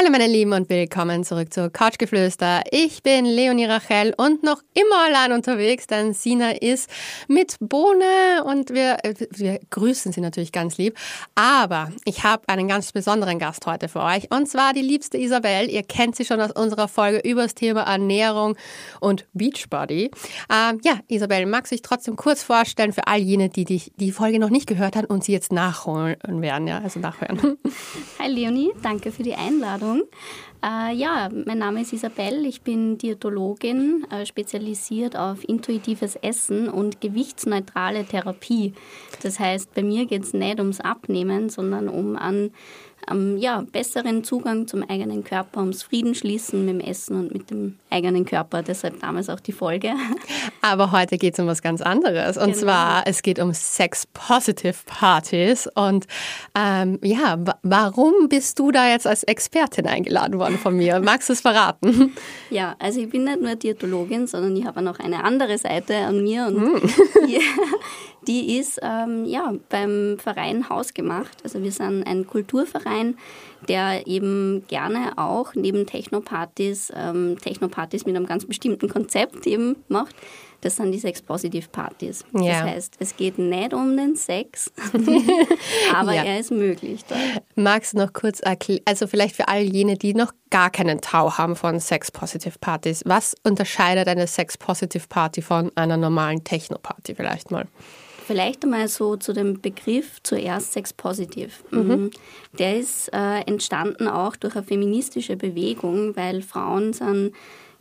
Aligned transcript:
Hallo 0.00 0.12
meine 0.12 0.28
Lieben 0.28 0.54
und 0.54 0.70
willkommen 0.70 1.24
zurück 1.24 1.52
zu 1.52 1.68
Couchgeflüster. 1.68 2.62
Ich 2.70 3.02
bin 3.02 3.26
Leonie 3.26 3.66
Rachel 3.66 4.14
und 4.16 4.42
noch 4.42 4.62
immer 4.72 5.04
allein 5.04 5.32
unterwegs, 5.32 5.86
denn 5.88 6.14
Sina 6.14 6.52
ist 6.52 6.88
mit 7.28 7.58
Bohne 7.60 8.42
und 8.46 8.70
wir, 8.70 8.96
wir 9.32 9.60
grüßen 9.68 10.10
sie 10.10 10.22
natürlich 10.22 10.52
ganz 10.52 10.78
lieb. 10.78 10.96
Aber 11.34 11.92
ich 12.06 12.24
habe 12.24 12.44
einen 12.48 12.66
ganz 12.66 12.92
besonderen 12.92 13.38
Gast 13.38 13.66
heute 13.66 13.90
für 13.90 14.00
euch 14.00 14.30
und 14.30 14.48
zwar 14.48 14.72
die 14.72 14.80
liebste 14.80 15.18
Isabel. 15.18 15.68
Ihr 15.68 15.82
kennt 15.82 16.16
sie 16.16 16.24
schon 16.24 16.40
aus 16.40 16.52
unserer 16.52 16.88
Folge 16.88 17.18
über 17.18 17.42
das 17.42 17.54
Thema 17.54 17.82
Ernährung 17.82 18.56
und 19.00 19.26
Beachbody. 19.34 20.10
Ähm, 20.50 20.80
ja, 20.82 21.00
Isabel, 21.08 21.44
mag 21.44 21.66
sich 21.66 21.82
trotzdem 21.82 22.16
kurz 22.16 22.42
vorstellen 22.42 22.94
für 22.94 23.06
all 23.06 23.18
jene, 23.18 23.50
die 23.50 23.66
die, 23.66 23.92
die 23.96 24.12
Folge 24.12 24.38
noch 24.38 24.48
nicht 24.48 24.66
gehört 24.66 24.96
haben 24.96 25.08
und 25.08 25.24
sie 25.24 25.32
jetzt 25.32 25.52
nachholen 25.52 26.16
werden, 26.40 26.66
ja, 26.66 26.78
also 26.78 27.00
nachhören. 27.00 27.58
Hi 28.18 28.30
Leonie, 28.30 28.70
danke 28.82 29.12
für 29.12 29.22
die 29.22 29.34
Einladung. 29.34 29.89
Einladung. 29.90 30.02
Äh, 30.62 30.94
ja, 30.94 31.30
mein 31.46 31.58
Name 31.58 31.80
ist 31.80 31.92
Isabel, 31.92 32.44
ich 32.44 32.60
bin 32.60 32.98
Diätologin, 32.98 34.06
äh, 34.10 34.26
spezialisiert 34.26 35.16
auf 35.16 35.48
intuitives 35.48 36.16
Essen 36.16 36.68
und 36.68 37.00
gewichtsneutrale 37.00 38.04
Therapie. 38.04 38.74
Das 39.22 39.38
heißt, 39.38 39.74
bei 39.74 39.82
mir 39.82 40.04
geht 40.06 40.24
es 40.24 40.34
nicht 40.34 40.58
ums 40.58 40.80
Abnehmen, 40.80 41.48
sondern 41.48 41.88
um 41.88 42.16
an 42.16 42.50
ähm, 43.10 43.38
ja, 43.38 43.64
besseren 43.70 44.24
Zugang 44.24 44.66
zum 44.66 44.88
eigenen 44.88 45.24
Körper, 45.24 45.60
ums 45.60 45.82
Frieden 45.82 46.14
schließen 46.14 46.64
mit 46.64 46.74
dem 46.74 46.80
Essen 46.80 47.16
und 47.16 47.32
mit 47.32 47.50
dem 47.50 47.78
eigenen 47.90 48.24
Körper. 48.24 48.62
Deshalb 48.62 49.00
damals 49.00 49.28
auch 49.28 49.40
die 49.40 49.52
Folge. 49.52 49.92
Aber 50.62 50.92
heute 50.92 51.18
geht 51.18 51.34
es 51.34 51.40
um 51.40 51.46
was 51.46 51.62
ganz 51.62 51.80
anderes. 51.80 52.36
Und 52.36 52.52
genau. 52.52 52.58
zwar, 52.58 53.06
es 53.06 53.22
geht 53.22 53.38
um 53.38 53.52
Sex-Positive-Partys. 53.52 55.68
Und 55.74 56.06
ähm, 56.54 56.98
ja, 57.02 57.38
warum 57.62 58.28
bist 58.28 58.58
du 58.58 58.70
da 58.70 58.88
jetzt 58.88 59.06
als 59.06 59.22
Expertin 59.24 59.86
eingeladen 59.86 60.38
worden 60.38 60.58
von 60.58 60.76
mir? 60.76 61.00
Magst 61.00 61.28
du 61.28 61.32
es 61.32 61.40
verraten? 61.40 62.14
Ja, 62.50 62.74
also 62.80 63.00
ich 63.00 63.08
bin 63.08 63.24
nicht 63.24 63.40
nur 63.40 63.54
Diätologin, 63.54 64.26
sondern 64.26 64.56
ich 64.56 64.64
habe 64.64 64.82
noch 64.82 64.98
eine 64.98 65.22
andere 65.22 65.56
Seite 65.56 65.96
an 65.98 66.22
mir. 66.22 66.46
Und 66.46 66.56
hm. 66.56 66.82
die, 67.28 67.40
die 68.26 68.58
ist 68.58 68.80
ähm, 68.82 69.24
ja, 69.24 69.54
beim 69.68 70.18
Verein 70.18 70.68
Hausgemacht. 70.68 71.38
Also 71.44 71.62
wir 71.62 71.72
sind 71.72 72.06
ein 72.06 72.26
Kulturverein, 72.26 72.89
der 73.68 74.06
eben 74.06 74.64
gerne 74.68 75.12
auch 75.16 75.54
neben 75.54 75.86
Technopartys, 75.86 76.92
ähm, 76.94 77.36
Technopartys 77.40 78.06
mit 78.06 78.16
einem 78.16 78.26
ganz 78.26 78.46
bestimmten 78.46 78.88
Konzept 78.88 79.46
eben 79.46 79.76
macht. 79.88 80.14
Das 80.62 80.76
sind 80.76 80.92
die 80.92 80.98
Sex-Positive-Partys. 80.98 82.24
Ja. 82.34 82.40
Das 82.40 82.62
heißt, 82.62 82.94
es 82.98 83.16
geht 83.16 83.38
nicht 83.38 83.72
um 83.72 83.96
den 83.96 84.14
Sex, 84.14 84.70
aber 85.94 86.12
ja. 86.12 86.24
er 86.24 86.40
ist 86.40 86.50
möglich. 86.50 87.02
Dort. 87.08 87.20
Magst 87.54 87.94
du 87.94 87.98
noch 87.98 88.12
kurz 88.12 88.40
erklären, 88.40 88.82
also 88.84 89.06
vielleicht 89.06 89.36
für 89.36 89.48
all 89.48 89.62
jene, 89.62 89.96
die 89.96 90.12
noch 90.12 90.32
gar 90.50 90.70
keinen 90.70 91.00
Tau 91.00 91.38
haben 91.38 91.56
von 91.56 91.80
Sex-Positive-Partys, 91.80 93.02
was 93.06 93.34
unterscheidet 93.42 94.06
eine 94.08 94.26
Sex-Positive-Party 94.26 95.40
von 95.40 95.72
einer 95.76 95.96
normalen 95.96 96.44
Techno-Party 96.44 97.14
vielleicht 97.14 97.50
mal? 97.50 97.66
Vielleicht 98.30 98.62
einmal 98.62 98.86
so 98.86 99.16
zu 99.16 99.32
dem 99.32 99.60
Begriff 99.60 100.22
zuerst 100.22 100.72
Sex 100.72 100.92
Positive. 100.92 101.50
Mhm. 101.72 101.80
mhm. 101.80 102.10
Der 102.60 102.78
ist 102.78 103.12
äh, 103.12 103.40
entstanden 103.40 104.06
auch 104.06 104.36
durch 104.36 104.54
eine 104.54 104.62
feministische 104.62 105.36
Bewegung, 105.36 106.14
weil 106.14 106.40
Frauen 106.40 106.92
sind 106.92 107.32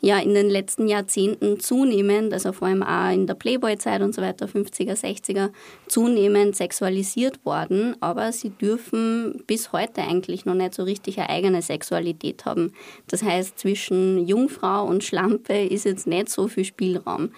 ja 0.02 0.18
in 0.18 0.34
den 0.34 0.50
letzten 0.50 0.88
Jahrzehnten 0.88 1.60
zunehmend, 1.60 2.34
also 2.34 2.52
vor 2.52 2.68
allem 2.68 2.82
auch 2.82 3.12
in 3.12 3.28
der 3.28 3.36
Playboy-Zeit 3.36 4.02
und 4.02 4.16
so 4.16 4.24
weiter, 4.24 4.48
50er, 4.48 4.96
60er, 5.00 5.52
zunehmend 5.88 6.56
sexualisiert 6.56 7.46
worden, 7.46 7.96
aber 8.00 8.32
sie 8.32 8.50
dürfen 8.50 9.44
bis 9.46 9.72
heute 9.72 10.02
eigentlich 10.02 10.46
noch 10.46 10.56
nicht 10.56 10.74
so 10.74 10.84
richtig 10.84 11.20
eine 11.20 11.30
eigene 11.30 11.62
Sexualität 11.62 12.46
haben. 12.46 12.74
Das 13.08 13.22
heißt, 13.22 13.60
zwischen 13.60 14.26
Jungfrau 14.26 14.86
und 14.86 15.04
Schlampe 15.04 15.66
ist 15.66 15.86
jetzt 15.86 16.08
nicht 16.08 16.30
so 16.30 16.48
viel 16.48 16.66
Spielraum. 16.66 17.30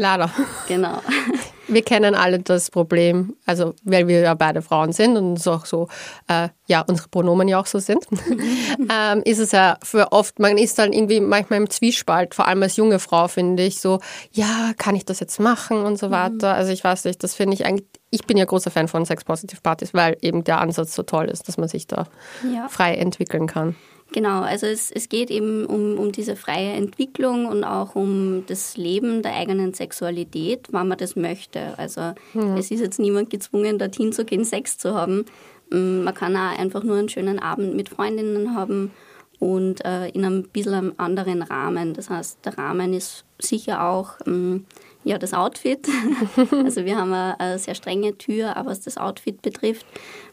Leider. 0.00 0.30
Genau. 0.66 1.02
Wir 1.68 1.82
kennen 1.82 2.14
alle 2.14 2.38
das 2.38 2.70
Problem, 2.70 3.36
also 3.46 3.74
weil 3.84 4.08
wir 4.08 4.18
ja 4.22 4.34
beide 4.34 4.60
Frauen 4.60 4.90
sind 4.92 5.16
und 5.16 5.38
es 5.38 5.46
auch 5.46 5.66
so, 5.66 5.86
äh, 6.26 6.48
ja, 6.66 6.80
unsere 6.80 7.08
Pronomen 7.08 7.46
ja 7.46 7.60
auch 7.60 7.66
so 7.66 7.78
sind, 7.78 8.04
ähm, 8.90 9.22
ist 9.24 9.38
es 9.38 9.52
ja 9.52 9.78
für 9.80 10.10
oft, 10.10 10.40
man 10.40 10.58
ist 10.58 10.80
dann 10.80 10.92
irgendwie 10.92 11.20
manchmal 11.20 11.60
im 11.60 11.70
Zwiespalt, 11.70 12.34
vor 12.34 12.48
allem 12.48 12.60
als 12.64 12.74
junge 12.74 12.98
Frau 12.98 13.28
finde 13.28 13.62
ich 13.62 13.80
so, 13.80 14.00
ja, 14.32 14.72
kann 14.78 14.96
ich 14.96 15.04
das 15.04 15.20
jetzt 15.20 15.38
machen 15.38 15.84
und 15.84 15.96
so 15.96 16.08
mhm. 16.08 16.12
weiter. 16.12 16.54
Also 16.54 16.72
ich 16.72 16.82
weiß 16.82 17.04
nicht, 17.04 17.22
das 17.22 17.36
finde 17.36 17.54
ich 17.54 17.64
eigentlich, 17.64 17.86
ich 18.10 18.26
bin 18.26 18.36
ja 18.36 18.46
großer 18.46 18.72
Fan 18.72 18.88
von 18.88 19.04
Sex-Positive-Partys, 19.04 19.94
weil 19.94 20.16
eben 20.22 20.42
der 20.42 20.60
Ansatz 20.60 20.96
so 20.96 21.04
toll 21.04 21.26
ist, 21.26 21.46
dass 21.46 21.56
man 21.56 21.68
sich 21.68 21.86
da 21.86 22.08
ja. 22.52 22.66
frei 22.66 22.96
entwickeln 22.96 23.46
kann. 23.46 23.76
Genau, 24.12 24.40
also 24.40 24.66
es, 24.66 24.90
es 24.90 25.08
geht 25.08 25.30
eben 25.30 25.64
um, 25.66 25.96
um 25.96 26.10
diese 26.10 26.34
freie 26.34 26.72
Entwicklung 26.72 27.46
und 27.46 27.62
auch 27.62 27.94
um 27.94 28.44
das 28.46 28.76
Leben 28.76 29.22
der 29.22 29.34
eigenen 29.34 29.72
Sexualität, 29.72 30.68
wann 30.72 30.88
man 30.88 30.98
das 30.98 31.14
möchte. 31.14 31.78
Also 31.78 32.14
mhm. 32.34 32.56
es 32.56 32.70
ist 32.70 32.80
jetzt 32.80 32.98
niemand 32.98 33.30
gezwungen, 33.30 33.78
dorthin 33.78 34.12
zu 34.12 34.24
gehen, 34.24 34.44
Sex 34.44 34.78
zu 34.78 34.94
haben. 34.94 35.26
Mm, 35.70 36.02
man 36.02 36.14
kann 36.14 36.36
auch 36.36 36.58
einfach 36.58 36.82
nur 36.82 36.96
einen 36.96 37.08
schönen 37.08 37.38
Abend 37.38 37.76
mit 37.76 37.88
Freundinnen 37.88 38.56
haben 38.56 38.90
und 39.38 39.84
äh, 39.84 40.08
in 40.08 40.24
einem 40.24 40.42
bisschen 40.42 40.98
anderen 40.98 41.42
Rahmen. 41.42 41.94
Das 41.94 42.10
heißt, 42.10 42.44
der 42.44 42.58
Rahmen 42.58 42.92
ist 42.92 43.24
sicher 43.38 43.84
auch 43.84 44.14
ähm, 44.26 44.66
ja, 45.04 45.18
das 45.18 45.32
Outfit. 45.32 45.88
also 46.50 46.84
wir 46.84 46.96
haben 46.96 47.12
eine, 47.12 47.58
sehr 47.58 47.74
strenge 47.74 48.16
Tür, 48.18 48.56
auch 48.56 48.66
was 48.66 48.80
das 48.80 48.98
Outfit 48.98 49.42
betrifft. 49.42 49.86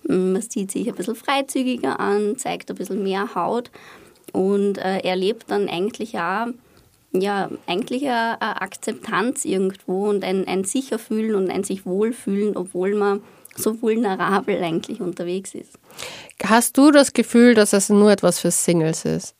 Mm, 0.03 0.33
man 0.33 0.41
sieht 0.41 0.71
sich 0.71 0.87
ein 0.87 0.95
bisschen 0.95 1.15
freizügiger 1.15 1.99
an, 1.99 2.37
zeigt 2.37 2.69
ein 2.69 2.75
bisschen 2.77 3.03
mehr 3.03 3.35
Haut 3.35 3.71
und 4.33 4.77
äh, 4.77 4.99
erlebt 4.99 5.45
dann 5.47 5.69
eigentlich 5.69 6.17
auch 6.17 6.47
ja, 7.13 7.49
eigentlich 7.65 8.03
eine, 8.03 8.41
eine 8.41 8.61
Akzeptanz 8.61 9.45
irgendwo 9.45 10.09
und 10.09 10.23
ein, 10.23 10.47
ein 10.47 10.63
Sicherfühlen 10.65 11.35
und 11.35 11.49
ein 11.49 11.63
sich 11.63 11.85
wohlfühlen, 11.85 12.57
obwohl 12.57 12.95
man 12.95 13.21
so 13.55 13.81
vulnerabel 13.81 14.61
eigentlich 14.63 15.01
unterwegs 15.01 15.55
ist. 15.55 15.79
Hast 16.43 16.77
du 16.77 16.91
das 16.91 17.13
Gefühl, 17.13 17.55
dass 17.55 17.73
es 17.73 17.89
nur 17.89 18.11
etwas 18.11 18.39
für 18.39 18.51
Singles 18.51 19.05
ist? 19.05 19.35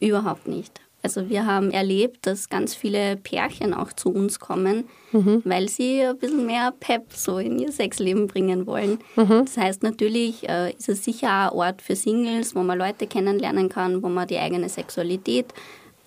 Überhaupt 0.00 0.46
nicht. 0.48 0.80
Also 1.02 1.28
wir 1.28 1.46
haben 1.46 1.70
erlebt, 1.70 2.26
dass 2.26 2.48
ganz 2.48 2.74
viele 2.74 3.16
Pärchen 3.16 3.72
auch 3.72 3.92
zu 3.92 4.10
uns 4.10 4.40
kommen, 4.40 4.88
mhm. 5.12 5.42
weil 5.44 5.68
sie 5.68 6.02
ein 6.02 6.18
bisschen 6.18 6.46
mehr 6.46 6.72
Pep 6.78 7.12
so 7.12 7.38
in 7.38 7.58
ihr 7.58 7.70
Sexleben 7.70 8.26
bringen 8.26 8.66
wollen. 8.66 8.98
Mhm. 9.14 9.44
Das 9.44 9.56
heißt, 9.56 9.82
natürlich 9.84 10.48
äh, 10.48 10.72
ist 10.72 10.88
es 10.88 11.04
sicher 11.04 11.50
ein 11.50 11.50
Ort 11.50 11.82
für 11.82 11.94
Singles, 11.94 12.56
wo 12.56 12.62
man 12.62 12.78
Leute 12.78 13.06
kennenlernen 13.06 13.68
kann, 13.68 14.02
wo 14.02 14.08
man 14.08 14.26
die 14.26 14.38
eigene 14.38 14.68
Sexualität 14.68 15.46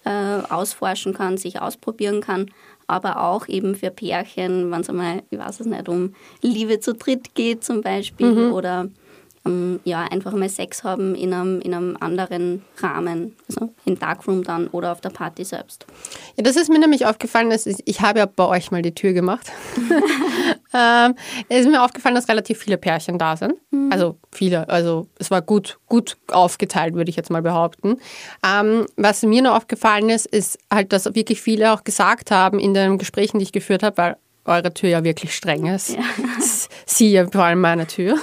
äh, 0.04 0.42
ausforschen 0.50 1.14
kann, 1.14 1.38
sich 1.38 1.62
ausprobieren 1.62 2.20
kann, 2.20 2.52
aber 2.88 3.24
auch 3.24 3.48
eben 3.48 3.76
für 3.76 3.92
Pärchen, 3.92 4.72
wenn 4.72 4.82
es 4.82 4.90
einmal, 4.90 5.24
ich 5.30 5.40
weiß 5.40 5.62
es 5.62 5.68
nicht, 5.68 5.88
um 5.88 6.14
Liebe 6.42 6.80
zu 6.82 6.94
dritt 6.94 7.34
geht 7.34 7.64
zum 7.64 7.82
Beispiel 7.82 8.34
mhm. 8.34 8.54
oder 8.54 8.90
ähm, 9.46 9.80
ja, 9.84 10.04
einfach 10.04 10.34
mal 10.34 10.50
Sex 10.50 10.84
haben 10.84 11.16
in 11.16 11.34
einem, 11.34 11.62
in 11.62 11.74
einem 11.74 11.98
anderen 12.00 12.64
Rahmen, 12.78 13.36
also 13.50 13.74
im 13.86 13.98
Darkroom 13.98 14.44
dann 14.44 14.68
oder 14.68 14.92
auf 14.92 15.02
der 15.02 15.10
Party 15.10 15.44
selbst. 15.44 15.86
Ja, 16.36 16.44
das 16.44 16.56
ist 16.56 16.70
mir 16.70 16.80
nämlich 16.80 17.06
aufgefallen, 17.06 17.50
dass 17.50 17.66
ich, 17.66 18.02
habe 18.02 18.20
ja 18.20 18.26
bei 18.28 18.46
euch 18.46 18.72
mal 18.72 18.82
die 18.82 18.94
Tür 18.94 19.14
gemacht. 19.14 19.52
ähm, 20.74 21.16
es 21.50 21.62
ist 21.62 21.72
mir 21.72 21.84
aufgefallen, 21.84 22.16
dass 22.16 22.30
relativ 22.30 22.60
viele 22.60 22.78
Pärchen 22.78 23.18
da 23.18 23.36
sind. 23.36 23.56
Mhm. 23.72 23.92
Also 23.92 24.18
viele, 24.32 24.70
also 24.70 25.08
es 25.18 25.32
war 25.32 25.42
gut, 25.42 25.80
gut 25.88 26.18
aufgeteilt, 26.32 26.94
würde 26.94 27.10
ich 27.10 27.16
jetzt 27.16 27.32
mal 27.32 27.42
behaupten. 27.42 27.98
Ähm, 28.46 28.86
was 28.96 29.24
mir 29.24 29.42
noch 29.42 29.56
aufgefallen 29.56 30.10
ist, 30.10 30.28
ist 30.28 30.60
halt, 30.72 30.94
dass 30.94 31.14
wirklich 31.16 31.42
viele 31.42 31.74
auch 31.74 31.84
gesagt 31.84 32.30
haben 32.30 32.60
in 32.60 32.74
den 32.74 33.00
Gesprächen, 33.00 33.40
die 33.40 33.44
ich 33.44 33.52
geführt 33.52 33.82
habe, 33.82 33.98
weil 33.98 34.18
eure 34.52 34.74
Tür 34.74 34.90
ja 34.90 35.04
wirklich 35.04 35.36
streng 35.36 35.66
ist. 35.66 35.90
Ja. 35.90 36.04
Sie 36.86 37.12
ja 37.12 37.28
vor 37.28 37.44
allem 37.44 37.62
meine 37.62 37.88
Tür. 37.88 38.18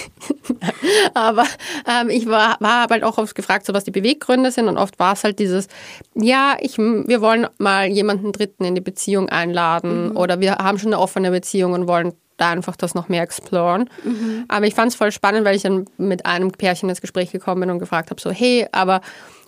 aber 1.14 1.44
ähm, 1.86 2.10
ich 2.10 2.26
war, 2.26 2.56
war 2.60 2.88
halt 2.88 3.04
auch 3.04 3.18
oft 3.18 3.34
gefragt, 3.34 3.66
so 3.66 3.74
was 3.74 3.84
die 3.84 3.90
Beweggründe 3.90 4.50
sind 4.50 4.68
und 4.68 4.78
oft 4.78 4.98
war 4.98 5.12
es 5.14 5.24
halt 5.24 5.38
dieses, 5.38 5.68
ja, 6.14 6.56
ich, 6.60 6.78
wir 6.78 7.20
wollen 7.20 7.46
mal 7.58 7.86
jemanden 7.86 8.32
Dritten 8.32 8.64
in 8.64 8.74
die 8.74 8.80
Beziehung 8.80 9.28
einladen 9.28 10.10
mhm. 10.10 10.16
oder 10.16 10.40
wir 10.40 10.56
haben 10.56 10.78
schon 10.78 10.92
eine 10.92 11.00
offene 11.00 11.30
Beziehung 11.30 11.72
und 11.72 11.86
wollen 11.86 12.12
da 12.40 12.50
einfach 12.50 12.76
das 12.76 12.94
noch 12.94 13.08
mehr 13.08 13.22
exploren. 13.22 13.88
Mhm. 14.04 14.44
Aber 14.48 14.66
ich 14.66 14.74
fand 14.74 14.92
es 14.92 14.96
voll 14.96 15.12
spannend, 15.12 15.44
weil 15.44 15.56
ich 15.56 15.62
dann 15.62 15.84
mit 15.98 16.26
einem 16.26 16.50
Pärchen 16.50 16.88
ins 16.88 17.00
Gespräch 17.00 17.32
gekommen 17.32 17.60
bin 17.60 17.70
und 17.70 17.78
gefragt 17.78 18.10
habe, 18.10 18.20
so, 18.20 18.30
hey, 18.30 18.66
aber 18.72 19.00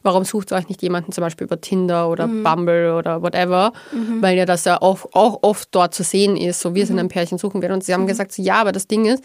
warum 0.03 0.25
sucht 0.25 0.53
ihr 0.53 0.57
euch 0.57 0.69
nicht 0.69 0.83
jemanden 0.83 1.13
zum 1.13 1.23
Beispiel 1.23 1.47
über 1.47 1.61
Tinder 1.61 2.09
oder 2.09 2.27
mhm. 2.27 2.43
Bumble 2.43 2.95
oder 2.95 3.23
whatever, 3.23 3.73
mhm. 3.93 4.21
weil 4.21 4.37
ja 4.37 4.45
das 4.45 4.65
ja 4.65 4.81
auch, 4.83 5.07
auch 5.13 5.39
oft 5.43 5.69
dort 5.73 5.95
zu 5.95 6.03
sehen 6.03 6.37
ist, 6.37 6.61
so 6.61 6.75
wir 6.75 6.87
sind 6.87 6.97
mhm. 6.97 7.03
ein 7.03 7.09
Pärchen 7.09 7.39
suchen 7.39 7.63
wir. 7.63 7.73
Und 7.73 7.85
sie 7.85 7.95
haben 7.95 8.03
mhm. 8.03 8.09
gesagt, 8.09 8.33
so, 8.33 8.43
ja, 8.43 8.57
aber 8.57 8.73
das 8.73 8.87
Ding 8.87 9.07
ist, 9.07 9.23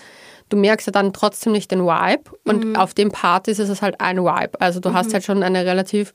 du 0.50 0.58
merkst 0.58 0.88
ja 0.88 0.92
dann 0.92 1.14
trotzdem 1.14 1.52
nicht 1.52 1.72
den 1.72 1.82
Vibe 1.82 2.32
und 2.46 2.64
mhm. 2.64 2.76
auf 2.76 2.94
dem 2.94 3.12
Partys 3.12 3.60
ist 3.60 3.70
es 3.70 3.82
halt 3.82 4.00
ein 4.00 4.18
Vibe. 4.18 4.62
Also 4.62 4.80
du 4.80 4.94
hast 4.94 5.14
halt 5.14 5.24
schon 5.24 5.44
eine 5.44 5.66
relativ 5.66 6.14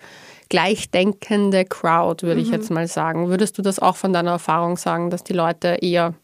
gleichdenkende 0.49 1.65
Crowd, 1.65 2.27
würde 2.27 2.41
ich 2.41 2.51
jetzt 2.51 2.71
mal 2.71 2.87
sagen. 2.87 3.29
Würdest 3.29 3.59
du 3.59 3.63
das 3.63 3.79
auch 3.79 3.97
von 3.97 4.13
deiner 4.13 4.33
Erfahrung 4.33 4.77
sagen, 4.77 5.11
dass 5.11 5.25
die 5.25 5.33
Leute 5.33 5.79
eher 5.81 6.15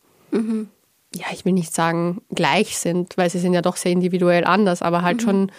ja, 1.14 1.26
ich 1.32 1.44
will 1.44 1.52
nicht 1.52 1.74
sagen 1.74 2.22
gleich 2.34 2.78
sind, 2.78 3.16
weil 3.16 3.30
sie 3.30 3.38
sind 3.38 3.54
ja 3.54 3.62
doch 3.62 3.76
sehr 3.76 3.92
individuell 3.92 4.44
anders, 4.44 4.82
aber 4.82 5.02
halt 5.02 5.18
mhm. 5.18 5.24
schon 5.24 5.52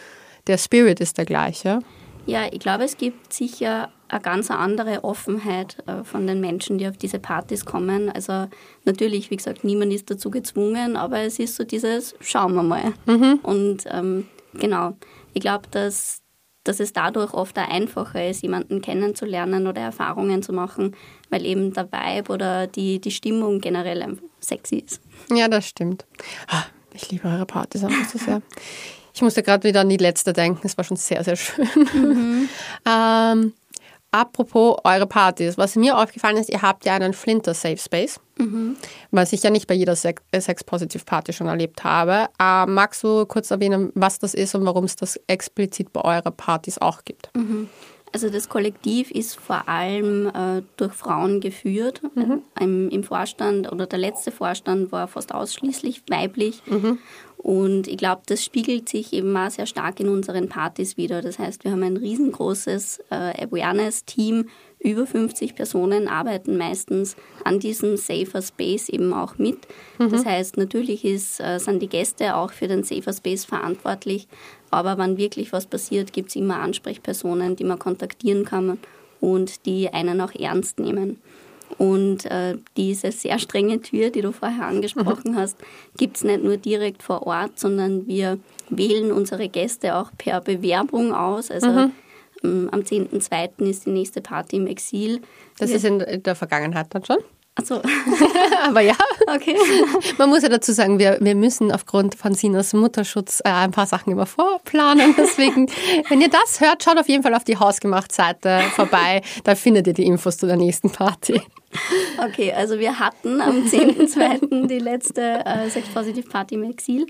der 0.47 0.57
Spirit 0.57 0.99
ist 0.99 1.17
der 1.17 1.25
gleiche. 1.25 1.79
Ja, 2.25 2.47
ich 2.51 2.59
glaube, 2.59 2.83
es 2.83 2.97
gibt 2.97 3.33
sicher 3.33 3.89
eine 4.07 4.21
ganz 4.21 4.51
andere 4.51 5.03
Offenheit 5.03 5.77
äh, 5.87 6.03
von 6.03 6.27
den 6.27 6.41
Menschen, 6.41 6.77
die 6.77 6.87
auf 6.87 6.97
diese 6.97 7.19
Partys 7.19 7.65
kommen. 7.65 8.09
Also 8.09 8.47
natürlich, 8.85 9.31
wie 9.31 9.37
gesagt, 9.37 9.63
niemand 9.63 9.93
ist 9.93 10.09
dazu 10.09 10.29
gezwungen, 10.29 10.95
aber 10.95 11.19
es 11.21 11.39
ist 11.39 11.55
so 11.55 11.63
dieses, 11.63 12.15
schauen 12.19 12.53
wir 12.55 12.63
mal. 12.63 12.93
Mhm. 13.05 13.39
Und 13.43 13.83
ähm, 13.91 14.27
genau, 14.53 14.95
ich 15.33 15.41
glaube, 15.41 15.67
dass, 15.71 16.21
dass 16.69 16.79
es 16.79 16.93
dadurch 16.93 17.33
oft 17.33 17.57
auch 17.57 17.67
einfacher 17.67 18.29
ist, 18.29 18.43
jemanden 18.43 18.79
kennenzulernen 18.83 19.65
oder 19.65 19.81
Erfahrungen 19.81 20.43
zu 20.43 20.53
machen, 20.53 20.95
weil 21.31 21.43
eben 21.43 21.73
der 21.73 21.91
Vibe 21.91 22.31
oder 22.31 22.67
die, 22.67 22.99
die 22.99 23.09
Stimmung 23.09 23.59
generell 23.59 24.19
sexy 24.39 24.83
ist. 24.85 25.01
Ja, 25.31 25.47
das 25.47 25.65
stimmt. 25.65 26.05
Ah, 26.47 26.65
ich 26.93 27.09
liebe 27.09 27.27
eure 27.27 27.47
Partys 27.47 27.83
einfach 27.83 28.07
so 28.07 28.19
sehr. 28.19 28.43
Ich 29.15 29.23
musste 29.23 29.41
gerade 29.41 29.67
wieder 29.67 29.81
an 29.81 29.89
die 29.89 29.97
letzte 29.97 30.31
denken. 30.31 30.61
Es 30.63 30.77
war 30.77 30.83
schon 30.83 30.95
sehr, 30.95 31.23
sehr 31.23 31.35
schön. 31.35 31.67
Mhm. 31.91 32.49
ähm, 32.85 33.53
Apropos 34.11 34.77
eure 34.83 35.05
Partys, 35.05 35.57
was 35.57 35.75
mir 35.75 35.95
aufgefallen 35.97 36.37
ist, 36.37 36.49
ihr 36.49 36.63
habt 36.63 36.83
ja 36.85 36.95
einen 36.95 37.13
Flinter 37.13 37.53
Safe 37.53 37.77
Space, 37.77 38.19
mhm. 38.37 38.75
was 39.11 39.33
ich 39.33 39.43
ja 39.43 39.51
nicht 39.51 39.67
bei 39.67 39.75
jeder 39.75 39.93
äh, 39.93 40.41
Sex-Positive-Party 40.41 41.31
schon 41.31 41.45
erlebt 41.45 41.83
habe. 41.83 42.27
Äh, 42.39 42.65
magst 42.65 43.03
du 43.03 43.25
kurz 43.27 43.51
erwähnen, 43.51 43.91
was 43.93 44.17
das 44.17 44.33
ist 44.33 44.55
und 44.55 44.65
warum 44.65 44.85
es 44.85 44.95
das 44.95 45.19
explizit 45.27 45.93
bei 45.93 46.01
euren 46.01 46.35
Partys 46.35 46.79
auch 46.79 47.03
gibt? 47.03 47.29
Mhm. 47.35 47.69
Also 48.11 48.29
das 48.29 48.49
Kollektiv 48.49 49.11
ist 49.11 49.35
vor 49.39 49.69
allem 49.69 50.27
äh, 50.27 50.63
durch 50.77 50.93
Frauen 50.93 51.41
geführt. 51.41 52.01
Mhm. 52.15 52.41
Im, 52.59 52.89
Im, 52.89 53.03
Vorstand 53.03 53.71
oder 53.71 53.85
der 53.85 53.99
letzte 53.99 54.31
Vorstand 54.31 54.91
war 54.91 55.07
fast 55.07 55.33
ausschließlich 55.33 56.03
weiblich. 56.09 56.63
Und 57.41 57.87
ich 57.87 57.95
glaube, 57.95 58.21
das 58.25 58.43
spiegelt 58.43 58.89
sich 58.89 59.13
eben 59.13 59.35
auch 59.37 59.49
sehr 59.49 59.65
stark 59.65 60.01
in 60.01 60.09
unseren 60.09 60.49
Partys 60.49 60.97
wieder. 60.97 61.21
Das 61.21 61.39
heißt, 61.39 61.63
wir 61.63 61.71
haben 61.71 61.83
ein 61.83 61.95
riesengroßes 61.95 62.99
äh, 63.11 63.45
Awareness-Team. 63.45 64.49
Über 64.79 65.07
50 65.07 65.55
Personen 65.55 66.09
arbeiten 66.09 66.57
meistens 66.57 67.15
an 67.45 67.59
diesem 67.59 67.95
Safer 67.95 68.41
Space 68.41 68.89
eben 68.89 69.13
auch 69.13 69.37
mit. 69.37 69.67
Mhm. 69.99 70.09
Das 70.09 70.25
heißt, 70.25 70.57
natürlich 70.57 71.05
ist, 71.05 71.39
äh, 71.39 71.59
sind 71.59 71.81
die 71.81 71.87
Gäste 71.87 72.35
auch 72.35 72.51
für 72.51 72.67
den 72.67 72.83
Safer 72.83 73.13
Space 73.13 73.45
verantwortlich. 73.45 74.27
Aber 74.69 74.97
wenn 74.97 75.17
wirklich 75.17 75.53
was 75.53 75.65
passiert, 75.65 76.11
gibt 76.11 76.29
es 76.29 76.35
immer 76.35 76.59
Ansprechpersonen, 76.59 77.55
die 77.55 77.63
man 77.63 77.79
kontaktieren 77.79 78.43
kann 78.43 78.79
und 79.21 79.65
die 79.65 79.93
einen 79.93 80.19
auch 80.19 80.35
ernst 80.35 80.79
nehmen. 80.79 81.21
Und 81.79 82.25
äh, 82.25 82.57
diese 82.75 83.11
sehr 83.13 83.39
strenge 83.39 83.81
Tür, 83.81 84.09
die 84.09 84.21
du 84.21 84.33
vorher 84.33 84.67
angesprochen 84.67 85.35
hast, 85.37 85.57
gibt 85.97 86.17
es 86.17 86.25
nicht 86.25 86.43
nur 86.43 86.57
direkt 86.57 87.01
vor 87.01 87.25
Ort, 87.25 87.57
sondern 87.57 88.05
wir 88.05 88.37
wählen 88.69 89.13
unsere 89.13 89.47
Gäste 89.47 89.95
auch 89.95 90.11
per 90.17 90.41
Bewerbung 90.41 91.13
aus. 91.15 91.49
Also 91.49 91.69
mhm. 91.69 91.91
ähm, 92.43 92.69
am 92.73 92.81
10.2. 92.81 93.63
ist 93.69 93.85
die 93.85 93.91
nächste 93.91 94.19
Party 94.19 94.57
im 94.57 94.67
Exil. 94.67 95.21
Das 95.57 95.71
ist 95.71 95.85
in 95.85 96.03
der 96.21 96.35
Vergangenheit 96.35 96.87
dann 96.89 97.05
schon? 97.05 97.19
Achso. 97.55 97.81
Aber 98.67 98.81
ja. 98.81 98.95
Okay. 99.33 99.55
Man 100.17 100.29
muss 100.29 100.43
ja 100.43 100.49
dazu 100.49 100.73
sagen, 100.73 100.99
wir, 100.99 101.17
wir 101.21 101.35
müssen 101.35 101.71
aufgrund 101.71 102.15
von 102.15 102.33
Sinas 102.33 102.73
Mutterschutz 102.73 103.41
äh, 103.45 103.49
ein 103.49 103.71
paar 103.71 103.85
Sachen 103.85 104.11
immer 104.11 104.25
vorplanen. 104.25 105.15
Deswegen, 105.17 105.67
wenn 106.09 106.19
ihr 106.19 106.29
das 106.29 106.59
hört, 106.59 106.83
schaut 106.83 106.97
auf 106.97 107.07
jeden 107.07 107.23
Fall 107.23 107.35
auf 107.35 107.43
die 107.45 107.57
Hausgemacht-Seite 107.57 108.63
vorbei. 108.75 109.21
Da 109.43 109.55
findet 109.55 109.87
ihr 109.87 109.93
die 109.93 110.05
Infos 110.05 110.37
zu 110.37 110.45
der 110.45 110.57
nächsten 110.57 110.89
Party. 110.89 111.41
Okay, 112.25 112.51
also 112.51 112.79
wir 112.79 112.99
hatten 112.99 113.41
am 113.41 113.63
10.2. 113.65 114.67
die 114.67 114.79
letzte 114.79 115.45
äh, 115.45 115.69
Sex 115.69 115.87
Positive 115.89 116.27
Party 116.27 116.55
im 116.55 116.63
Exil 116.63 117.05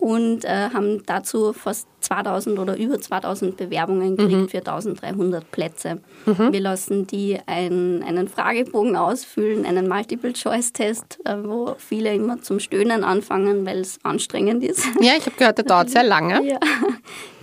und 0.00 0.46
äh, 0.46 0.70
haben 0.72 1.04
dazu 1.04 1.52
fast 1.52 1.86
2000 2.00 2.58
oder 2.58 2.76
über 2.78 2.98
2000 2.98 3.56
Bewerbungen 3.58 4.16
gekriegt 4.16 4.40
mhm. 4.40 4.48
für 4.48 4.58
1300 4.58 5.50
Plätze. 5.50 6.00
Mhm. 6.24 6.52
Wir 6.52 6.60
lassen 6.60 7.06
die 7.06 7.38
ein, 7.44 8.02
einen 8.02 8.26
Fragebogen 8.26 8.96
ausfüllen, 8.96 9.66
einen 9.66 9.88
Multiple-Choice-Test, 9.88 11.18
äh, 11.26 11.36
wo 11.44 11.74
viele 11.76 12.14
immer 12.14 12.40
zum 12.40 12.60
Stöhnen 12.60 13.04
anfangen, 13.04 13.66
weil 13.66 13.80
es 13.80 13.98
anstrengend 14.02 14.64
ist. 14.64 14.86
Ja, 15.00 15.12
ich 15.18 15.26
habe 15.26 15.36
gehört, 15.36 15.58
der 15.58 15.66
dauert 15.66 15.90
sehr 15.90 16.02
lange. 16.04 16.48
Ja, 16.48 16.58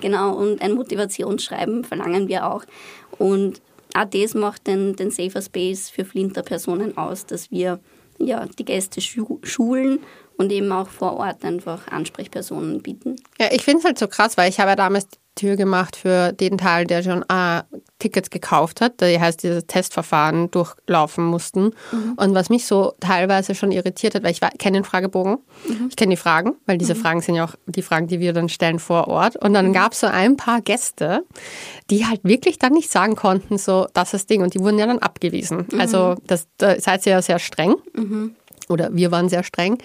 genau. 0.02 0.36
Und 0.36 0.62
ein 0.62 0.74
Motivationsschreiben 0.74 1.84
verlangen 1.84 2.28
wir 2.28 2.48
auch. 2.48 2.64
Und 3.20 3.62
auch 3.98 4.06
das 4.06 4.34
macht 4.34 4.68
den, 4.68 4.96
den 4.96 5.12
Safer 5.12 5.42
Space 5.42 5.90
für 5.90 6.06
Flinter-Personen 6.06 6.98
aus, 6.98 7.26
dass 7.26 7.52
wir 7.52 7.80
ja, 8.20 8.46
die 8.46 8.66
Gäste 8.66 9.02
schulen 9.02 10.00
und 10.38 10.52
eben 10.52 10.72
auch 10.72 10.90
vor 10.90 11.18
Ort 11.18 11.44
einfach 11.44 11.88
Ansprechpersonen 11.88 12.82
bieten. 12.82 13.16
Ja, 13.40 13.48
ich 13.52 13.64
finde 13.64 13.80
es 13.80 13.86
halt 13.86 14.00
so 14.00 14.08
krass, 14.08 14.38
weil 14.38 14.50
ich 14.50 14.60
habe 14.60 14.72
ja 14.72 14.76
damals 14.76 15.08
Tür 15.38 15.56
gemacht 15.56 15.96
für 15.96 16.34
den 16.34 16.58
Teil, 16.58 16.86
der 16.86 17.02
schon 17.02 17.24
äh, 17.30 17.64
Tickets 18.00 18.30
gekauft 18.30 18.82
hat, 18.82 18.96
das 18.98 19.18
heißt, 19.18 19.44
dieses 19.44 19.66
Testverfahren 19.66 20.52
durchlaufen 20.52 21.26
mussten. 21.26 21.72
Mhm. 21.92 22.14
Und 22.18 22.36
was 22.36 22.50
mich 22.50 22.68
so 22.68 22.94
teilweise 23.00 23.56
schon 23.56 23.72
irritiert 23.72 24.14
hat, 24.14 24.24
weil 24.24 24.32
ich 24.32 24.42
kenne 24.58 24.80
den 24.80 24.84
Fragebogen, 24.84 25.38
mhm. 25.68 25.88
ich 25.90 25.96
kenne 25.96 26.12
die 26.12 26.18
Fragen, 26.18 26.56
weil 26.66 26.78
diese 26.78 26.94
mhm. 26.94 27.00
Fragen 27.00 27.22
sind 27.22 27.36
ja 27.36 27.46
auch 27.46 27.56
die 27.66 27.82
Fragen, 27.82 28.08
die 28.08 28.20
wir 28.20 28.34
dann 28.34 28.50
stellen 28.50 28.80
vor 28.80 29.08
Ort. 29.08 29.36
Und 29.38 29.54
dann 29.54 29.70
mhm. 29.70 29.74
gab 29.74 29.94
es 29.94 30.02
so 30.02 30.08
ein 30.08 30.38
paar 30.38 30.62
Gäste, 30.62 31.24
die 31.90 32.06
halt 32.06 32.24
wirklich 32.24 32.60
dann 32.60 32.74
nicht 32.74 32.92
sagen 32.92 33.16
konnten, 33.16 33.58
so, 33.58 33.88
das 33.94 34.10
ist 34.10 34.14
das 34.14 34.26
Ding. 34.28 34.42
Und 34.42 34.54
die 34.54 34.60
wurden 34.60 34.78
ja 34.78 34.86
dann 34.86 35.00
abgewiesen. 35.00 35.66
Mhm. 35.72 35.80
Also 35.80 36.16
das, 36.28 36.48
da 36.58 36.80
seid 36.80 37.06
ihr 37.06 37.14
ja 37.14 37.22
sehr 37.22 37.40
streng. 37.40 37.76
Oder 38.70 38.90
wir 38.94 39.12
waren 39.12 39.30
sehr 39.30 39.44
streng, 39.44 39.78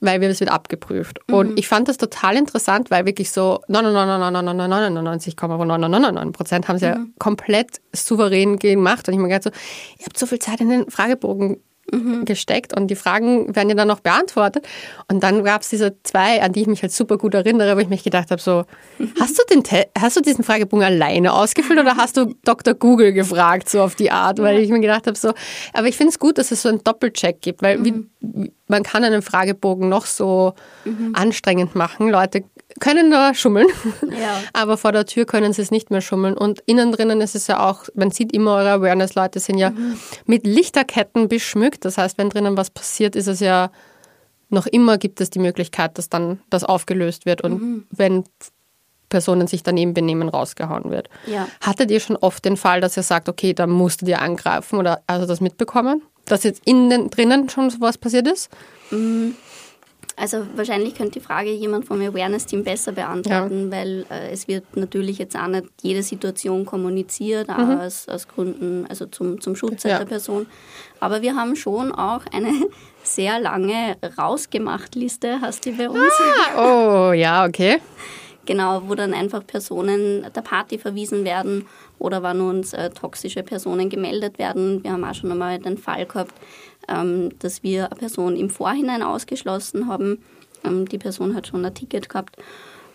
weil 0.00 0.20
wir 0.20 0.28
das 0.28 0.40
wieder 0.40 0.52
abgeprüft. 0.52 1.20
Mhm. 1.26 1.34
Und 1.34 1.58
ich 1.58 1.68
fand 1.68 1.88
das 1.88 1.98
total 1.98 2.36
interessant, 2.36 2.90
weil 2.90 3.06
wirklich 3.06 3.30
so 3.30 3.60
99,99 3.68 6.32
Prozent 6.32 6.68
haben 6.68 6.78
sie 6.78 6.86
ja 6.86 6.98
komplett 7.18 7.80
souverän 7.92 8.58
gemacht. 8.58 9.08
Und 9.08 9.14
ich 9.14 9.20
mir 9.20 9.28
gedacht 9.28 9.44
so, 9.44 9.50
ihr 9.98 10.06
habt 10.06 10.18
so 10.18 10.26
viel 10.26 10.38
Zeit 10.38 10.60
in 10.60 10.70
den 10.70 10.90
Fragebogen 10.90 11.58
mhm. 11.92 12.24
gesteckt 12.24 12.76
und 12.76 12.88
die 12.88 12.96
Fragen 12.96 13.54
werden 13.54 13.68
ja 13.68 13.74
dann 13.74 13.88
noch 13.88 14.00
beantwortet. 14.00 14.66
Und 15.08 15.22
dann 15.22 15.44
gab 15.44 15.62
es 15.62 15.70
diese 15.70 15.96
zwei, 16.02 16.42
an 16.42 16.52
die 16.52 16.62
ich 16.62 16.66
mich 16.66 16.82
halt 16.82 16.92
super 16.92 17.18
gut 17.18 17.34
erinnere, 17.34 17.76
wo 17.76 17.80
ich 17.80 17.88
mich 17.88 18.02
gedacht 18.02 18.30
habe, 18.30 18.40
so, 18.40 18.64
hast 19.18 19.38
du, 19.38 19.42
den 19.54 19.62
hast 19.98 20.16
du 20.16 20.20
diesen 20.20 20.44
Fragebogen 20.44 20.84
alleine 20.84 21.32
ausgefüllt 21.32 21.78
oder 21.78 21.96
hast 21.96 22.16
du 22.16 22.34
Dr. 22.44 22.74
Google 22.74 23.12
gefragt, 23.12 23.68
so 23.68 23.82
auf 23.82 23.94
die 23.94 24.10
Art? 24.10 24.38
Weil 24.38 24.58
ich 24.58 24.70
mir 24.70 24.80
gedacht 24.80 25.06
habe, 25.06 25.16
so, 25.16 25.32
aber 25.72 25.88
ich 25.88 25.96
finde 25.96 26.10
es 26.10 26.18
gut, 26.18 26.38
dass 26.38 26.50
es 26.50 26.62
so 26.62 26.68
einen 26.68 26.82
Doppelcheck 26.82 27.40
gibt, 27.40 27.62
weil 27.62 27.78
mhm. 27.78 28.08
wie, 28.20 28.52
man 28.68 28.82
kann 28.82 29.04
einen 29.04 29.22
Fragebogen 29.22 29.88
noch 29.88 30.06
so 30.06 30.54
mhm. 30.84 31.12
anstrengend 31.14 31.74
machen. 31.74 32.08
Leute 32.08 32.44
können 32.78 33.10
da 33.10 33.34
schummeln, 33.34 33.66
ja. 34.02 34.40
aber 34.52 34.76
vor 34.76 34.92
der 34.92 35.06
Tür 35.06 35.24
können 35.24 35.52
sie 35.52 35.62
es 35.62 35.70
nicht 35.70 35.90
mehr 35.90 36.00
schummeln. 36.00 36.36
Und 36.36 36.60
innen 36.66 36.92
drinnen 36.92 37.20
ist 37.20 37.34
es 37.34 37.46
ja 37.46 37.68
auch, 37.68 37.84
man 37.94 38.10
sieht 38.10 38.32
immer, 38.32 38.54
eure 38.56 38.72
Awareness-Leute 38.72 39.40
sind 39.40 39.58
ja 39.58 39.70
mhm. 39.70 39.98
mit 40.26 40.46
Lichterketten 40.46 41.28
beschmückt. 41.28 41.84
Das 41.84 41.98
heißt, 41.98 42.18
wenn 42.18 42.30
drinnen 42.30 42.56
was 42.56 42.70
passiert, 42.70 43.16
ist 43.16 43.26
es 43.26 43.40
ja 43.40 43.70
noch 44.50 44.66
immer 44.66 44.98
gibt 44.98 45.20
es 45.20 45.30
die 45.30 45.38
Möglichkeit, 45.38 45.96
dass 45.96 46.08
dann 46.08 46.40
das 46.50 46.64
aufgelöst 46.64 47.24
wird 47.24 47.40
und 47.42 47.62
mhm. 47.62 47.86
wenn 47.90 48.24
Personen 49.08 49.46
sich 49.46 49.62
daneben 49.62 49.94
benehmen, 49.94 50.28
rausgehauen 50.28 50.90
wird. 50.90 51.08
Ja. 51.26 51.48
Hattet 51.60 51.90
ihr 51.90 52.00
schon 52.00 52.16
oft 52.16 52.44
den 52.44 52.56
Fall, 52.56 52.80
dass 52.80 52.96
ihr 52.96 53.02
sagt, 53.02 53.28
okay, 53.28 53.54
da 53.54 53.66
musstet 53.66 54.08
ihr 54.08 54.20
angreifen 54.20 54.78
oder 54.78 55.02
also 55.06 55.26
das 55.26 55.40
mitbekommen? 55.40 56.02
Dass 56.26 56.44
jetzt 56.44 56.62
innen 56.64 57.10
drinnen 57.10 57.48
schon 57.48 57.70
sowas 57.70 57.98
passiert 57.98 58.28
ist? 58.28 58.50
Mhm. 58.90 59.34
Also 60.20 60.46
wahrscheinlich 60.54 60.94
könnte 60.94 61.18
die 61.18 61.24
Frage 61.24 61.50
jemand 61.50 61.86
vom 61.86 61.98
Awareness-Team 61.98 62.62
besser 62.62 62.92
beantworten, 62.92 63.70
ja. 63.70 63.76
weil 63.78 64.04
äh, 64.10 64.30
es 64.30 64.48
wird 64.48 64.76
natürlich 64.76 65.16
jetzt 65.16 65.34
auch 65.34 65.46
nicht 65.46 65.64
jede 65.80 66.02
Situation 66.02 66.66
kommuniziert, 66.66 67.48
auch 67.48 67.56
mhm. 67.56 67.80
aus, 67.80 68.06
aus 68.06 68.28
Gründen, 68.28 68.84
also 68.90 69.06
zum, 69.06 69.40
zum 69.40 69.56
Schutz 69.56 69.84
ja. 69.84 69.96
der 69.96 70.04
Person. 70.04 70.46
Aber 71.00 71.22
wir 71.22 71.36
haben 71.36 71.56
schon 71.56 71.90
auch 71.90 72.20
eine 72.34 72.52
sehr 73.02 73.40
lange 73.40 73.96
rausgemacht 74.18 74.94
Liste, 74.94 75.40
hast 75.40 75.64
du 75.64 75.72
bei 75.72 75.88
uns. 75.88 76.12
Ah, 76.54 77.08
oh, 77.08 77.12
ja, 77.12 77.46
okay. 77.46 77.78
Genau, 78.44 78.82
wo 78.88 78.94
dann 78.94 79.14
einfach 79.14 79.46
Personen 79.46 80.26
der 80.34 80.42
Party 80.42 80.76
verwiesen 80.78 81.24
werden 81.24 81.66
oder 81.98 82.22
wann 82.22 82.42
uns 82.42 82.74
äh, 82.74 82.90
toxische 82.90 83.42
Personen 83.42 83.88
gemeldet 83.88 84.38
werden. 84.38 84.82
Wir 84.82 84.92
haben 84.92 85.04
auch 85.04 85.14
schon 85.14 85.32
einmal 85.32 85.58
den 85.58 85.78
Fall 85.78 86.04
gehabt, 86.04 86.34
ähm, 86.90 87.30
dass 87.38 87.62
wir 87.62 87.86
eine 87.86 87.96
Person 87.96 88.36
im 88.36 88.50
Vorhinein 88.50 89.02
ausgeschlossen 89.02 89.86
haben. 89.86 90.22
Ähm, 90.64 90.88
die 90.88 90.98
Person 90.98 91.34
hat 91.34 91.46
schon 91.46 91.64
ein 91.64 91.74
Ticket 91.74 92.08
gehabt 92.08 92.36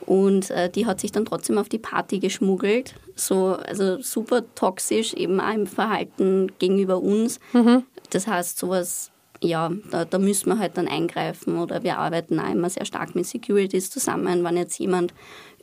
und 0.05 0.51
äh, 0.51 0.69
die 0.69 0.85
hat 0.85 0.99
sich 0.99 1.11
dann 1.11 1.25
trotzdem 1.25 1.57
auf 1.57 1.69
die 1.69 1.79
Party 1.79 2.19
geschmuggelt. 2.19 2.95
So, 3.15 3.55
also 3.55 3.99
super 4.01 4.43
toxisch, 4.55 5.13
eben 5.13 5.39
auch 5.39 5.53
im 5.53 5.67
Verhalten 5.67 6.51
gegenüber 6.59 7.01
uns. 7.01 7.39
Mhm. 7.53 7.83
Das 8.11 8.27
heißt, 8.27 8.59
sowas, 8.59 9.11
ja, 9.41 9.71
da, 9.91 10.05
da 10.05 10.19
müssen 10.19 10.49
wir 10.49 10.59
halt 10.59 10.77
dann 10.77 10.87
eingreifen 10.87 11.57
oder 11.57 11.83
wir 11.83 11.97
arbeiten 11.97 12.39
auch 12.39 12.51
immer 12.51 12.69
sehr 12.69 12.85
stark 12.85 13.15
mit 13.15 13.25
Securities 13.25 13.89
zusammen, 13.89 14.43
wenn 14.43 14.57
jetzt 14.57 14.77
jemand 14.77 15.13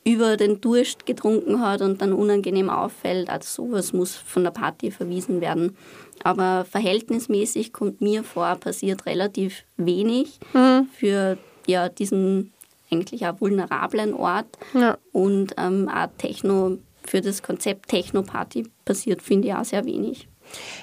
über 0.04 0.36
den 0.36 0.60
Durst 0.60 1.06
getrunken 1.06 1.60
hat 1.60 1.80
und 1.80 2.02
dann 2.02 2.12
unangenehm 2.12 2.70
auffällt. 2.70 3.30
Also 3.30 3.68
sowas 3.68 3.92
muss 3.92 4.16
von 4.16 4.42
der 4.42 4.50
Party 4.50 4.90
verwiesen 4.90 5.40
werden. 5.40 5.76
Aber 6.25 6.64
verhältnismäßig 6.64 7.73
kommt 7.73 8.00
mir 8.00 8.25
vor, 8.25 8.57
passiert 8.57 9.07
relativ 9.07 9.64
wenig 9.76 10.38
mhm. 10.52 10.88
für 10.93 11.38
ja, 11.67 11.88
diesen 11.88 12.52
eigentlich 12.91 13.26
auch 13.26 13.41
vulnerablen 13.41 14.14
Ort. 14.14 14.47
Ja. 14.75 14.99
Und 15.12 15.55
ähm, 15.57 15.88
auch 15.88 16.09
Techno 16.19 16.79
für 17.05 17.21
das 17.21 17.43
Konzept 17.43 17.88
Techno-Party 17.88 18.69
passiert, 18.85 19.23
finde 19.23 19.49
ich 19.49 19.55
auch 19.55 19.64
sehr 19.64 19.85
wenig. 19.85 20.29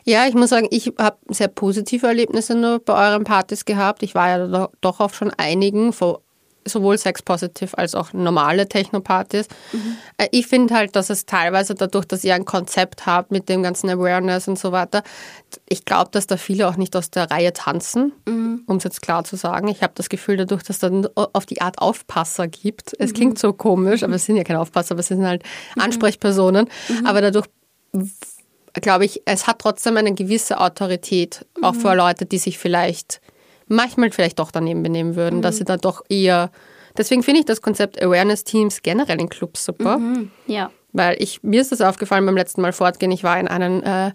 Ja, 0.03 0.27
ich 0.27 0.33
muss 0.33 0.49
sagen, 0.49 0.67
ich 0.71 0.93
habe 0.97 1.17
sehr 1.29 1.47
positive 1.47 2.07
Erlebnisse 2.07 2.55
nur 2.55 2.79
bei 2.79 2.93
euren 2.93 3.23
Partys 3.23 3.65
gehabt. 3.65 4.03
Ich 4.03 4.15
war 4.15 4.29
ja 4.29 4.69
doch 4.81 4.99
auf 4.99 5.15
schon 5.15 5.31
einigen, 5.37 5.93
sowohl 6.65 6.97
Sex-Positive 6.97 7.77
als 7.77 7.95
auch 7.95 8.13
normale 8.13 8.67
Techno-Partys. 8.67 9.47
Mhm. 9.71 9.97
Ich 10.31 10.47
finde 10.47 10.75
halt, 10.75 10.95
dass 10.95 11.09
es 11.09 11.25
teilweise 11.25 11.75
dadurch, 11.75 12.05
dass 12.05 12.23
ihr 12.23 12.35
ein 12.35 12.45
Konzept 12.45 13.05
habt 13.05 13.31
mit 13.31 13.49
dem 13.49 13.63
ganzen 13.63 13.89
Awareness 13.89 14.47
und 14.47 14.59
so 14.59 14.71
weiter, 14.71 15.03
ich 15.67 15.85
glaube, 15.85 16.09
dass 16.11 16.27
da 16.27 16.37
viele 16.37 16.67
auch 16.67 16.75
nicht 16.75 16.95
aus 16.95 17.09
der 17.09 17.31
Reihe 17.31 17.53
tanzen, 17.53 18.13
mhm. 18.27 18.63
um 18.65 18.77
es 18.77 18.83
jetzt 18.83 19.01
klar 19.01 19.23
zu 19.23 19.35
sagen. 19.35 19.67
Ich 19.67 19.81
habe 19.81 19.93
das 19.95 20.09
Gefühl, 20.09 20.37
dadurch, 20.37 20.63
dass 20.63 20.77
es 20.77 20.79
dann 20.79 21.07
auf 21.15 21.45
die 21.45 21.61
Art 21.61 21.79
Aufpasser 21.79 22.47
gibt. 22.47 22.93
Es 22.99 23.11
mhm. 23.11 23.15
klingt 23.15 23.39
so 23.39 23.53
komisch, 23.53 24.03
aber 24.03 24.15
es 24.15 24.25
sind 24.25 24.37
ja 24.37 24.43
keine 24.43 24.59
Aufpasser, 24.59 24.93
aber 24.93 24.99
es 24.99 25.07
sind 25.07 25.25
halt 25.25 25.43
mhm. 25.75 25.81
Ansprechpersonen. 25.81 26.69
Mhm. 26.87 27.05
Aber 27.05 27.21
dadurch 27.21 27.47
glaube 28.73 29.05
ich, 29.05 29.21
es 29.25 29.47
hat 29.47 29.59
trotzdem 29.59 29.97
eine 29.97 30.13
gewisse 30.13 30.59
Autorität, 30.59 31.45
auch 31.61 31.75
für 31.75 31.95
Leute, 31.95 32.25
die 32.25 32.37
sich 32.37 32.59
vielleicht 32.59 33.21
manchmal 33.69 34.11
vielleicht 34.11 34.39
doch 34.39 34.51
daneben 34.51 34.83
benehmen 34.83 35.15
würden, 35.15 35.37
mhm. 35.37 35.41
dass 35.41 35.57
sie 35.57 35.63
dann 35.63 35.79
doch 35.79 36.03
eher. 36.09 36.51
Deswegen 36.97 37.23
finde 37.23 37.39
ich 37.39 37.45
das 37.45 37.61
Konzept 37.61 38.01
Awareness-Teams 38.01 38.81
generell 38.81 39.21
in 39.21 39.29
Clubs 39.29 39.63
super. 39.63 39.97
Mhm. 39.97 40.31
Ja. 40.47 40.71
Weil 40.91 41.21
ich, 41.21 41.43
mir 41.43 41.61
ist 41.61 41.71
das 41.71 41.81
aufgefallen 41.81 42.25
beim 42.25 42.35
letzten 42.35 42.61
Mal 42.61 42.73
fortgehen. 42.73 43.11
Ich 43.11 43.23
war 43.23 43.39
in 43.39 43.47
einem 43.47 43.83
äh, 43.83 44.11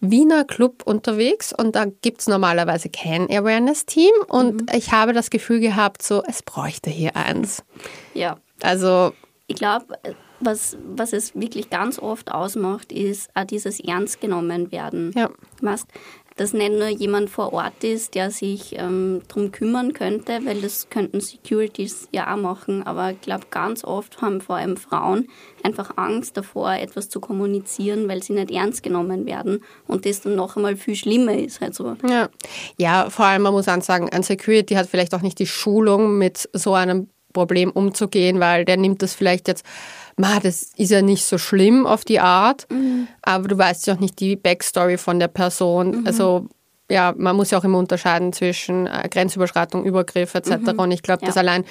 Wiener 0.00 0.44
Club 0.44 0.82
unterwegs 0.84 1.54
und 1.56 1.76
da 1.76 1.86
gibt 2.02 2.20
es 2.20 2.26
normalerweise 2.26 2.88
kein 2.88 3.30
Awareness-Team 3.30 4.12
und 4.28 4.62
mhm. 4.62 4.66
ich 4.76 4.92
habe 4.92 5.12
das 5.12 5.30
Gefühl 5.30 5.60
gehabt, 5.60 6.02
so, 6.02 6.22
es 6.28 6.42
bräuchte 6.42 6.90
hier 6.90 7.16
eins. 7.16 7.62
Ja. 8.12 8.38
Also. 8.60 9.12
Ich 9.46 9.56
glaube, 9.56 9.86
was, 10.40 10.76
was 10.84 11.12
es 11.12 11.34
wirklich 11.34 11.70
ganz 11.70 11.98
oft 11.98 12.32
ausmacht, 12.32 12.92
ist 12.92 13.30
auch 13.34 13.44
dieses 13.44 13.80
Ernst 13.80 14.20
genommen 14.20 14.72
werden. 14.72 15.12
Ja. 15.14 15.30
Weißt, 15.60 15.86
dass 16.36 16.52
nicht 16.52 16.72
nur 16.72 16.88
jemand 16.88 17.30
vor 17.30 17.52
Ort 17.52 17.82
ist, 17.82 18.14
der 18.14 18.30
sich 18.30 18.78
ähm, 18.78 19.22
darum 19.28 19.52
kümmern 19.52 19.94
könnte, 19.94 20.40
weil 20.44 20.60
das 20.60 20.88
könnten 20.90 21.20
Securities 21.20 22.08
ja 22.12 22.32
auch 22.32 22.36
machen, 22.38 22.86
aber 22.86 23.12
ich 23.12 23.20
glaube, 23.22 23.46
ganz 23.50 23.84
oft 23.84 24.20
haben 24.20 24.40
vor 24.40 24.56
allem 24.56 24.76
Frauen 24.76 25.28
einfach 25.62 25.96
Angst 25.96 26.36
davor, 26.36 26.74
etwas 26.74 27.08
zu 27.08 27.20
kommunizieren, 27.20 28.06
weil 28.08 28.22
sie 28.22 28.34
nicht 28.34 28.50
ernst 28.50 28.82
genommen 28.82 29.24
werden 29.26 29.64
und 29.86 30.04
das 30.04 30.20
dann 30.20 30.36
noch 30.36 30.56
einmal 30.56 30.76
viel 30.76 30.94
schlimmer 30.94 31.34
ist. 31.34 31.60
Halt 31.60 31.74
so. 31.74 31.96
ja. 32.08 32.28
ja, 32.76 33.08
vor 33.08 33.24
allem, 33.24 33.42
man 33.42 33.52
muss 33.52 33.64
sagen, 33.64 34.08
ein 34.10 34.22
Security 34.22 34.74
hat 34.74 34.88
vielleicht 34.88 35.14
auch 35.14 35.22
nicht 35.22 35.38
die 35.38 35.46
Schulung, 35.46 36.18
mit 36.18 36.48
so 36.52 36.74
einem 36.74 37.08
Problem 37.32 37.70
umzugehen, 37.70 38.40
weil 38.40 38.64
der 38.64 38.76
nimmt 38.76 39.02
das 39.02 39.14
vielleicht 39.14 39.48
jetzt 39.48 39.64
ma, 40.16 40.40
das 40.40 40.70
ist 40.76 40.90
ja 40.90 41.02
nicht 41.02 41.24
so 41.24 41.38
schlimm 41.38 41.86
auf 41.86 42.04
die 42.04 42.20
Art, 42.20 42.66
mhm. 42.70 43.08
aber 43.22 43.48
du 43.48 43.58
weißt 43.58 43.86
ja 43.86 43.94
auch 43.94 44.00
nicht 44.00 44.18
die 44.20 44.36
Backstory 44.36 44.96
von 44.96 45.18
der 45.18 45.28
Person. 45.28 46.00
Mhm. 46.00 46.06
Also 46.06 46.48
ja, 46.90 47.14
man 47.16 47.36
muss 47.36 47.50
ja 47.50 47.58
auch 47.58 47.64
immer 47.64 47.78
unterscheiden 47.78 48.32
zwischen 48.32 48.86
äh, 48.86 49.08
Grenzüberschreitung, 49.10 49.84
Übergriff 49.84 50.34
etc. 50.34 50.58
Mhm. 50.58 50.78
Und 50.78 50.90
ich 50.92 51.02
glaube, 51.02 51.22
ja. 51.22 51.26
dass 51.26 51.36
allein 51.36 51.64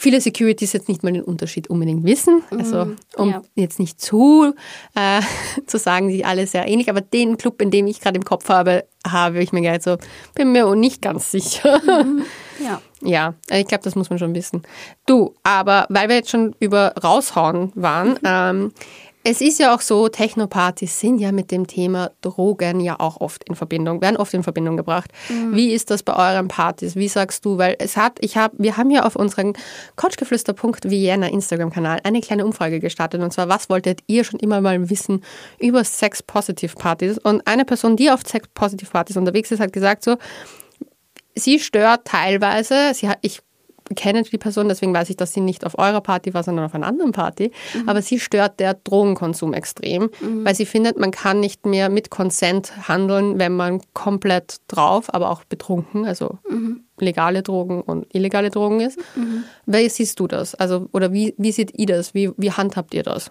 viele 0.00 0.20
Securities 0.20 0.72
jetzt 0.72 0.88
nicht 0.88 1.02
mal 1.02 1.12
den 1.12 1.22
Unterschied 1.22 1.68
unbedingt 1.68 2.04
wissen. 2.04 2.42
Also 2.50 2.86
mhm. 2.86 2.96
um 3.16 3.30
ja. 3.30 3.42
jetzt 3.54 3.78
nicht 3.78 4.00
zu 4.00 4.54
äh, 4.94 5.20
zu 5.66 5.78
sagen, 5.78 6.08
die 6.08 6.24
alle 6.24 6.46
sehr 6.46 6.66
ähnlich, 6.66 6.88
aber 6.88 7.02
den 7.02 7.36
Club, 7.36 7.60
in 7.60 7.70
dem 7.70 7.86
ich 7.86 8.00
gerade 8.00 8.16
im 8.16 8.24
Kopf 8.24 8.48
habe, 8.48 8.86
habe 9.06 9.42
ich 9.42 9.52
mir 9.52 9.60
gedacht, 9.60 9.82
so 9.82 9.98
bin 10.34 10.52
mir 10.52 10.74
nicht 10.74 11.02
ganz 11.02 11.30
sicher. 11.30 11.80
Mhm. 11.84 12.24
Ja. 12.62 12.82
Ja, 13.02 13.32
ich 13.50 13.66
glaube, 13.66 13.84
das 13.84 13.94
muss 13.94 14.10
man 14.10 14.18
schon 14.18 14.34
wissen. 14.34 14.60
Du, 15.06 15.34
aber 15.42 15.86
weil 15.88 16.10
wir 16.10 16.16
jetzt 16.16 16.28
schon 16.28 16.54
über 16.60 16.92
raushauen 17.02 17.72
waren, 17.74 18.18
ähm, 18.22 18.72
es 19.22 19.40
ist 19.42 19.58
ja 19.58 19.74
auch 19.74 19.82
so, 19.82 20.08
Technopartys 20.08 20.98
sind 20.98 21.18
ja 21.18 21.30
mit 21.30 21.50
dem 21.50 21.66
Thema 21.66 22.10
Drogen 22.22 22.80
ja 22.80 22.98
auch 22.98 23.20
oft 23.20 23.44
in 23.44 23.54
Verbindung, 23.54 24.00
werden 24.00 24.16
oft 24.16 24.32
in 24.32 24.42
Verbindung 24.42 24.78
gebracht. 24.78 25.10
Mhm. 25.28 25.54
Wie 25.54 25.72
ist 25.72 25.90
das 25.90 26.02
bei 26.02 26.14
euren 26.14 26.48
Partys? 26.48 26.96
Wie 26.96 27.08
sagst 27.08 27.44
du? 27.44 27.58
Weil 27.58 27.76
es 27.78 27.98
hat, 27.98 28.18
ich 28.20 28.38
habe, 28.38 28.54
wir 28.58 28.78
haben 28.78 28.90
ja 28.90 29.04
auf 29.04 29.16
unserem 29.16 29.52
Couchgeflüster.vienna 29.96 31.28
Instagram-Kanal 31.28 32.00
eine 32.02 32.20
kleine 32.22 32.46
Umfrage 32.46 32.80
gestartet 32.80 33.20
und 33.20 33.32
zwar, 33.32 33.48
was 33.48 33.68
wolltet 33.68 34.00
ihr 34.06 34.24
schon 34.24 34.40
immer 34.40 34.62
mal 34.62 34.88
wissen 34.88 35.22
über 35.58 35.84
Sex-Positive-Partys? 35.84 37.18
Und 37.18 37.46
eine 37.46 37.66
Person, 37.66 37.96
die 37.96 38.10
auf 38.10 38.22
Sex-Positive-Partys 38.26 39.18
unterwegs 39.18 39.50
ist, 39.50 39.60
hat 39.60 39.74
gesagt 39.74 40.02
so, 40.02 40.16
sie 41.34 41.58
stört 41.58 42.06
teilweise, 42.06 42.92
sie 42.94 43.08
hat, 43.08 43.18
ich 43.20 43.40
kenne 43.94 44.22
die 44.22 44.38
Person, 44.38 44.68
deswegen 44.68 44.94
weiß 44.94 45.10
ich, 45.10 45.16
dass 45.16 45.32
sie 45.32 45.40
nicht 45.40 45.64
auf 45.66 45.78
eurer 45.78 46.00
Party 46.00 46.34
war, 46.34 46.42
sondern 46.42 46.64
auf 46.64 46.74
einer 46.74 46.86
anderen 46.86 47.12
Party. 47.12 47.50
Mhm. 47.74 47.88
Aber 47.88 48.02
sie 48.02 48.20
stört 48.20 48.60
der 48.60 48.74
Drogenkonsum 48.74 49.52
extrem, 49.54 50.10
mhm. 50.20 50.44
weil 50.44 50.54
sie 50.54 50.66
findet, 50.66 50.98
man 50.98 51.10
kann 51.10 51.40
nicht 51.40 51.66
mehr 51.66 51.88
mit 51.88 52.10
Consent 52.10 52.88
handeln, 52.88 53.38
wenn 53.38 53.56
man 53.56 53.80
komplett 53.94 54.56
drauf, 54.68 55.12
aber 55.12 55.30
auch 55.30 55.44
betrunken, 55.44 56.06
also 56.06 56.38
mhm. 56.48 56.84
legale 56.98 57.42
Drogen 57.42 57.82
und 57.82 58.06
illegale 58.14 58.50
Drogen 58.50 58.80
ist. 58.80 58.98
Mhm. 59.16 59.44
Wie 59.66 59.88
siehst 59.88 60.20
du 60.20 60.26
das? 60.26 60.54
Also, 60.54 60.88
oder 60.92 61.12
wie, 61.12 61.34
wie 61.36 61.52
seht 61.52 61.78
ihr 61.78 61.86
das? 61.86 62.14
Wie, 62.14 62.30
wie 62.36 62.52
handhabt 62.52 62.94
ihr 62.94 63.02
das? 63.02 63.30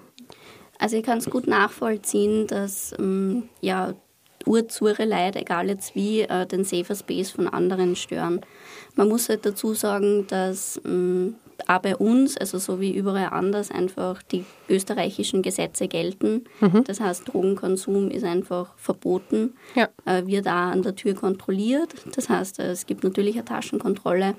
Also 0.80 0.96
ich 0.96 1.04
kann 1.04 1.18
es 1.18 1.30
gut 1.30 1.46
nachvollziehen, 1.46 2.48
dass 2.48 2.94
ähm, 2.98 3.50
ja 3.60 3.94
Urzure 4.50 5.06
Leute, 5.06 5.40
egal 5.40 5.68
jetzt 5.70 5.96
wie, 5.96 6.22
äh, 6.22 6.46
den 6.48 6.64
Safer 6.64 6.96
Space 6.96 7.30
von 7.30 7.48
anderen 7.48 7.96
stören. 7.96 8.42
Man 8.96 9.08
muss 9.08 9.30
halt 9.30 9.46
dazu 9.46 9.76
sagen, 9.76 10.26
dass 10.28 10.82
ähm, 10.84 11.36
auch 11.68 11.80
bei 11.80 11.96
uns, 11.96 12.36
also 12.36 12.58
so 12.58 12.82
wie 12.82 12.96
überall 12.96 13.30
anders, 13.32 13.70
einfach 13.70 14.24
die 14.24 14.46
österreichischen 14.68 15.44
Gesetze 15.44 15.88
gelten. 15.88 16.46
Mhm. 16.62 16.84
Das 16.84 17.00
heißt, 17.00 17.28
Drogenkonsum 17.28 18.10
ist 18.10 18.24
einfach 18.24 18.74
verboten, 18.76 19.54
ja. 19.76 19.88
äh, 20.06 20.26
wird 20.26 20.48
da 20.48 20.72
an 20.72 20.82
der 20.82 20.96
Tür 20.96 21.14
kontrolliert. 21.14 21.94
Das 22.16 22.28
heißt, 22.28 22.58
es 22.60 22.88
gibt 22.88 23.04
natürlich 23.04 23.36
eine 23.36 23.46
Taschenkontrolle. 23.46 24.34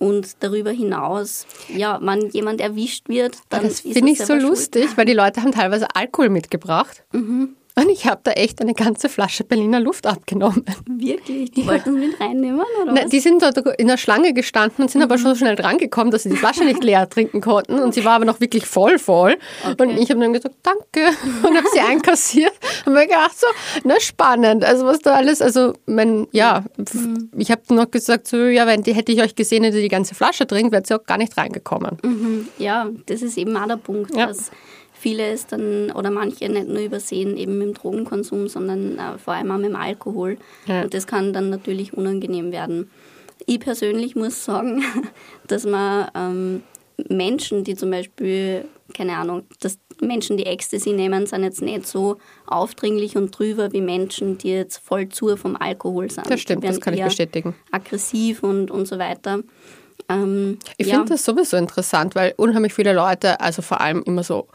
Und 0.00 0.42
darüber 0.42 0.72
hinaus, 0.72 1.46
ja, 1.72 2.00
wenn 2.02 2.28
jemand 2.30 2.60
erwischt 2.60 3.08
wird, 3.08 3.38
dann. 3.50 3.62
Das 3.62 3.80
finde 3.80 4.10
ich 4.10 4.18
so 4.18 4.34
lustig, 4.34 4.88
weil 4.96 5.06
die 5.06 5.12
Leute 5.12 5.40
haben 5.40 5.52
teilweise 5.52 5.86
Alkohol 5.94 6.30
mitgebracht. 6.30 7.04
Mhm. 7.12 7.54
Und 7.76 7.88
ich 7.88 8.06
habe 8.06 8.20
da 8.22 8.30
echt 8.32 8.60
eine 8.60 8.72
ganze 8.72 9.08
Flasche 9.08 9.42
Berliner 9.42 9.80
Luft 9.80 10.06
abgenommen. 10.06 10.64
Wirklich? 10.86 11.50
Die 11.50 11.66
wollten 11.66 11.94
ja. 11.94 12.06
mit 12.06 12.20
reinnehmen? 12.20 12.62
Oder 12.82 12.92
Nein, 12.92 13.10
die 13.10 13.18
sind 13.18 13.42
dort 13.42 13.56
in 13.78 13.88
der 13.88 13.96
Schlange 13.96 14.32
gestanden 14.32 14.84
und 14.84 14.90
sind 14.90 15.00
mhm. 15.00 15.06
aber 15.06 15.18
schon 15.18 15.30
so 15.30 15.36
schnell 15.36 15.56
drangekommen, 15.56 16.12
dass 16.12 16.22
sie 16.22 16.28
die 16.28 16.36
Flasche 16.36 16.64
nicht 16.64 16.84
leer 16.84 17.08
trinken 17.08 17.40
konnten. 17.40 17.80
Und 17.80 17.92
sie 17.92 18.04
war 18.04 18.12
aber 18.12 18.24
noch 18.24 18.40
wirklich 18.40 18.66
voll 18.66 18.98
voll. 18.98 19.36
Okay. 19.68 19.82
Und 19.82 19.98
ich 19.98 20.08
habe 20.10 20.20
dann 20.20 20.32
gesagt, 20.32 20.54
danke. 20.62 21.16
Und 21.42 21.56
habe 21.56 21.66
sie 21.72 21.80
einkassiert. 21.80 22.52
Und 22.86 22.92
mir 22.92 23.06
gedacht, 23.06 23.38
so, 23.38 23.46
na 23.82 23.98
spannend. 23.98 24.64
Also 24.64 24.86
was 24.86 25.00
da 25.00 25.14
alles, 25.14 25.42
also 25.42 25.72
mein, 25.86 26.28
ja, 26.30 26.64
mhm. 26.76 27.30
ich 27.36 27.50
habe 27.50 27.62
noch 27.74 27.90
gesagt, 27.90 28.28
so, 28.28 28.36
ja, 28.36 28.68
wenn 28.68 28.84
die 28.84 28.94
hätte 28.94 29.10
ich 29.10 29.20
euch 29.20 29.34
gesehen, 29.34 29.64
hätte 29.64 29.80
die 29.80 29.88
ganze 29.88 30.14
Flasche 30.14 30.46
trinkt, 30.46 30.70
wäre 30.70 30.84
sie 30.86 30.94
auch 30.94 31.04
gar 31.04 31.18
nicht 31.18 31.36
reingekommen. 31.36 31.98
Mhm. 32.04 32.48
Ja, 32.58 32.88
das 33.06 33.22
ist 33.22 33.36
eben 33.36 33.56
auch 33.56 33.66
der 33.66 33.78
Punkt, 33.78 34.14
ja. 34.14 34.26
dass 34.26 34.52
viele 35.04 35.32
es 35.32 35.46
dann 35.46 35.90
oder 35.90 36.10
manche 36.10 36.48
nicht 36.48 36.66
nur 36.66 36.80
übersehen 36.80 37.36
eben 37.36 37.58
mit 37.58 37.68
dem 37.68 37.74
Drogenkonsum, 37.74 38.48
sondern 38.48 38.98
äh, 38.98 39.18
vor 39.18 39.34
allem 39.34 39.50
auch 39.50 39.58
mit 39.58 39.66
dem 39.66 39.76
Alkohol. 39.76 40.38
Ja. 40.64 40.82
Und 40.82 40.94
das 40.94 41.06
kann 41.06 41.34
dann 41.34 41.50
natürlich 41.50 41.92
unangenehm 41.92 42.52
werden. 42.52 42.90
Ich 43.44 43.60
persönlich 43.60 44.16
muss 44.16 44.46
sagen, 44.46 44.82
dass 45.46 45.66
man 45.66 46.08
ähm, 46.14 46.62
Menschen, 47.10 47.64
die 47.64 47.74
zum 47.74 47.90
Beispiel, 47.90 48.64
keine 48.94 49.18
Ahnung, 49.18 49.42
dass 49.60 49.78
Menschen, 50.00 50.38
die 50.38 50.46
Ecstasy 50.46 50.92
nehmen, 50.92 51.26
sind 51.26 51.42
jetzt 51.42 51.60
nicht 51.60 51.86
so 51.86 52.16
aufdringlich 52.46 53.14
und 53.18 53.38
drüber 53.38 53.74
wie 53.74 53.82
Menschen, 53.82 54.38
die 54.38 54.52
jetzt 54.52 54.78
voll 54.78 55.10
zu 55.10 55.36
vom 55.36 55.54
Alkohol 55.54 56.10
sind. 56.10 56.30
Das 56.30 56.40
stimmt, 56.40 56.64
das 56.64 56.80
kann 56.80 56.94
ich 56.94 57.04
bestätigen. 57.04 57.54
Aggressiv 57.72 58.42
und, 58.42 58.70
und 58.70 58.88
so 58.88 58.98
weiter. 58.98 59.40
Ähm, 60.08 60.58
ich 60.78 60.86
ja. 60.86 60.94
finde 60.94 61.10
das 61.10 61.26
sowieso 61.26 61.58
interessant, 61.58 62.14
weil 62.14 62.32
unheimlich 62.38 62.72
viele 62.72 62.94
Leute, 62.94 63.38
also 63.40 63.60
vor 63.60 63.82
allem 63.82 64.02
immer 64.06 64.22
so 64.22 64.48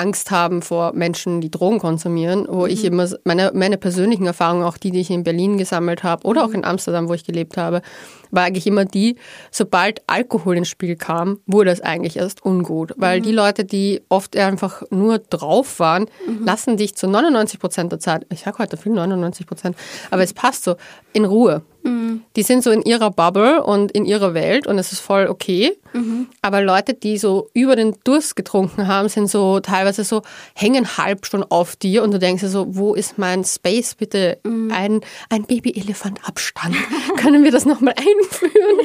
Angst 0.00 0.30
haben 0.30 0.62
vor 0.62 0.94
Menschen, 0.94 1.42
die 1.42 1.50
Drogen 1.50 1.78
konsumieren, 1.78 2.46
wo 2.48 2.64
mhm. 2.64 2.70
ich 2.70 2.84
immer 2.84 3.06
meine, 3.24 3.52
meine 3.54 3.76
persönlichen 3.76 4.26
Erfahrungen, 4.26 4.64
auch 4.64 4.78
die, 4.78 4.90
die 4.90 5.00
ich 5.00 5.10
in 5.10 5.24
Berlin 5.24 5.58
gesammelt 5.58 6.02
habe 6.02 6.26
oder 6.26 6.44
auch 6.44 6.52
in 6.52 6.64
Amsterdam, 6.64 7.08
wo 7.08 7.14
ich 7.14 7.24
gelebt 7.24 7.58
habe, 7.58 7.82
war 8.30 8.44
eigentlich 8.44 8.66
immer 8.66 8.86
die, 8.86 9.16
sobald 9.50 10.02
Alkohol 10.06 10.56
ins 10.56 10.68
Spiel 10.68 10.96
kam, 10.96 11.40
wurde 11.46 11.70
es 11.70 11.82
eigentlich 11.82 12.16
erst 12.16 12.44
ungut. 12.44 12.94
Weil 12.96 13.20
mhm. 13.20 13.24
die 13.24 13.32
Leute, 13.32 13.64
die 13.64 14.00
oft 14.08 14.36
einfach 14.36 14.82
nur 14.90 15.18
drauf 15.18 15.78
waren, 15.80 16.06
mhm. 16.26 16.44
lassen 16.46 16.78
dich 16.78 16.96
zu 16.96 17.06
99 17.06 17.60
Prozent 17.60 17.92
der 17.92 18.00
Zeit, 18.00 18.26
ich 18.32 18.40
sage 18.40 18.58
heute 18.58 18.78
viel 18.78 18.92
99 18.92 19.46
Prozent, 19.46 19.76
aber 20.10 20.22
es 20.22 20.32
passt 20.32 20.64
so, 20.64 20.76
in 21.12 21.26
Ruhe. 21.26 21.62
Mhm. 21.82 22.22
Die 22.36 22.42
sind 22.42 22.62
so 22.62 22.70
in 22.70 22.82
ihrer 22.82 23.10
Bubble 23.10 23.62
und 23.62 23.92
in 23.92 24.04
ihrer 24.04 24.34
Welt 24.34 24.66
und 24.66 24.78
es 24.78 24.92
ist 24.92 25.00
voll 25.00 25.26
okay. 25.26 25.76
Mhm. 25.92 26.28
Aber 26.42 26.62
Leute, 26.62 26.94
die 26.94 27.18
so 27.18 27.48
über 27.54 27.76
den 27.76 27.96
Durst 28.04 28.36
getrunken 28.36 28.86
haben, 28.86 29.08
sind 29.08 29.28
so 29.28 29.60
teilweise 29.60 30.04
so, 30.04 30.22
hängen 30.54 30.96
halb 30.96 31.26
schon 31.26 31.44
auf 31.44 31.76
dir 31.76 32.02
und 32.02 32.12
du 32.12 32.18
denkst 32.18 32.42
dir 32.42 32.48
so, 32.48 32.66
wo 32.76 32.94
ist 32.94 33.18
mein 33.18 33.44
Space? 33.44 33.94
Bitte 33.94 34.38
mhm. 34.44 34.72
ein, 34.72 35.00
ein 35.28 35.44
Baby-Elefant-Abstand. 35.44 36.76
Können 37.16 37.44
wir 37.44 37.52
das 37.52 37.64
nochmal 37.64 37.94
einführen? 37.96 38.80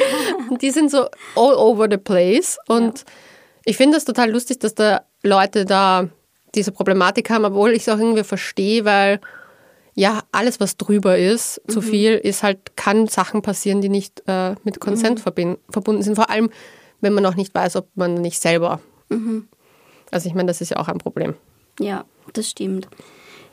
und 0.50 0.62
die 0.62 0.72
sind 0.72 0.92
so 0.92 1.06
all 1.36 1.56
over 1.56 1.88
the 1.90 1.98
place 1.98 2.58
und 2.68 3.00
ja. 3.00 3.06
ich 3.66 3.78
finde 3.78 3.98
es 3.98 4.06
total 4.06 4.32
lustig, 4.32 4.60
dass 4.60 4.76
da 4.76 5.02
Leute 5.24 5.66
da 5.66 6.10
diese 6.56 6.72
Problematik 6.72 7.30
haben, 7.30 7.46
obwohl 7.46 7.72
ich 7.72 7.82
es 7.82 7.90
auch 7.90 7.98
irgendwie 7.98 8.24
verstehe, 8.24 8.86
weil 8.86 9.20
ja, 9.96 10.24
alles, 10.32 10.60
was 10.60 10.76
drüber 10.76 11.18
ist, 11.18 11.62
mhm. 11.66 11.72
zu 11.72 11.82
viel, 11.82 12.16
ist 12.16 12.44
halt, 12.44 12.76
kann 12.76 13.08
Sachen 13.08 13.42
passieren, 13.42 13.82
die 13.82 13.90
nicht 13.90 14.22
äh, 14.28 14.56
mit 14.64 14.80
Konsent 14.80 15.26
mhm. 15.26 15.58
verbunden 15.70 16.04
sind. 16.04 16.16
Vor 16.16 16.30
allem, 16.30 16.50
wenn 17.00 17.14
man 17.14 17.26
auch 17.26 17.36
nicht 17.36 17.56
weiß, 17.56 17.78
ob 17.78 17.88
man 17.96 18.16
nicht 18.16 18.42
selber. 18.42 18.82
Mhm. 19.10 19.48
Also 20.12 20.28
ich 20.28 20.36
meine, 20.36 20.48
das 20.48 20.62
ist 20.62 20.70
ja 20.70 20.78
auch 20.78 20.90
ein 20.90 20.98
Problem. 20.98 21.36
Ja, 21.80 22.06
das 22.34 22.50
stimmt. 22.50 22.90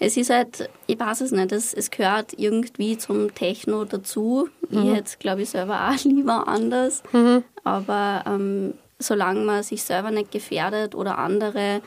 Es 0.01 0.17
ist 0.17 0.31
halt, 0.31 0.69
ich 0.89 0.99
weiß 0.99 1.21
es 1.21 1.31
nicht, 1.31 1.53
es, 1.53 1.73
es 1.75 1.93
gehört 1.93 2.33
irgendwie 2.37 2.99
zum 2.99 3.33
Techno 3.35 3.85
dazu. 3.85 4.49
Mhm. 4.69 4.83
Ich 4.83 4.95
hätte 4.95 5.19
glaube 5.21 5.43
ich, 5.43 5.51
selber 5.51 5.91
auch 5.91 6.05
lieber 6.05 6.49
anders. 6.49 7.05
Mhm. 7.13 7.45
Aber 7.63 8.25
ähm, 8.27 8.75
solange 8.99 9.45
man 9.45 9.63
sich 9.63 9.85
selber 9.85 10.11
nicht 10.11 10.33
gefährdet 10.33 10.97
oder 10.97 11.19
andere, 11.19 11.83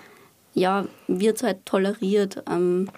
ja, 0.53 0.85
wird 1.07 1.35
es 1.35 1.43
halt 1.43 1.65
toleriert. 1.65 2.41
Ähm, 2.50 2.89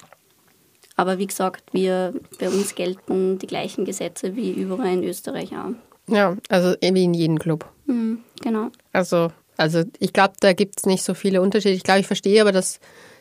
aber 0.97 1.19
wie 1.19 1.27
gesagt, 1.27 1.63
wir, 1.71 2.13
bei 2.39 2.49
uns 2.49 2.75
gelten 2.75 3.37
die 3.37 3.47
gleichen 3.47 3.85
Gesetze 3.85 4.35
wie 4.35 4.51
überall 4.51 4.93
in 4.93 5.03
Österreich 5.03 5.51
auch. 5.53 5.73
Ja, 6.13 6.35
also 6.49 6.73
wie 6.81 7.03
in 7.03 7.13
jedem 7.13 7.37
Club. 7.37 7.65
Mhm, 7.85 8.23
genau. 8.41 8.69
Also, 8.93 9.31
also 9.57 9.83
ich 9.99 10.11
glaube, 10.11 10.33
da 10.39 10.53
gibt 10.53 10.79
es 10.79 10.85
nicht 10.87 11.03
so 11.03 11.13
viele 11.13 11.41
Unterschiede. 11.41 11.75
Ich 11.75 11.83
glaube, 11.83 11.99
ich 11.99 12.07
verstehe 12.07 12.41
aber 12.41 12.51
das, 12.51 12.79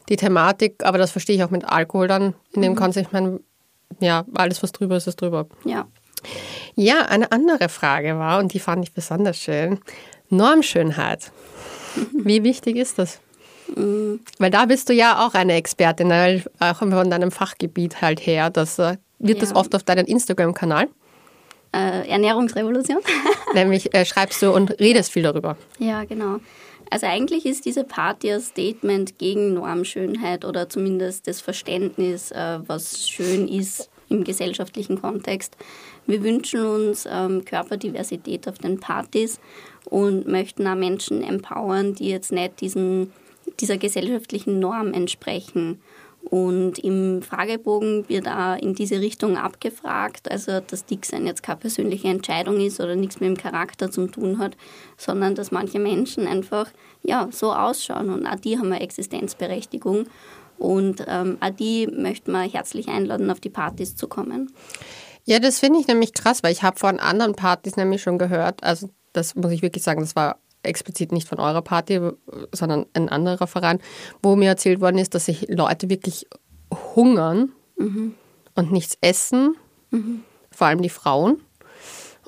die 0.09 0.17
Thematik, 0.17 0.85
aber 0.85 0.97
das 0.97 1.11
verstehe 1.11 1.37
ich 1.37 1.45
auch 1.45 1.51
mit 1.51 1.67
Alkohol 1.67 2.09
dann 2.09 2.35
in 2.55 2.63
dem 2.63 2.73
mhm. 2.73 2.77
Kontext. 2.77 3.09
Ich 3.09 3.13
meine, 3.13 3.41
ja, 4.01 4.25
alles, 4.35 4.63
was 4.63 4.73
drüber 4.73 4.97
ist, 4.97 5.07
ist 5.07 5.21
drüber. 5.21 5.47
Ja. 5.65 5.87
Ja, 6.77 7.03
eine 7.03 7.31
andere 7.31 7.69
Frage 7.69 8.19
war, 8.19 8.39
und 8.39 8.55
die 8.55 8.59
fand 8.59 8.85
ich 8.85 8.95
besonders 8.95 9.39
schön, 9.39 9.81
Normschönheit. 10.31 11.31
Wie 12.13 12.43
wichtig 12.43 12.77
ist 12.77 12.99
das? 12.99 13.21
Mhm. 13.75 14.21
Weil 14.39 14.51
da 14.51 14.67
bist 14.67 14.89
du 14.89 14.93
ja 14.93 15.27
auch 15.27 15.35
eine 15.35 15.55
Expertin, 15.55 16.43
auch 16.61 16.77
von 16.77 17.11
deinem 17.11 17.31
Fachgebiet 17.31 18.01
halt 18.01 18.25
her. 18.25 18.51
Das, 18.51 18.79
äh, 18.79 18.97
wird 19.19 19.39
ja. 19.39 19.41
das 19.41 19.55
oft 19.55 19.75
auf 19.75 19.83
deinem 19.83 20.07
Instagram-Kanal? 20.07 20.89
Äh, 21.73 22.09
Ernährungsrevolution. 22.09 22.99
Nämlich 23.55 23.95
äh, 23.95 24.05
schreibst 24.05 24.41
du 24.43 24.53
und 24.53 24.79
redest 24.81 25.13
viel 25.13 25.23
darüber. 25.23 25.57
Ja, 25.79 26.05
genau. 26.05 26.39
Also 26.91 27.07
eigentlich 27.07 27.47
ist 27.47 27.65
diese 27.65 27.85
Party 27.85 28.33
ein 28.33 28.41
Statement 28.41 29.19
gegen 29.19 29.55
Normschönheit 29.55 30.45
oder 30.45 30.69
zumindest 30.69 31.27
das 31.27 31.41
Verständnis, 31.41 32.31
äh, 32.31 32.61
was 32.67 33.09
schön 33.09 33.49
ist 33.49 33.91
im 34.09 34.23
gesellschaftlichen 34.23 35.01
Kontext. 35.01 35.57
Wir 36.07 36.23
wünschen 36.23 36.65
uns 36.65 37.07
ähm, 37.11 37.45
Körperdiversität 37.45 38.47
auf 38.47 38.59
den 38.59 38.79
Partys 38.79 39.41
und 39.85 40.29
möchten 40.29 40.67
auch 40.69 40.77
Menschen 40.77 41.23
empowern, 41.23 41.95
die 41.95 42.11
jetzt 42.11 42.31
nicht 42.31 42.61
diesen, 42.61 43.13
dieser 43.61 43.79
gesellschaftlichen 43.79 44.59
Norm 44.59 44.93
entsprechen. 44.93 45.81
Und 46.29 46.81
im 46.81 47.23
Fragebogen 47.23 48.09
wird 48.09 48.27
auch 48.27 48.57
in 48.57 48.75
diese 48.75 49.01
Richtung 49.01 49.37
abgefragt, 49.37 50.29
also 50.29 50.59
dass 50.59 50.85
Dicksein 50.85 51.25
jetzt 51.25 51.45
keine 51.45 51.59
persönliche 51.59 52.09
Entscheidung 52.09 52.59
ist 52.59 52.81
oder 52.81 52.97
nichts 52.97 53.21
mit 53.21 53.29
dem 53.29 53.37
Charakter 53.37 53.93
zu 53.93 54.09
tun 54.09 54.39
hat, 54.39 54.57
sondern 54.97 55.37
dass 55.37 55.53
manche 55.53 55.79
Menschen 55.79 56.27
einfach 56.27 56.73
ja, 57.05 57.29
so 57.31 57.53
ausschauen 57.53 58.11
und 58.11 58.27
auch 58.27 58.41
die 58.41 58.59
haben 58.59 58.73
eine 58.73 58.81
Existenzberechtigung. 58.81 60.07
Und 60.59 61.05
ähm, 61.07 61.37
auch 61.41 61.51
die 61.51 61.87
möchten 61.87 62.33
wir 62.33 62.43
herzlich 62.43 62.89
einladen, 62.89 63.31
auf 63.31 63.41
die 63.41 63.51
Partys 63.51 63.95
zu 63.95 64.09
kommen. 64.09 64.53
Ja, 65.25 65.39
das 65.39 65.61
finde 65.61 65.79
ich 65.81 65.87
nämlich 65.87 66.13
krass, 66.13 66.43
weil 66.43 66.53
ich 66.53 66.63
habe 66.63 66.79
von 66.79 66.99
anderen 66.99 67.35
Partys 67.35 67.77
nämlich 67.77 68.03
schon 68.03 68.19
gehört, 68.19 68.65
also 68.65 68.89
das 69.13 69.35
muss 69.35 69.53
ich 69.53 69.63
wirklich 69.63 69.85
sagen, 69.85 70.01
das 70.01 70.17
war 70.17 70.41
explizit 70.67 71.13
nicht 71.13 71.29
von 71.29 71.39
eurer 71.39 71.63
Party, 71.63 72.01
sondern 72.53 72.87
ein 72.95 73.09
anderer 73.09 73.47
Verein, 73.47 73.81
wo 74.23 74.37
mir 74.37 74.49
erzählt 74.51 74.81
worden 74.81 74.99
ist, 74.99 75.15
dass 75.15 75.27
sich 75.27 75.47
Leute 75.49 75.89
wirklich 75.89 76.27
hungern 76.95 77.53
mhm. 77.77 78.15
und 78.55 78.73
nichts 78.73 78.99
essen, 79.01 79.57
mhm. 79.91 80.23
vor 80.51 80.67
allem 80.67 80.83
die 80.83 80.89
Frauen, 80.89 81.41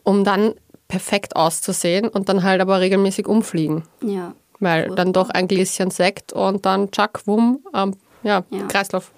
um 0.05 0.25
dann 0.25 0.55
perfekt 0.89 1.37
auszusehen 1.37 2.09
und 2.09 2.29
dann 2.29 2.43
halt 2.43 2.61
aber 2.61 2.81
regelmäßig 2.81 3.27
umfliegen. 3.27 3.85
Ja. 4.03 4.35
Weil 4.61 4.89
dann 4.89 5.13
doch 5.13 5.31
ein 5.31 5.47
Gläschen 5.47 5.91
Sekt 5.91 6.33
und 6.33 6.67
dann 6.67 6.91
tschack, 6.91 7.27
wumm, 7.27 7.61
ähm, 7.75 7.95
ja, 8.23 8.45
ja, 8.51 8.67
Kreislauf. 8.67 9.13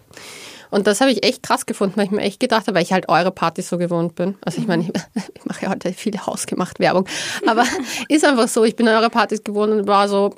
Und 0.70 0.86
das 0.86 1.00
habe 1.00 1.10
ich 1.10 1.24
echt 1.24 1.42
krass 1.42 1.66
gefunden, 1.66 1.96
weil 1.96 2.04
ich 2.06 2.10
mir 2.10 2.22
echt 2.22 2.40
gedacht 2.40 2.66
habe, 2.66 2.76
weil 2.76 2.82
ich 2.82 2.92
halt 2.92 3.08
eure 3.08 3.30
Partys 3.30 3.68
so 3.68 3.78
gewohnt 3.78 4.14
bin. 4.14 4.36
Also 4.44 4.60
ich 4.60 4.66
meine, 4.66 4.84
ich, 4.84 4.88
ich 5.34 5.44
mache 5.44 5.64
ja 5.64 5.70
heute 5.70 5.92
viel 5.92 6.18
hausgemacht 6.18 6.78
Werbung, 6.80 7.06
aber 7.46 7.64
ist 8.08 8.24
einfach 8.24 8.48
so, 8.48 8.64
ich 8.64 8.76
bin 8.76 8.88
an 8.88 8.96
eure 8.96 9.10
Partys 9.10 9.44
gewohnt 9.44 9.72
und 9.72 9.86
war 9.86 10.08
so, 10.08 10.34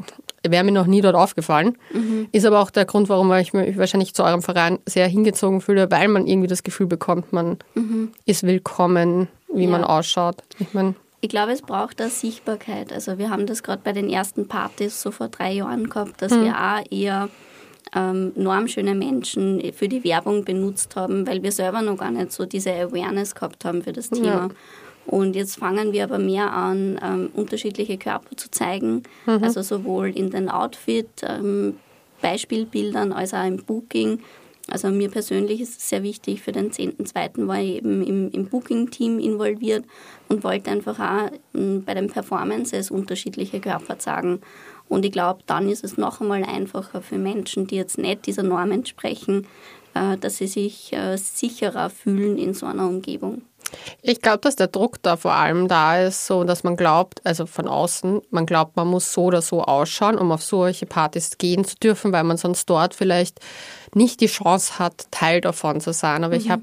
wäre 0.46 0.64
mir 0.64 0.72
noch 0.72 0.86
nie 0.86 1.00
dort 1.00 1.14
aufgefallen. 1.14 1.76
Mhm. 1.92 2.28
Ist 2.32 2.46
aber 2.46 2.60
auch 2.60 2.70
der 2.70 2.84
Grund, 2.84 3.08
warum 3.08 3.32
ich 3.34 3.52
mich 3.52 3.78
wahrscheinlich 3.78 4.14
zu 4.14 4.24
eurem 4.24 4.42
Verein 4.42 4.78
sehr 4.86 5.06
hingezogen 5.06 5.60
fühle, 5.60 5.90
weil 5.90 6.08
man 6.08 6.26
irgendwie 6.26 6.48
das 6.48 6.62
Gefühl 6.62 6.86
bekommt, 6.86 7.32
man 7.32 7.58
mhm. 7.74 8.12
ist 8.26 8.42
willkommen, 8.42 9.28
wie 9.52 9.64
ja. 9.64 9.70
man 9.70 9.84
ausschaut. 9.84 10.36
Ich 10.58 10.74
meine, 10.74 10.94
ich 11.24 11.28
glaube, 11.28 11.52
es 11.52 11.62
braucht 11.62 12.00
da 12.00 12.08
Sichtbarkeit. 12.08 12.92
Also 12.92 13.16
wir 13.16 13.30
haben 13.30 13.46
das 13.46 13.62
gerade 13.62 13.80
bei 13.84 13.92
den 13.92 14.10
ersten 14.10 14.48
Partys 14.48 15.00
so 15.00 15.12
vor 15.12 15.28
drei 15.28 15.52
Jahren 15.52 15.88
gehabt, 15.88 16.20
dass 16.20 16.32
mhm. 16.32 16.44
wir 16.44 16.56
auch 16.56 16.82
eher 16.90 17.28
ähm, 17.94 18.32
normschöne 18.34 18.94
Menschen 18.94 19.60
für 19.74 19.88
die 19.88 20.04
Werbung 20.04 20.44
benutzt 20.44 20.96
haben, 20.96 21.26
weil 21.26 21.42
wir 21.42 21.52
selber 21.52 21.82
noch 21.82 21.98
gar 21.98 22.10
nicht 22.10 22.32
so 22.32 22.46
diese 22.46 22.72
Awareness 22.72 23.34
gehabt 23.34 23.64
haben 23.64 23.82
für 23.82 23.92
das 23.92 24.10
Thema. 24.10 24.26
Ja. 24.26 24.48
Und 25.06 25.34
jetzt 25.34 25.56
fangen 25.56 25.92
wir 25.92 26.04
aber 26.04 26.18
mehr 26.18 26.52
an, 26.52 26.98
ähm, 27.02 27.30
unterschiedliche 27.34 27.98
Körper 27.98 28.36
zu 28.36 28.50
zeigen, 28.50 29.02
mhm. 29.26 29.42
also 29.42 29.62
sowohl 29.62 30.10
in 30.10 30.30
den 30.30 30.48
Outfit, 30.48 31.08
ähm, 31.22 31.74
Beispielbildern 32.20 33.12
als 33.12 33.34
auch 33.34 33.44
im 33.44 33.56
Booking. 33.56 34.20
Also 34.70 34.88
mir 34.88 35.10
persönlich 35.10 35.60
ist 35.60 35.80
es 35.80 35.88
sehr 35.88 36.04
wichtig, 36.04 36.40
für 36.40 36.52
den 36.52 36.70
10.2. 36.70 37.48
war 37.48 37.60
ich 37.60 37.76
eben 37.76 38.02
im, 38.02 38.30
im 38.30 38.46
Booking-Team 38.46 39.18
involviert 39.18 39.84
und 40.28 40.44
wollte 40.44 40.70
einfach 40.70 40.98
auch 41.00 41.30
ähm, 41.54 41.82
bei 41.84 41.94
den 41.94 42.08
Performances 42.08 42.90
unterschiedliche 42.90 43.60
Körper 43.60 43.98
zeigen. 43.98 44.40
Und 44.88 45.04
ich 45.04 45.12
glaube, 45.12 45.42
dann 45.46 45.68
ist 45.68 45.84
es 45.84 45.96
noch 45.96 46.20
einmal 46.20 46.44
einfacher 46.44 47.02
für 47.02 47.18
Menschen, 47.18 47.66
die 47.66 47.76
jetzt 47.76 47.98
nicht 47.98 48.26
dieser 48.26 48.42
Norm 48.42 48.72
entsprechen, 48.72 49.46
äh, 49.94 50.16
dass 50.18 50.36
sie 50.36 50.46
sich 50.46 50.92
äh, 50.92 51.16
sicherer 51.16 51.90
fühlen 51.90 52.38
in 52.38 52.54
so 52.54 52.66
einer 52.66 52.86
Umgebung. 52.86 53.42
Ich 54.02 54.20
glaube, 54.20 54.38
dass 54.38 54.56
der 54.56 54.66
Druck 54.66 55.02
da 55.02 55.16
vor 55.16 55.32
allem 55.32 55.68
da 55.68 55.98
ist, 55.98 56.26
so 56.26 56.44
dass 56.44 56.62
man 56.62 56.76
glaubt, 56.76 57.24
also 57.24 57.46
von 57.46 57.68
außen, 57.68 58.20
man 58.30 58.44
glaubt, 58.44 58.76
man 58.76 58.88
muss 58.88 59.12
so 59.12 59.24
oder 59.24 59.40
so 59.40 59.62
ausschauen, 59.62 60.18
um 60.18 60.30
auf 60.30 60.42
solche 60.42 60.84
Partys 60.86 61.38
gehen 61.38 61.64
zu 61.64 61.76
dürfen, 61.76 62.12
weil 62.12 62.24
man 62.24 62.36
sonst 62.36 62.68
dort 62.68 62.94
vielleicht 62.94 63.40
nicht 63.94 64.20
die 64.20 64.26
Chance 64.26 64.78
hat, 64.78 65.06
Teil 65.10 65.40
davon 65.40 65.80
zu 65.80 65.92
sein. 65.92 66.24
Aber 66.24 66.34
mhm. 66.34 66.40
ich 66.40 66.50
habe 66.50 66.62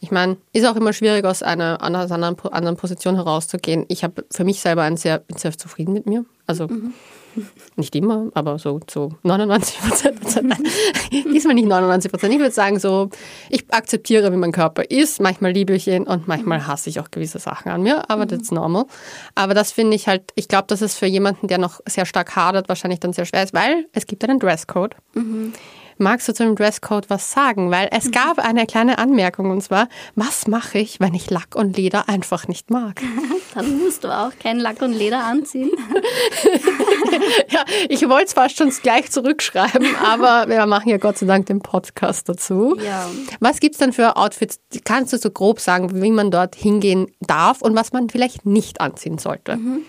ich 0.00 0.10
meine, 0.10 0.36
ist 0.52 0.66
auch 0.66 0.76
immer 0.76 0.92
schwierig, 0.92 1.24
aus 1.24 1.42
einer, 1.42 1.78
aus 1.80 2.12
einer 2.12 2.36
anderen 2.52 2.76
Position 2.76 3.14
herauszugehen. 3.14 3.86
Ich 3.88 4.04
habe 4.04 4.26
für 4.30 4.44
mich 4.44 4.60
selber 4.60 4.82
ein 4.82 4.98
sehr, 4.98 5.20
bin 5.20 5.38
sehr 5.38 5.56
zufrieden 5.56 5.94
mit 5.94 6.04
mir. 6.04 6.26
Also 6.46 6.68
mhm. 6.68 6.92
Nicht 7.76 7.94
immer, 7.96 8.30
aber 8.34 8.58
so 8.58 8.80
zu 8.80 9.14
99 9.22 9.78
Prozent. 9.78 10.20
Diesmal 11.12 11.54
nicht 11.54 11.68
99 11.68 12.10
Prozent. 12.10 12.32
Ich 12.32 12.38
würde 12.38 12.54
sagen, 12.54 12.78
so, 12.78 13.10
ich 13.50 13.64
akzeptiere, 13.70 14.32
wie 14.32 14.36
mein 14.36 14.52
Körper 14.52 14.90
ist. 14.90 15.20
Manchmal 15.20 15.52
liebe 15.52 15.74
ich 15.74 15.88
ihn 15.88 16.04
und 16.04 16.28
manchmal 16.28 16.66
hasse 16.66 16.90
ich 16.90 17.00
auch 17.00 17.10
gewisse 17.10 17.38
Sachen 17.38 17.70
an 17.70 17.82
mir, 17.82 18.08
aber 18.10 18.24
mhm. 18.24 18.28
that's 18.28 18.50
normal. 18.50 18.84
Aber 19.34 19.54
das 19.54 19.72
finde 19.72 19.96
ich 19.96 20.08
halt, 20.08 20.32
ich 20.34 20.48
glaube, 20.48 20.66
dass 20.68 20.80
es 20.80 20.96
für 20.96 21.06
jemanden, 21.06 21.48
der 21.48 21.58
noch 21.58 21.80
sehr 21.86 22.06
stark 22.06 22.36
hadert, 22.36 22.68
wahrscheinlich 22.68 23.00
dann 23.00 23.12
sehr 23.12 23.24
schwer 23.24 23.42
ist, 23.42 23.54
weil 23.54 23.86
es 23.92 24.06
gibt 24.06 24.24
einen 24.24 24.38
Dresscode. 24.38 24.96
Mhm. 25.14 25.52
Magst 25.98 26.28
du 26.28 26.34
zu 26.34 26.44
dem 26.44 26.56
Dresscode 26.56 27.08
was 27.08 27.30
sagen? 27.30 27.70
Weil 27.70 27.88
es 27.92 28.10
gab 28.10 28.38
eine 28.38 28.66
kleine 28.66 28.98
Anmerkung 28.98 29.50
und 29.50 29.62
zwar, 29.62 29.88
was 30.16 30.48
mache 30.48 30.78
ich, 30.78 30.98
wenn 30.98 31.14
ich 31.14 31.30
Lack 31.30 31.54
und 31.54 31.76
Leder 31.76 32.08
einfach 32.08 32.48
nicht 32.48 32.70
mag? 32.70 33.00
Dann 33.54 33.78
musst 33.78 34.02
du 34.02 34.08
auch 34.08 34.32
kein 34.40 34.58
Lack 34.58 34.82
und 34.82 34.92
Leder 34.92 35.24
anziehen. 35.24 35.70
ja, 37.50 37.64
ich 37.88 38.08
wollte 38.08 38.26
es 38.26 38.32
fast 38.32 38.56
schon 38.56 38.70
gleich 38.70 39.10
zurückschreiben, 39.10 39.86
aber 40.04 40.48
wir 40.48 40.66
machen 40.66 40.88
ja 40.88 40.98
Gott 40.98 41.18
sei 41.18 41.26
Dank 41.26 41.46
den 41.46 41.60
Podcast 41.60 42.28
dazu. 42.28 42.76
Ja. 42.84 43.08
Was 43.40 43.60
gibt 43.60 43.74
es 43.74 43.78
denn 43.78 43.92
für 43.92 44.16
Outfits? 44.16 44.60
Kannst 44.84 45.12
du 45.12 45.18
so 45.18 45.30
grob 45.30 45.60
sagen, 45.60 46.02
wie 46.02 46.10
man 46.10 46.30
dort 46.30 46.54
hingehen 46.54 47.08
darf 47.20 47.62
und 47.62 47.74
was 47.74 47.92
man 47.92 48.08
vielleicht 48.10 48.46
nicht 48.46 48.80
anziehen 48.80 49.18
sollte? 49.18 49.56
Mhm. 49.56 49.80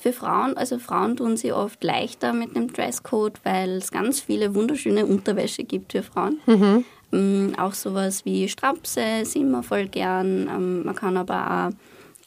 Für 0.00 0.12
Frauen, 0.12 0.56
also 0.56 0.78
Frauen 0.78 1.16
tun 1.16 1.36
sie 1.36 1.52
oft 1.52 1.82
leichter 1.82 2.32
mit 2.32 2.54
dem 2.54 2.72
Dresscode, 2.72 3.40
weil 3.42 3.78
es 3.78 3.90
ganz 3.90 4.20
viele 4.20 4.54
wunderschöne 4.54 5.04
Unterwäsche 5.04 5.64
gibt 5.64 5.90
für 5.92 6.04
Frauen. 6.04 6.38
Mhm. 6.46 6.84
Ähm, 7.12 7.54
auch 7.58 7.72
sowas 7.72 8.24
wie 8.24 8.48
Strapse 8.48 9.24
sehen 9.24 9.50
wir 9.50 9.62
voll 9.62 9.86
gern. 9.86 10.48
Ähm, 10.48 10.84
man 10.84 10.94
kann 10.94 11.16
aber 11.16 11.70
auch, 11.70 11.70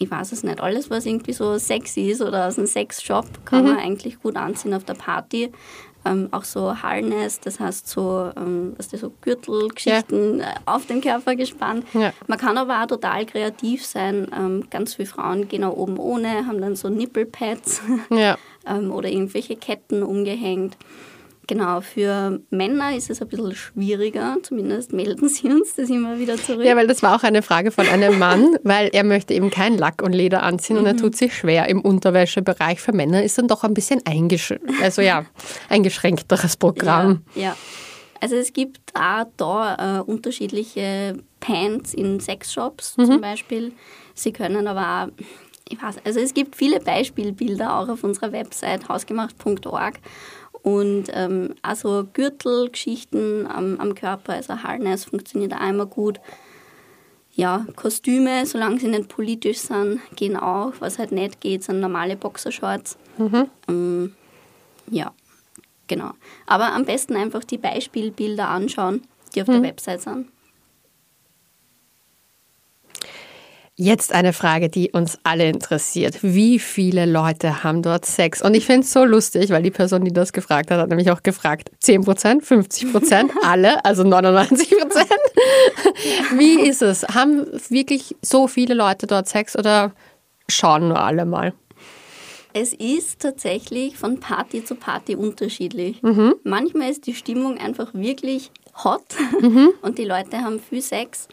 ich 0.02 0.10
weiß 0.10 0.32
es 0.32 0.44
nicht, 0.44 0.60
alles, 0.60 0.90
was 0.90 1.06
irgendwie 1.06 1.34
so 1.34 1.58
sexy 1.58 2.10
ist 2.10 2.22
oder 2.22 2.48
aus 2.48 2.58
einem 2.58 2.68
Sexshop, 2.68 3.46
kann 3.46 3.64
mhm. 3.64 3.72
man 3.72 3.80
eigentlich 3.80 4.22
gut 4.22 4.36
anziehen 4.36 4.74
auf 4.74 4.84
der 4.84 4.96
Party 4.96 5.52
ähm, 6.06 6.30
auch 6.32 6.44
so 6.44 6.82
Harness, 6.82 7.40
das 7.40 7.60
heißt 7.60 7.88
so, 7.88 8.32
ähm, 8.36 8.74
was 8.78 8.90
so 8.90 9.12
Gürtelgeschichten 9.22 10.40
ja. 10.40 10.46
Äh, 10.46 10.56
auf 10.66 10.86
den 10.86 11.02
Körper 11.02 11.36
gespannt. 11.36 11.86
Ja. 11.94 12.12
Man 12.28 12.40
kann 12.40 12.58
aber 12.58 12.82
auch 12.82 12.88
total 12.88 13.26
kreativ 13.26 13.86
sein. 13.86 14.28
Ähm, 14.36 14.66
ganz 14.70 14.96
viele 14.96 15.08
Frauen 15.08 15.48
gehen 15.48 15.64
auch 15.64 15.76
oben 15.76 15.98
ohne, 15.98 16.48
haben 16.48 16.62
dann 16.62 16.76
so 16.76 16.90
Nippelpads 16.90 17.82
ja. 18.10 18.38
ähm, 18.68 18.92
oder 18.92 19.10
irgendwelche 19.10 19.56
Ketten 19.56 20.04
umgehängt. 20.04 20.76
Genau, 21.52 21.82
für 21.82 22.40
Männer 22.50 22.96
ist 22.96 23.10
es 23.10 23.22
ein 23.22 23.28
bisschen 23.28 23.54
schwieriger, 23.54 24.38
zumindest 24.42 24.94
melden 24.94 25.28
sie 25.28 25.48
uns 25.50 25.76
das 25.76 25.90
immer 25.90 26.18
wieder 26.18 26.38
zurück. 26.38 26.64
Ja, 26.64 26.78
weil 26.78 26.88
das 26.88 27.04
war 27.04 27.14
auch 27.14 27.24
eine 27.24 27.42
Frage 27.42 27.72
von 27.72 27.86
einem 27.90 28.18
Mann, 28.18 28.56
weil 28.64 28.88
er 28.94 29.04
möchte 29.04 29.34
eben 29.34 29.50
kein 29.52 29.78
Lack 29.78 30.02
und 30.02 30.14
Leder 30.14 30.44
anziehen 30.44 30.78
und 30.78 30.86
er 30.86 30.96
tut 30.96 31.18
sich 31.18 31.36
schwer 31.36 31.68
im 31.68 31.82
Unterwäschebereich. 31.82 32.80
Für 32.80 32.94
Männer 32.94 33.22
ist 33.22 33.38
dann 33.38 33.50
doch 33.50 33.66
ein 33.66 33.74
bisschen 33.74 34.02
eingeschränkt, 34.06 34.72
also 34.82 35.02
ja, 35.02 35.26
eingeschränkteres 35.70 36.56
Programm. 36.56 37.24
Ja, 37.36 37.42
ja. 37.42 37.56
Also 38.22 38.38
es 38.38 38.54
gibt 38.54 38.80
auch 38.94 39.26
da 39.36 39.98
äh, 40.00 40.02
unterschiedliche 40.04 41.18
Pants 41.42 41.94
in 41.94 42.22
Sexshops 42.22 42.96
Mhm. 42.96 43.06
zum 43.08 43.20
Beispiel. 43.22 43.74
Sie 44.14 44.32
können 44.32 44.68
aber 44.68 45.10
auch, 45.12 45.24
ich 45.68 45.84
weiß, 45.84 45.96
also 46.06 46.22
es 46.22 46.34
gibt 46.34 46.56
viele 46.56 46.80
Beispielbilder 46.80 47.78
auch 47.78 47.90
auf 47.90 48.06
unserer 48.06 48.32
Website 48.32 48.88
hausgemacht.org 48.88 49.96
und 50.64 51.06
ähm, 51.14 51.56
also 51.62 52.08
Gürtelgeschichten 52.14 53.48
am, 53.48 53.80
am 53.80 53.96
Körper, 53.96 54.34
also 54.34 54.62
Harness 54.64 55.06
funktioniert 55.06 55.54
auch 55.54 55.68
immer 55.68 55.86
gut. 55.86 56.20
Ja, 57.34 57.66
Kostüme, 57.76 58.46
solange 58.46 58.80
sie 58.80 58.88
nicht 58.88 59.08
politisch 59.08 59.60
sind, 59.60 60.02
gehen 60.16 60.36
auch. 60.36 60.74
Was 60.80 61.00
halt 61.00 61.12
nicht 61.12 61.40
geht, 61.40 61.64
sind 61.64 61.80
normale 61.80 62.18
Boxershorts. 62.18 62.98
Ähm, 63.70 64.16
ja, 64.90 65.14
genau. 65.88 66.12
Aber 66.46 66.74
am 66.74 66.86
besten 66.86 67.16
einfach 67.16 67.44
die 67.44 67.58
Beispielbilder 67.58 68.50
anschauen, 68.50 69.02
die 69.34 69.42
auf 69.42 69.48
der 69.48 69.64
Website 69.64 70.02
sind. 70.02 70.28
Jetzt 73.76 74.14
eine 74.14 74.34
Frage, 74.34 74.70
die 74.70 74.92
uns 74.92 75.18
alle 75.24 75.48
interessiert. 75.48 76.20
Wie 76.22 76.60
viele 76.60 77.06
Leute 77.06 77.64
haben 77.64 77.82
dort 77.82 78.06
Sex? 78.06 78.42
Und 78.42 78.54
ich 78.54 78.66
finde 78.66 78.82
es 78.82 78.92
so 78.92 79.06
lustig, 79.06 79.50
weil 79.50 79.64
die 79.64 79.72
Person, 79.72 80.04
die 80.04 80.12
das 80.12 80.34
gefragt 80.34 80.70
hat, 80.72 80.80
hat 80.80 80.90
nämlich 80.90 81.10
auch 81.10 81.24
gefragt, 81.24 81.72
10 81.80 82.04
Prozent, 82.04 82.46
50 82.46 82.92
Prozent, 82.92 83.32
alle, 83.44 83.84
also 83.86 84.04
99 84.04 84.70
Prozent. 84.78 85.10
Wie 86.38 86.68
ist 86.68 86.82
es? 86.82 87.04
Haben 87.04 87.48
wirklich 87.70 88.16
so 88.22 88.48
viele 88.48 88.74
Leute 88.74 89.08
dort 89.08 89.30
Sex 89.30 89.58
oder 89.58 89.94
schauen 90.50 90.90
nur 90.90 91.00
alle 91.00 91.26
mal? 91.26 91.54
Es 92.54 92.74
ist 92.74 93.22
tatsächlich 93.22 93.98
von 93.98 94.20
Party 94.20 94.66
zu 94.66 94.76
Party 94.76 95.16
unterschiedlich. 95.16 96.02
Manchmal 96.44 96.92
ist 96.92 97.08
die 97.08 97.16
Stimmung 97.16 97.58
einfach 97.58 97.94
wirklich 97.94 98.52
hot 98.84 99.06
und 99.82 99.98
die 99.98 100.04
Leute 100.04 100.42
haben 100.42 100.60
viel 100.60 100.82
Sex. 100.82 101.30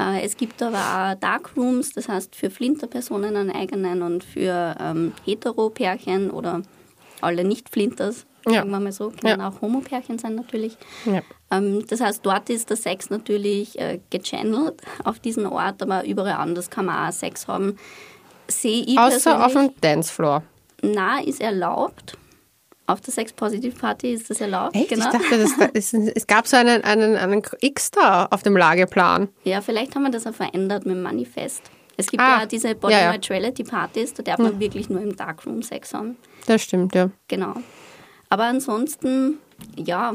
Äh, 0.00 0.24
Es 0.24 0.36
gibt 0.36 0.62
aber 0.62 0.78
auch 0.78 1.20
Darkrooms, 1.20 1.92
das 1.92 2.08
heißt 2.08 2.34
für 2.36 2.50
Flinterpersonen 2.50 3.36
einen 3.36 3.50
eigenen 3.50 4.02
und 4.02 4.24
für 4.24 4.74
ähm, 4.80 5.12
Hetero-Pärchen 5.24 6.30
oder 6.30 6.62
alle 7.20 7.44
Nicht-Flinters, 7.44 8.26
Ja. 8.46 8.54
sagen 8.54 8.70
wir 8.70 8.80
mal 8.80 8.92
so, 8.92 9.10
können 9.10 9.40
Ja. 9.40 9.48
auch 9.48 9.60
Homo-Pärchen 9.60 10.18
sein 10.18 10.34
natürlich. 10.34 10.76
Ja. 11.04 11.20
Ähm, 11.50 11.84
das 11.86 12.00
heißt, 12.00 12.24
dort 12.24 12.50
ist 12.50 12.70
der 12.70 12.76
Sex 12.76 13.10
natürlich 13.10 13.78
äh, 13.78 14.00
gechannelt 14.10 14.80
auf 15.04 15.18
diesen 15.20 15.46
Ort, 15.46 15.82
aber 15.82 16.04
überall 16.04 16.32
anders 16.34 16.68
kann 16.70 16.86
man 16.86 17.08
auch 17.08 17.12
Sex 17.12 17.46
haben. 17.46 17.76
Sehe 18.48 18.82
ich 18.84 18.98
Außer 18.98 19.44
auf 19.46 19.52
dem 19.52 19.70
Dancefloor. 19.80 20.42
na, 20.82 21.20
ist 21.20 21.40
erlaubt. 21.40 22.18
Auf 22.92 23.00
der 23.00 23.12
Sex 23.14 23.32
Positive 23.32 23.74
Party 23.74 24.12
ist 24.12 24.28
das 24.28 24.40
erlaubt. 24.40 24.76
Echt? 24.76 24.90
Genau. 24.90 25.06
Ich 25.06 25.12
dachte, 25.12 25.38
das, 25.38 25.52
das, 25.72 25.92
es 25.94 26.26
gab 26.26 26.46
so 26.46 26.56
einen, 26.56 26.84
einen, 26.84 27.16
einen 27.16 27.42
X 27.60 27.90
da 27.90 28.26
auf 28.30 28.42
dem 28.42 28.56
Lageplan. 28.56 29.28
Ja, 29.44 29.60
vielleicht 29.62 29.94
haben 29.94 30.02
wir 30.02 30.10
das 30.10 30.26
auch 30.26 30.34
verändert 30.34 30.84
mit 30.84 30.94
dem 30.96 31.02
Manifest. 31.02 31.62
Es 31.96 32.06
gibt 32.08 32.22
Ah, 32.22 32.40
ja 32.40 32.46
diese 32.46 32.74
Body 32.74 32.92
ja, 32.94 33.00
ja. 33.00 33.12
Neutrality 33.12 33.64
Partys, 33.64 34.14
da 34.14 34.22
darf 34.22 34.38
man 34.38 34.58
wirklich 34.60 34.88
nur 34.88 35.00
im 35.00 35.16
Darkroom 35.16 35.62
Sex 35.62 35.94
haben. 35.94 36.16
Das 36.46 36.62
stimmt, 36.62 36.94
ja. 36.94 37.10
Genau. 37.28 37.54
Aber 38.28 38.44
ansonsten, 38.44 39.38
ja, 39.76 40.14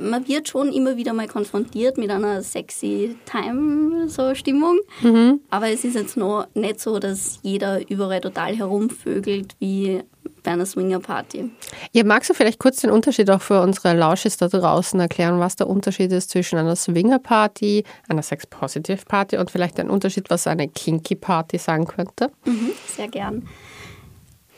man 0.00 0.28
wird 0.28 0.48
schon 0.48 0.70
immer 0.70 0.96
wieder 0.98 1.14
mal 1.14 1.26
konfrontiert 1.26 1.96
mit 1.96 2.10
einer 2.10 2.42
sexy 2.42 3.16
Time 3.24 4.08
so 4.08 4.34
Stimmung. 4.34 4.78
Mhm. 5.00 5.40
Aber 5.48 5.68
es 5.70 5.84
ist 5.84 5.94
jetzt 5.94 6.16
noch 6.18 6.46
nicht 6.54 6.78
so, 6.80 6.98
dass 6.98 7.38
jeder 7.42 7.88
überall 7.90 8.20
total 8.20 8.54
herumvögelt 8.54 9.56
wie 9.60 10.02
bei 10.44 10.52
einer 10.52 10.66
Swinger-Party. 10.66 11.50
Ja, 11.92 12.04
magst 12.04 12.30
du 12.30 12.34
vielleicht 12.34 12.60
kurz 12.60 12.80
den 12.80 12.90
Unterschied 12.90 13.28
auch 13.30 13.42
für 13.42 13.60
unsere 13.60 13.94
Lauschis 13.94 14.36
da 14.36 14.46
draußen 14.46 15.00
erklären, 15.00 15.40
was 15.40 15.56
der 15.56 15.68
Unterschied 15.68 16.12
ist 16.12 16.30
zwischen 16.30 16.58
einer 16.58 16.76
Swinger-Party, 16.76 17.82
einer 18.08 18.22
Sex-Positive-Party 18.22 19.38
und 19.38 19.50
vielleicht 19.50 19.80
ein 19.80 19.90
Unterschied, 19.90 20.30
was 20.30 20.46
eine 20.46 20.68
Kinky-Party 20.68 21.58
sein 21.58 21.86
könnte? 21.86 22.30
Mhm, 22.44 22.70
sehr 22.86 23.08
gern. 23.08 23.48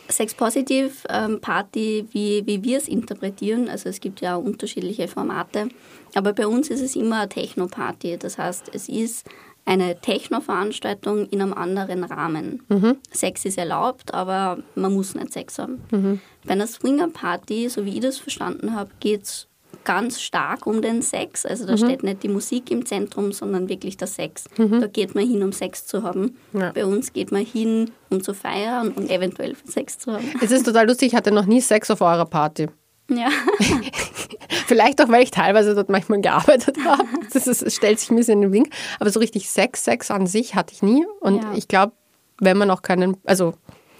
Sex-Positive 0.09 0.90
ähm, 1.09 1.40
Party, 1.40 2.07
wie, 2.12 2.42
wie 2.46 2.62
wir 2.62 2.79
es 2.79 2.87
interpretieren, 2.87 3.68
also 3.68 3.88
es 3.88 4.01
gibt 4.01 4.20
ja 4.20 4.37
unterschiedliche 4.37 5.09
Formate, 5.09 5.68
aber 6.14 6.33
bei 6.33 6.46
uns 6.46 6.68
ist 6.70 6.81
es 6.81 6.94
immer 6.94 7.20
eine 7.20 7.29
Techno-Party. 7.29 8.16
Das 8.18 8.38
heißt, 8.38 8.70
es 8.72 8.88
ist 8.88 9.27
eine 9.66 10.00
Techno-Veranstaltung 10.00 11.26
in 11.26 11.42
einem 11.42 11.52
anderen 11.52 12.05
Rahmen. 12.05 12.62
Sex 13.11 13.44
ist 13.44 13.59
erlaubt, 13.59 14.14
aber 14.14 14.59
man 14.74 14.94
muss 14.94 15.14
nicht 15.14 15.33
Sex 15.33 15.59
haben. 15.59 16.20
Bei 16.44 16.52
einer 16.52 16.66
Swinger-Party, 16.66 17.68
so 17.68 17.85
wie 17.85 17.94
ich 17.94 18.00
das 18.00 18.18
verstanden 18.18 18.74
habe, 18.74 18.90
geht 19.00 19.24
es 19.24 19.48
ganz 19.85 20.20
stark 20.20 20.66
um 20.66 20.81
den 20.83 21.02
Sex. 21.02 21.44
Also 21.44 21.66
da 21.66 21.76
steht 21.76 22.02
nicht 22.02 22.22
die 22.22 22.29
Musik 22.29 22.70
im 22.70 22.87
Zentrum, 22.87 23.33
sondern 23.33 23.68
wirklich 23.68 23.96
der 23.96 24.09
Sex. 24.09 24.44
Da 24.57 24.87
geht 24.87 25.14
man 25.14 25.29
hin, 25.29 25.42
um 25.42 25.52
Sex 25.52 25.87
zu 25.87 26.02
haben. 26.02 26.37
Ja. 26.52 26.72
Bei 26.72 26.87
uns 26.87 27.12
geht 27.12 27.31
man 27.31 27.44
hin, 27.44 27.90
um 28.09 28.22
zu 28.22 28.35
feiern 28.35 28.92
und 28.92 29.11
eventuell 29.11 29.55
Sex 29.64 29.98
zu 29.98 30.12
haben. 30.12 30.24
Es 30.40 30.50
ist 30.50 30.64
total 30.64 30.87
lustig, 30.87 31.09
ich 31.09 31.14
hatte 31.14 31.31
noch 31.31 31.46
nie 31.46 31.61
Sex 31.61 31.90
auf 31.90 32.00
eurer 32.00 32.26
Party. 32.26 32.68
Ja, 33.09 33.29
Vielleicht 34.66 35.01
auch, 35.01 35.09
weil 35.09 35.23
ich 35.23 35.31
teilweise 35.31 35.75
dort 35.75 35.88
manchmal 35.88 36.21
gearbeitet 36.21 36.77
habe. 36.85 37.05
Das 37.33 37.47
ist, 37.47 37.62
es 37.62 37.75
stellt 37.77 38.01
sich 38.01 38.11
ein 38.11 38.16
bisschen 38.16 38.35
in 38.42 38.42
den 38.42 38.53
Wink. 38.53 38.71
Aber 38.99 39.11
so 39.11 39.21
richtig 39.21 39.49
Sex, 39.49 39.85
Sex 39.85 40.11
an 40.11 40.27
sich 40.27 40.55
hatte 40.55 40.75
ich 40.75 40.83
nie. 40.83 41.05
Und 41.21 41.42
Ja. 41.42 41.53
ich 41.55 41.69
glaube, 41.69 41.92
wenn 42.40 42.57
man 42.59 42.71
auch 42.71 42.83
keinen, 42.83 43.16
also, 43.25 43.55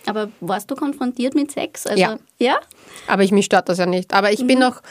aber 0.07 0.29
warst 0.40 0.71
du 0.71 0.77
konfrontiert 0.77 1.35
mit 1.35 1.51
Sex? 1.53 1.87
Also, 1.87 2.01
Ja. 2.01 2.19
Ja? 2.38 2.59
aber 3.07 3.23
ich, 3.23 3.33
mich 3.33 3.47
stört 3.47 3.69
das 3.69 3.79
ja 3.79 3.87
nicht. 3.87 4.12
Aber 4.14 4.31
ich 4.33 4.47
bin 4.47 4.59
noch, 4.59 4.83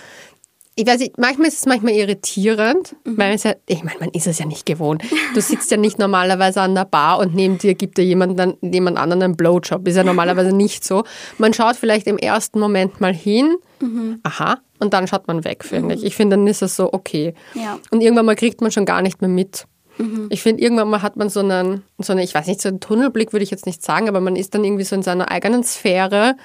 ich 0.77 0.85
weiß 0.85 0.99
nicht, 0.99 1.17
manchmal 1.17 1.47
ist 1.47 1.59
es 1.59 1.65
manchmal 1.65 1.93
irritierend, 1.93 2.95
weil 3.05 3.33
es 3.33 3.43
ja, 3.43 3.53
ich 3.65 3.83
meine, 3.83 3.99
man 3.99 4.09
ist 4.09 4.27
es 4.27 4.39
ja 4.39 4.45
nicht 4.45 4.65
gewohnt. 4.65 5.03
Du 5.33 5.39
sitzt 5.39 5.71
ja 5.71 5.77
nicht 5.77 5.99
normalerweise 5.99 6.61
an 6.61 6.75
der 6.75 6.83
Bar 6.83 7.19
und 7.19 7.33
neben 7.33 7.57
dir 7.57 7.75
gibt 7.75 7.97
dir 7.97 8.03
jemand, 8.03 8.38
dann, 8.38 8.57
jemand 8.61 8.97
anderen 8.97 9.23
einen 9.23 9.38
Blowjob. 9.38 9.88
Ist 9.88 9.95
ja 9.95 10.03
normalerweise 10.03 10.51
nicht 10.55 10.83
so. 10.83 11.05
Man 11.38 11.53
schaut 11.53 11.77
vielleicht 11.77 12.07
im 12.07 12.17
ersten 12.17 12.59
Moment 12.59 12.99
mal 12.99 13.13
hin, 13.13 13.55
aha, 14.23 14.59
und 14.79 14.93
dann 14.93 15.07
schaut 15.07 15.27
man 15.27 15.45
weg, 15.45 15.63
finde 15.63 15.95
ich. 15.95 16.03
Ich 16.03 16.15
finde, 16.15 16.35
dann 16.35 16.47
ist 16.47 16.61
es 16.61 16.75
so, 16.75 16.91
okay. 16.91 17.33
Ja. 17.53 17.79
Und 17.91 18.01
irgendwann 18.01 18.25
mal 18.25 18.35
kriegt 18.35 18.59
man 18.59 18.71
schon 18.71 18.85
gar 18.85 19.01
nicht 19.01 19.21
mehr 19.21 19.29
mit. 19.29 19.65
Ich 20.29 20.41
finde, 20.41 20.62
irgendwann 20.62 20.89
mal 20.89 21.01
hat 21.01 21.15
man 21.15 21.29
so 21.29 21.39
einen, 21.39 21.84
so 21.99 22.13
eine, 22.13 22.23
ich 22.23 22.36
weiß 22.36 22.47
nicht, 22.47 22.62
so 22.62 22.69
einen 22.69 22.79
Tunnelblick 22.79 23.34
würde 23.34 23.43
ich 23.43 23.51
jetzt 23.51 23.65
nicht 23.65 23.81
sagen, 23.81 24.10
aber 24.10 24.19
man 24.19 24.36
ist 24.36 24.53
dann 24.53 24.63
irgendwie 24.63 24.84
so 24.84 24.95
in 24.95 25.03
seiner 25.03 25.31
eigenen 25.31 25.63
Sphäre 25.63 26.36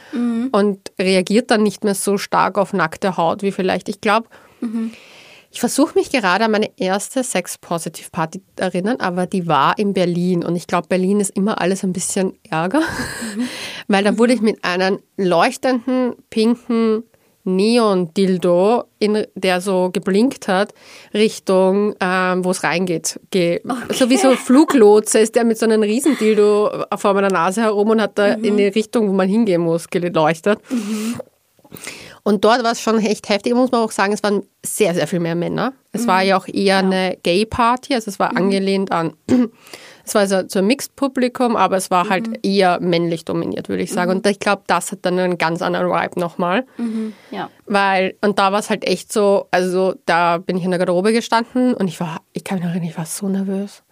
und 0.53 0.93
reagiert 0.99 1.51
dann 1.51 1.63
nicht 1.63 1.83
mehr 1.83 1.95
so 1.95 2.19
stark 2.19 2.59
auf 2.59 2.73
nackte 2.73 3.17
Haut 3.17 3.43
wie 3.43 3.53
vielleicht. 3.53 3.89
Ich 3.89 4.01
glaube, 4.01 4.29
ich 5.53 5.59
versuche 5.59 5.99
mich 5.99 6.11
gerade 6.11 6.45
an 6.45 6.53
meine 6.53 6.71
erste 6.79 7.25
Sex-Positive-Party 7.25 8.41
erinnern, 8.57 8.99
aber 9.01 9.27
die 9.27 9.49
war 9.49 9.77
in 9.79 9.95
Berlin. 9.95 10.45
Und 10.45 10.55
ich 10.55 10.69
glaube, 10.69 10.87
Berlin 10.87 11.19
ist 11.19 11.37
immer 11.37 11.61
alles 11.61 11.83
ein 11.83 11.93
bisschen 11.93 12.39
Ärger, 12.49 12.83
weil 13.89 14.05
da 14.05 14.17
wurde 14.17 14.33
ich 14.33 14.43
mit 14.43 14.65
einem 14.65 15.01
leuchtenden, 15.17 16.15
pinken 16.31 17.03
Neon-Dildo, 17.57 18.85
in, 18.99 19.27
der 19.35 19.61
so 19.61 19.91
geblinkt 19.93 20.49
hat, 20.49 20.73
Richtung, 21.15 21.95
ähm, 22.01 22.45
wo 22.45 22.51
es 22.51 22.63
reingeht. 22.63 23.21
Ge 23.31 23.61
So 23.91 24.11
wie 24.11 24.17
so 24.17 24.33
Fluglotse 24.33 25.19
ist 25.19 25.37
der 25.37 25.45
mit 25.45 25.59
so 25.59 25.67
einem 25.67 25.83
riesen 25.83 26.17
Dildo 26.19 26.71
vor 26.97 27.15
meiner 27.15 27.31
Nase 27.31 27.63
herum 27.63 27.91
und 27.91 28.01
hat 28.01 28.19
da 28.19 28.35
in 28.35 28.57
die 28.57 28.69
Richtung, 28.69 29.09
wo 29.09 29.13
man 29.13 29.29
hingehen 29.29 29.63
muss, 29.63 29.89
geleuchtet. 29.89 30.59
Und 32.23 32.45
dort 32.45 32.63
war 32.63 32.73
es 32.73 32.81
schon 32.81 32.99
echt 32.99 33.29
heftig, 33.29 33.55
muss 33.55 33.73
man 33.73 33.83
auch 33.83 33.93
sagen, 33.93 34.13
es 34.13 34.23
waren 34.23 34.43
sehr, 34.65 34.95
sehr 34.95 35.07
viel 35.07 35.21
mehr 35.21 35.35
Männer. 35.35 35.73
Es 35.93 36.07
war 36.07 36.23
ja 36.23 36.37
auch 36.39 36.47
eher 36.47 36.79
eine 36.79 37.17
Gay-Party, 37.23 37.95
also 37.95 38.11
es 38.11 38.19
war 38.19 38.37
angelehnt 38.37 38.93
an, 38.93 39.15
es 40.05 40.15
war 40.15 40.27
so, 40.27 40.43
so 40.49 40.59
ein 40.61 40.67
Mixed-Publikum, 40.67 41.57
aber 41.57 41.77
es 41.77 41.91
war 41.91 42.09
halt 42.09 42.45
eher 42.45 42.81
männlich 42.81 43.25
dominiert, 43.25 43.69
würde 43.69 43.83
ich 43.83 43.93
sagen. 43.93 44.11
Und 44.11 44.27
ich 44.27 44.39
glaube, 44.39 44.63
das 44.67 44.93
hat 44.93 45.01
dann 45.03 45.19
einen 45.19 45.39
ganz 45.39 45.63
anderen 45.63 45.89
Vibe 45.89 46.19
nochmal. 46.19 46.67
Ja. 47.31 47.51
Weil, 47.67 48.17
und 48.21 48.39
da 48.39 48.53
war 48.53 48.61
es 48.61 48.71
halt 48.71 48.85
echt 48.85 49.13
so, 49.13 49.47
also 49.51 49.95
da 50.07 50.39
bin 50.39 50.57
ich 50.57 50.65
in 50.65 50.71
der 50.71 50.79
Garderobe 50.79 51.13
gestanden 51.13 51.75
und 51.75 51.89
ich 51.89 52.01
war, 52.01 52.23
ich 52.33 52.45
kann 52.45 52.57
mich 52.59 52.65
noch 52.65 52.73
erinnern, 52.73 52.89
ich 52.89 52.99
war 52.99 53.07
so 53.07 53.29
nervös. 53.29 53.83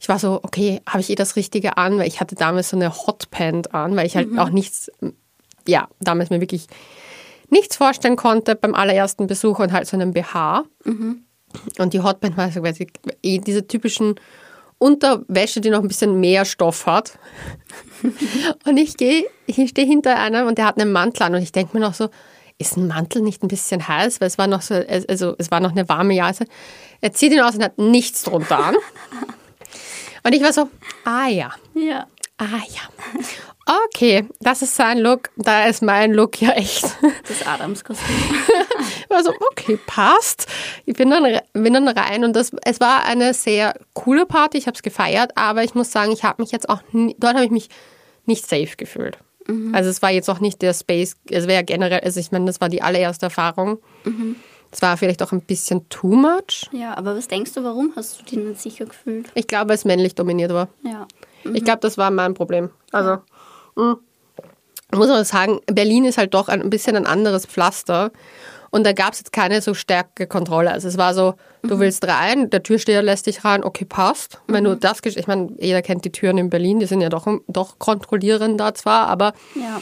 Ich 0.00 0.08
war 0.08 0.18
so, 0.18 0.40
okay, 0.42 0.80
habe 0.86 1.00
ich 1.00 1.10
eh 1.10 1.14
das 1.14 1.36
Richtige 1.36 1.78
an? 1.78 1.98
Weil 1.98 2.06
ich 2.06 2.20
hatte 2.20 2.34
damals 2.34 2.70
so 2.70 2.76
eine 2.76 2.94
Hotpant 2.94 3.74
an, 3.74 3.96
weil 3.96 4.06
ich 4.06 4.16
halt 4.16 4.38
auch 4.38 4.50
nichts, 4.50 4.90
ja, 5.66 5.88
damals 6.00 6.30
mir 6.30 6.40
wirklich 6.40 6.66
nichts 7.48 7.76
vorstellen 7.76 8.16
konnte 8.16 8.56
beim 8.56 8.74
allerersten 8.74 9.26
Besuch 9.26 9.58
und 9.58 9.72
halt 9.72 9.86
so 9.86 9.96
einen 9.96 10.12
BH. 10.12 10.64
Und 11.78 11.94
die 11.94 12.00
Hotpant 12.00 12.36
war 12.36 12.50
so 12.50 12.60
quasi 12.60 12.88
eh 13.22 13.38
diese 13.38 13.66
typischen 13.66 14.16
Unterwäsche, 14.78 15.60
die 15.60 15.70
noch 15.70 15.80
ein 15.80 15.88
bisschen 15.88 16.20
mehr 16.20 16.44
Stoff 16.44 16.86
hat. 16.86 17.18
und 18.66 18.76
ich 18.76 18.96
gehe, 18.96 19.24
ich 19.46 19.56
stehe 19.70 19.86
hinter 19.86 20.18
einem 20.18 20.46
und 20.46 20.58
der 20.58 20.66
hat 20.66 20.80
einen 20.80 20.92
Mantel 20.92 21.22
an 21.22 21.34
und 21.34 21.42
ich 21.42 21.52
denke 21.52 21.76
mir 21.76 21.84
noch 21.84 21.94
so, 21.94 22.08
ist 22.58 22.76
ein 22.76 22.86
Mantel 22.86 23.22
nicht 23.22 23.42
ein 23.42 23.48
bisschen 23.48 23.86
heiß? 23.86 24.20
Weil 24.20 24.28
es 24.28 24.38
war 24.38 24.46
noch 24.46 24.62
so, 24.62 24.74
also 24.74 25.34
es 25.38 25.50
war 25.50 25.60
noch 25.60 25.72
eine 25.72 25.88
warme 25.88 26.14
Jahreszeit. 26.14 26.48
Er 27.00 27.12
zieht 27.12 27.32
ihn 27.32 27.40
aus 27.40 27.54
und 27.54 27.62
hat 27.62 27.78
nichts 27.78 28.22
drunter 28.22 28.58
an. 28.58 28.76
Und 30.22 30.32
ich 30.32 30.42
war 30.42 30.52
so, 30.52 30.68
ah 31.04 31.28
ja. 31.28 31.52
Ja. 31.74 32.08
Ah 32.36 32.58
ja. 32.68 33.22
Okay, 33.66 34.28
das 34.40 34.62
ist 34.62 34.76
sein 34.76 34.98
Look. 34.98 35.30
Da 35.36 35.66
ist 35.66 35.82
mein 35.82 36.12
Look 36.12 36.40
ja 36.40 36.50
echt. 36.52 36.84
Das 37.26 37.46
Adamskostüm. 37.46 38.06
ich 38.80 39.10
war 39.10 39.24
so, 39.24 39.32
okay, 39.50 39.76
passt. 39.86 40.46
Ich 40.84 40.94
bin 40.94 41.10
dann, 41.10 41.40
bin 41.52 41.74
dann 41.74 41.88
rein 41.88 42.24
und 42.24 42.34
das, 42.36 42.52
es 42.64 42.78
war 42.78 43.04
eine 43.04 43.34
sehr 43.34 43.74
coole 43.92 44.24
Party. 44.24 44.56
Ich 44.58 44.68
habe 44.68 44.76
es 44.76 44.82
gefeiert, 44.82 45.32
aber 45.34 45.64
ich 45.64 45.74
muss 45.74 45.90
sagen, 45.90 46.12
ich 46.12 46.22
habe 46.22 46.42
mich 46.42 46.52
jetzt 46.52 46.68
auch, 46.68 46.80
dort 46.92 47.34
habe 47.34 47.44
ich 47.44 47.50
mich 47.50 47.68
nicht 48.24 48.48
safe 48.48 48.76
gefühlt. 48.76 49.18
Mhm. 49.48 49.74
Also 49.74 49.90
es 49.90 50.00
war 50.00 50.10
jetzt 50.10 50.30
auch 50.30 50.40
nicht 50.40 50.62
der 50.62 50.72
Space, 50.72 51.16
es 51.30 51.46
wäre 51.48 51.64
generell, 51.64 52.00
also 52.00 52.20
ich 52.20 52.30
meine, 52.30 52.46
das 52.46 52.60
war 52.60 52.68
die 52.68 52.82
allererste 52.82 53.26
Erfahrung. 53.26 53.78
Mhm. 54.04 54.36
Es 54.70 54.82
war 54.82 54.96
vielleicht 54.96 55.22
auch 55.22 55.32
ein 55.32 55.40
bisschen 55.40 55.88
too 55.88 56.14
much. 56.14 56.68
Ja, 56.72 56.96
aber 56.96 57.16
was 57.16 57.28
denkst 57.28 57.52
du, 57.54 57.64
warum 57.64 57.92
hast 57.96 58.20
du 58.20 58.24
dich 58.24 58.38
nicht 58.38 58.60
sicher 58.60 58.84
gefühlt? 58.84 59.26
Ich 59.34 59.46
glaube, 59.46 59.70
weil 59.70 59.76
es 59.76 59.84
männlich 59.84 60.14
dominiert 60.14 60.52
war. 60.52 60.68
Ja. 60.84 61.06
Mhm. 61.44 61.54
Ich 61.54 61.64
glaube, 61.64 61.80
das 61.80 61.96
war 61.96 62.10
mein 62.10 62.34
Problem. 62.34 62.70
Also, 62.92 63.10
mh. 63.10 63.22
Muss 64.92 65.10
auch 65.10 65.24
sagen, 65.24 65.60
Berlin 65.66 66.04
ist 66.04 66.18
halt 66.18 66.34
doch 66.34 66.48
ein 66.48 66.70
bisschen 66.70 66.96
ein 66.96 67.06
anderes 67.06 67.46
Pflaster. 67.46 68.12
Und 68.70 68.84
da 68.84 68.92
gab 68.92 69.12
es 69.12 69.20
jetzt 69.20 69.32
keine 69.32 69.62
so 69.62 69.74
starke 69.74 70.26
Kontrolle. 70.26 70.70
Also 70.70 70.88
es 70.88 70.98
war 70.98 71.14
so, 71.14 71.34
du 71.62 71.76
mhm. 71.76 71.80
willst 71.80 72.06
rein, 72.06 72.50
der 72.50 72.62
Türsteher 72.62 73.02
lässt 73.02 73.26
dich 73.26 73.44
rein, 73.44 73.64
okay, 73.64 73.84
passt. 73.84 74.40
Mhm. 74.46 74.52
Wenn 74.52 74.64
du 74.64 74.70
mhm. 74.70 74.80
das, 74.80 74.98
ich 75.04 75.26
meine, 75.26 75.52
jeder 75.58 75.82
kennt 75.82 76.04
die 76.04 76.12
Türen 76.12 76.38
in 76.38 76.50
Berlin, 76.50 76.80
die 76.80 76.86
sind 76.86 77.00
ja 77.00 77.08
doch, 77.08 77.26
doch 77.46 77.78
kontrollierend 77.78 78.60
da 78.60 78.74
zwar, 78.74 79.06
aber 79.06 79.32
ja. 79.54 79.80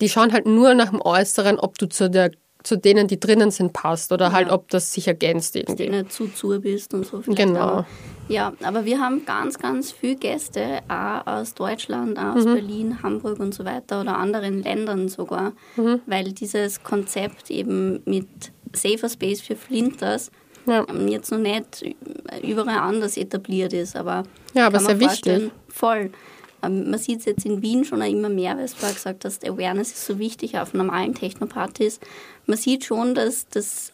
die 0.00 0.08
schauen 0.08 0.32
halt 0.32 0.46
nur 0.46 0.74
nach 0.74 0.90
dem 0.90 1.00
Äußeren, 1.00 1.58
ob 1.58 1.78
du 1.78 1.88
zu 1.88 2.10
der 2.10 2.30
zu 2.66 2.76
denen, 2.76 3.06
die 3.06 3.20
drinnen 3.20 3.50
sind, 3.50 3.72
passt 3.72 4.12
oder 4.12 4.32
halt, 4.32 4.50
ob 4.50 4.68
das 4.70 4.92
sich 4.92 5.06
ergänzt 5.06 5.54
irgendwie. 5.54 5.86
Dass 5.86 5.96
du 5.96 6.02
nicht 6.02 6.12
zu 6.12 6.28
zu 6.28 6.60
bist 6.60 6.92
und 6.94 7.06
so. 7.06 7.22
Genau. 7.26 7.60
Aber, 7.60 7.86
ja, 8.28 8.52
aber 8.62 8.84
wir 8.84 9.00
haben 9.00 9.24
ganz, 9.24 9.58
ganz 9.58 9.92
viele 9.92 10.16
Gäste, 10.16 10.80
auch 10.88 11.26
aus 11.26 11.54
Deutschland, 11.54 12.18
auch 12.18 12.36
aus 12.36 12.44
mhm. 12.44 12.54
Berlin, 12.54 13.02
Hamburg 13.02 13.38
und 13.38 13.54
so 13.54 13.64
weiter 13.64 14.00
oder 14.00 14.16
anderen 14.18 14.62
Ländern 14.62 15.08
sogar, 15.08 15.52
mhm. 15.76 16.00
weil 16.06 16.32
dieses 16.32 16.82
Konzept 16.82 17.50
eben 17.50 18.02
mit 18.04 18.26
Safer 18.74 19.08
Space 19.08 19.40
für 19.40 19.54
Flinters 19.54 20.32
ja. 20.66 20.84
jetzt 21.06 21.30
noch 21.30 21.38
nicht 21.38 21.94
überall 22.42 22.78
anders 22.78 23.16
etabliert 23.16 23.72
ist, 23.72 23.94
aber 23.94 24.24
ja, 24.54 24.66
aber 24.66 24.80
sehr 24.80 24.98
wichtig. 24.98 25.52
Voll. 25.68 26.10
Ähm, 26.66 26.90
man 26.90 26.98
sieht 26.98 27.20
es 27.20 27.24
jetzt 27.24 27.46
in 27.46 27.62
Wien 27.62 27.84
schon 27.84 28.02
immer 28.02 28.28
mehr, 28.28 28.56
weil 28.56 28.66
du 28.66 28.94
gesagt 28.94 29.24
hast, 29.24 29.46
Awareness 29.46 29.92
ist 29.92 30.06
so 30.06 30.18
wichtig 30.18 30.58
auf 30.58 30.74
normalen 30.74 31.14
Technopartys. 31.14 32.00
Man 32.46 32.58
sieht 32.58 32.84
schon, 32.84 33.14
dass 33.14 33.46
das 33.48 33.92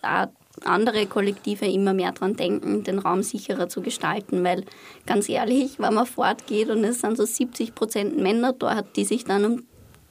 andere 0.64 1.06
Kollektive 1.06 1.66
immer 1.66 1.94
mehr 1.94 2.12
daran 2.12 2.36
denken, 2.36 2.84
den 2.84 2.98
Raum 2.98 3.22
sicherer 3.22 3.68
zu 3.68 3.80
gestalten, 3.80 4.44
weil 4.44 4.64
ganz 5.06 5.28
ehrlich, 5.28 5.78
wenn 5.78 5.94
man 5.94 6.06
fortgeht 6.06 6.68
und 6.68 6.84
es 6.84 7.00
sind 7.00 7.16
so 7.16 7.24
70 7.24 7.74
Prozent 7.74 8.18
Männer 8.18 8.52
dort, 8.52 8.96
die 8.96 9.04
sich 9.04 9.24
dann 9.24 9.44
um 9.44 9.62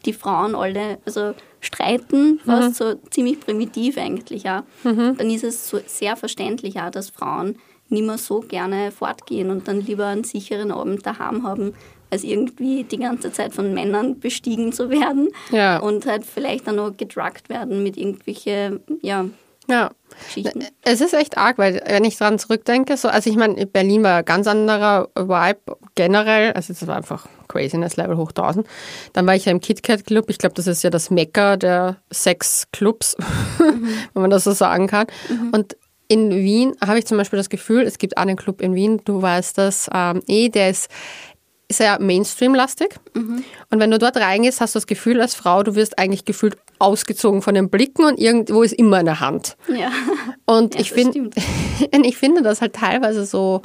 die 0.05 0.13
Frauen 0.13 0.55
alle 0.55 0.97
also 1.05 1.35
streiten, 1.59 2.39
fast 2.43 2.69
mhm. 2.69 2.73
so 2.73 2.95
ziemlich 3.11 3.39
primitiv 3.39 3.97
eigentlich 3.97 4.49
auch, 4.49 4.63
mhm. 4.83 5.15
dann 5.17 5.29
ist 5.29 5.43
es 5.43 5.69
so 5.69 5.79
sehr 5.85 6.15
verständlich 6.15 6.79
auch, 6.79 6.89
dass 6.89 7.11
Frauen 7.11 7.57
nicht 7.89 8.05
mehr 8.05 8.17
so 8.17 8.39
gerne 8.39 8.91
fortgehen 8.91 9.51
und 9.51 9.67
dann 9.67 9.81
lieber 9.81 10.07
einen 10.07 10.23
sicheren 10.23 10.71
Abend 10.71 11.05
daheim 11.05 11.43
haben, 11.43 11.73
als 12.11 12.23
irgendwie 12.23 12.83
die 12.83 12.97
ganze 12.97 13.31
Zeit 13.31 13.53
von 13.53 13.73
Männern 13.73 14.19
bestiegen 14.19 14.73
zu 14.73 14.89
werden 14.89 15.29
ja. 15.51 15.79
und 15.79 16.05
halt 16.05 16.25
vielleicht 16.25 16.67
dann 16.67 16.75
noch 16.75 16.95
gedruckt 16.95 17.49
werden 17.49 17.81
mit 17.83 17.97
irgendwelche, 17.97 18.81
ja, 19.01 19.25
ja. 19.67 19.91
Geschichten. 20.27 20.65
Es 20.81 20.99
ist 20.99 21.13
echt 21.13 21.37
arg, 21.37 21.57
weil 21.57 21.81
wenn 21.85 22.03
ich 22.03 22.17
daran 22.17 22.37
zurückdenke, 22.37 22.97
so, 22.97 23.07
also 23.07 23.29
ich 23.29 23.37
meine, 23.37 23.65
Berlin 23.65 24.03
war 24.03 24.17
ein 24.17 24.25
ganz 24.25 24.45
anderer 24.45 25.07
Vibe 25.15 25.77
generell, 25.95 26.51
also 26.51 26.73
es 26.73 26.85
war 26.85 26.97
einfach 26.97 27.27
Craziness 27.47 27.95
Level 27.95 28.17
hoch 28.17 28.31
1000. 28.31 28.67
Dann 29.13 29.25
war 29.25 29.35
ich 29.35 29.45
ja 29.45 29.51
im 29.51 29.61
KitKat 29.61 30.05
Club, 30.05 30.29
ich 30.29 30.37
glaube, 30.37 30.55
das 30.55 30.67
ist 30.67 30.83
ja 30.83 30.89
das 30.89 31.09
Mecker 31.09 31.57
der 31.57 31.97
Sexclubs, 32.11 33.15
mhm. 33.17 33.87
wenn 34.13 34.21
man 34.21 34.31
das 34.31 34.43
so 34.43 34.51
sagen 34.51 34.87
kann. 34.87 35.07
Mhm. 35.29 35.49
Und 35.53 35.77
in 36.07 36.31
Wien 36.31 36.75
habe 36.85 36.99
ich 36.99 37.05
zum 37.05 37.17
Beispiel 37.17 37.37
das 37.37 37.49
Gefühl, 37.49 37.83
es 37.83 37.97
gibt 37.97 38.17
einen 38.17 38.35
Club 38.35 38.61
in 38.61 38.75
Wien, 38.75 38.99
du 39.05 39.21
weißt 39.21 39.57
das 39.57 39.89
ähm, 39.93 40.21
eh, 40.27 40.49
der 40.49 40.69
ist 40.69 40.89
sehr 41.71 41.99
Mainstream-lastig. 41.99 42.95
Mhm. 43.13 43.43
Und 43.69 43.79
wenn 43.79 43.91
du 43.91 43.99
dort 43.99 44.17
reingehst, 44.17 44.61
hast 44.61 44.75
du 44.75 44.77
das 44.77 44.87
Gefühl 44.87 45.21
als 45.21 45.35
Frau, 45.35 45.63
du 45.63 45.75
wirst 45.75 45.97
eigentlich 45.97 46.25
gefühlt 46.25 46.57
ausgezogen 46.79 47.41
von 47.41 47.55
den 47.55 47.69
Blicken 47.69 48.05
und 48.05 48.19
irgendwo 48.19 48.63
ist 48.63 48.73
immer 48.73 48.97
eine 48.97 49.19
Hand. 49.19 49.55
Ja. 49.67 49.91
Und 50.45 50.75
ja, 50.75 50.81
ich, 50.81 50.91
find, 50.91 51.15
ich 52.03 52.17
finde 52.17 52.41
das 52.41 52.61
halt 52.61 52.73
teilweise 52.73 53.25
so, 53.25 53.61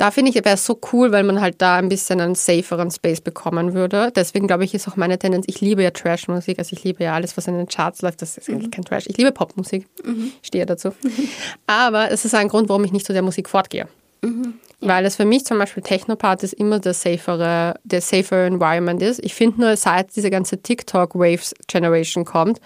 da 0.00 0.10
finde 0.10 0.30
ich, 0.30 0.36
wäre 0.36 0.54
es 0.54 0.64
so 0.64 0.80
cool, 0.92 1.12
weil 1.12 1.24
man 1.24 1.42
halt 1.42 1.60
da 1.60 1.76
ein 1.76 1.90
bisschen 1.90 2.22
einen 2.22 2.34
saferen 2.34 2.90
Space 2.90 3.20
bekommen 3.20 3.74
würde. 3.74 4.10
Deswegen 4.16 4.46
glaube 4.46 4.64
ich, 4.64 4.72
ist 4.72 4.88
auch 4.88 4.96
meine 4.96 5.18
Tendenz, 5.18 5.44
ich 5.46 5.60
liebe 5.60 5.82
ja 5.82 5.90
Trash-Musik, 5.90 6.58
also 6.58 6.74
ich 6.74 6.82
liebe 6.84 7.04
ja 7.04 7.14
alles, 7.14 7.36
was 7.36 7.46
in 7.48 7.56
den 7.56 7.68
Charts 7.68 8.00
läuft, 8.00 8.22
das 8.22 8.38
ist 8.38 8.48
mhm. 8.48 8.54
eigentlich 8.54 8.70
kein 8.70 8.84
Trash. 8.84 9.04
Ich 9.08 9.18
liebe 9.18 9.30
Popmusik, 9.30 9.86
mhm. 10.02 10.32
stehe 10.42 10.64
dazu. 10.64 10.92
Aber 11.66 12.10
es 12.10 12.24
ist 12.24 12.34
ein 12.34 12.48
Grund, 12.48 12.70
warum 12.70 12.82
ich 12.84 12.92
nicht 12.92 13.04
zu 13.04 13.12
der 13.12 13.20
Musik 13.20 13.48
fortgehe. 13.48 13.88
Mhm. 14.22 14.54
Weil 14.88 15.04
es 15.04 15.16
für 15.16 15.24
mich 15.26 15.44
zum 15.44 15.58
Beispiel 15.58 15.82
Technopartys 15.82 16.52
immer 16.52 16.78
der 16.78 16.94
safere, 16.94 17.74
der 17.84 18.00
safer 18.00 18.46
Environment 18.46 19.02
ist. 19.02 19.22
Ich 19.22 19.34
finde 19.34 19.60
nur, 19.60 19.76
seit 19.76 20.16
diese 20.16 20.30
ganze 20.30 20.62
TikTok-Waves-Generation 20.62 22.24
kommt, 22.24 22.60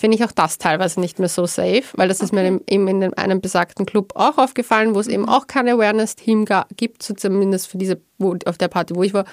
finde 0.00 0.16
ich 0.16 0.24
auch 0.24 0.32
das 0.32 0.56
teilweise 0.56 0.98
nicht 0.98 1.18
mehr 1.18 1.28
so 1.28 1.46
safe, 1.46 1.84
weil 1.94 2.08
das 2.08 2.18
okay. 2.18 2.24
ist 2.24 2.32
mir 2.32 2.60
eben 2.68 2.88
in 2.88 3.14
einem 3.14 3.40
besagten 3.42 3.84
Club 3.84 4.12
auch 4.14 4.38
aufgefallen, 4.38 4.94
wo 4.94 5.00
es 5.00 5.06
eben 5.06 5.28
auch 5.28 5.46
kein 5.46 5.68
Awareness-Team 5.68 6.46
gibt, 6.76 7.02
so 7.02 7.12
zumindest 7.12 7.68
für 7.68 7.76
diese, 7.76 8.00
wo, 8.18 8.34
auf 8.46 8.56
der 8.56 8.68
Party, 8.68 8.94
wo 8.94 9.02
ich 9.02 9.12
war, 9.12 9.26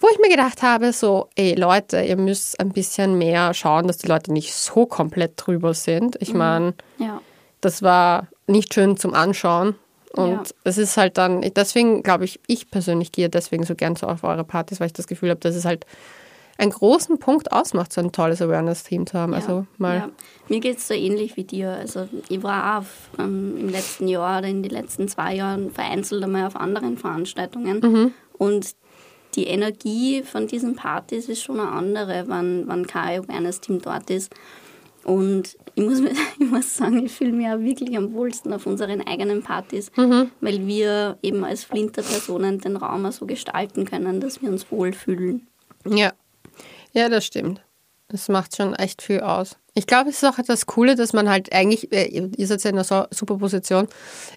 wo 0.00 0.08
ich 0.10 0.18
mir 0.18 0.30
gedacht 0.30 0.62
habe, 0.62 0.92
so, 0.92 1.28
ey 1.34 1.54
Leute, 1.54 2.00
ihr 2.00 2.16
müsst 2.16 2.58
ein 2.60 2.70
bisschen 2.70 3.18
mehr 3.18 3.52
schauen, 3.52 3.86
dass 3.86 3.98
die 3.98 4.08
Leute 4.08 4.32
nicht 4.32 4.54
so 4.54 4.86
komplett 4.86 5.32
drüber 5.36 5.74
sind. 5.74 6.16
Ich 6.20 6.32
meine, 6.32 6.74
mhm. 6.98 7.04
ja. 7.04 7.20
das 7.60 7.82
war 7.82 8.28
nicht 8.46 8.72
schön 8.74 8.96
zum 8.96 9.14
Anschauen. 9.14 9.74
Und 10.14 10.30
ja. 10.30 10.42
es 10.62 10.78
ist 10.78 10.96
halt 10.96 11.18
dann, 11.18 11.40
deswegen 11.40 12.02
glaube 12.02 12.24
ich, 12.24 12.40
ich 12.46 12.70
persönlich 12.70 13.10
gehe 13.10 13.28
deswegen 13.28 13.64
so 13.64 13.74
gern 13.74 13.96
zu 13.96 14.06
auf 14.06 14.22
eure 14.22 14.44
Partys, 14.44 14.78
weil 14.78 14.86
ich 14.86 14.92
das 14.92 15.08
Gefühl 15.08 15.30
habe, 15.30 15.40
dass 15.40 15.56
es 15.56 15.64
halt 15.64 15.86
einen 16.56 16.70
großen 16.70 17.18
Punkt 17.18 17.50
ausmacht, 17.50 17.92
so 17.92 18.00
ein 18.00 18.12
tolles 18.12 18.40
Awareness-Team 18.40 19.08
zu 19.08 19.18
haben. 19.18 19.32
Ja, 19.32 19.38
also 19.38 19.66
mal. 19.76 19.96
Ja. 19.96 20.08
Mir 20.48 20.60
geht 20.60 20.78
es 20.78 20.86
so 20.86 20.94
ähnlich 20.94 21.36
wie 21.36 21.42
dir. 21.42 21.70
Also 21.70 22.08
ich 22.28 22.42
war 22.44 22.78
auch 22.78 23.20
ähm, 23.20 23.56
im 23.58 23.68
letzten 23.70 24.06
Jahr 24.06 24.38
oder 24.38 24.48
in 24.48 24.62
den 24.62 24.70
letzten 24.70 25.08
zwei 25.08 25.34
Jahren 25.34 25.72
vereinzelt 25.72 26.22
einmal 26.22 26.46
auf 26.46 26.54
anderen 26.54 26.96
Veranstaltungen. 26.96 27.80
Mhm. 27.80 28.12
Und 28.38 28.76
die 29.34 29.48
Energie 29.48 30.22
von 30.22 30.46
diesen 30.46 30.76
Partys 30.76 31.28
ist 31.28 31.42
schon 31.42 31.58
eine 31.58 31.70
andere, 31.70 32.28
wenn, 32.28 32.68
wenn 32.68 32.86
kein 32.86 33.24
Awareness-Team 33.24 33.82
dort 33.82 34.10
ist. 34.10 34.32
Und 35.04 35.56
ich 35.74 35.84
muss, 35.84 36.00
ich 36.38 36.50
muss 36.50 36.76
sagen, 36.76 37.04
ich 37.04 37.12
fühle 37.12 37.32
mich 37.32 37.46
auch 37.46 37.60
wirklich 37.60 37.96
am 37.96 38.12
wohlsten 38.14 38.52
auf 38.52 38.66
unseren 38.66 39.06
eigenen 39.06 39.42
Partys, 39.42 39.92
mhm. 39.96 40.30
weil 40.40 40.66
wir 40.66 41.18
eben 41.22 41.44
als 41.44 41.64
Flinter-Personen 41.64 42.58
den 42.60 42.76
Raum 42.76 43.10
so 43.12 43.26
gestalten 43.26 43.84
können, 43.84 44.20
dass 44.20 44.42
wir 44.42 44.48
uns 44.48 44.70
wohlfühlen. 44.70 45.46
Ja, 45.86 46.12
ja, 46.92 47.08
das 47.08 47.26
stimmt. 47.26 47.60
Das 48.14 48.28
macht 48.28 48.54
schon 48.56 48.76
echt 48.76 49.02
viel 49.02 49.22
aus. 49.22 49.56
Ich 49.74 49.88
glaube, 49.88 50.08
es 50.08 50.22
ist 50.22 50.24
auch 50.24 50.40
das 50.46 50.66
Coole, 50.66 50.94
dass 50.94 51.12
man 51.12 51.28
halt 51.28 51.52
eigentlich, 51.52 51.90
äh, 51.90 52.06
ihr 52.06 52.46
seid 52.46 52.62
ja 52.62 52.70
in 52.70 52.76
einer 52.76 52.84
so 52.84 53.06
super 53.10 53.38
Position, 53.38 53.88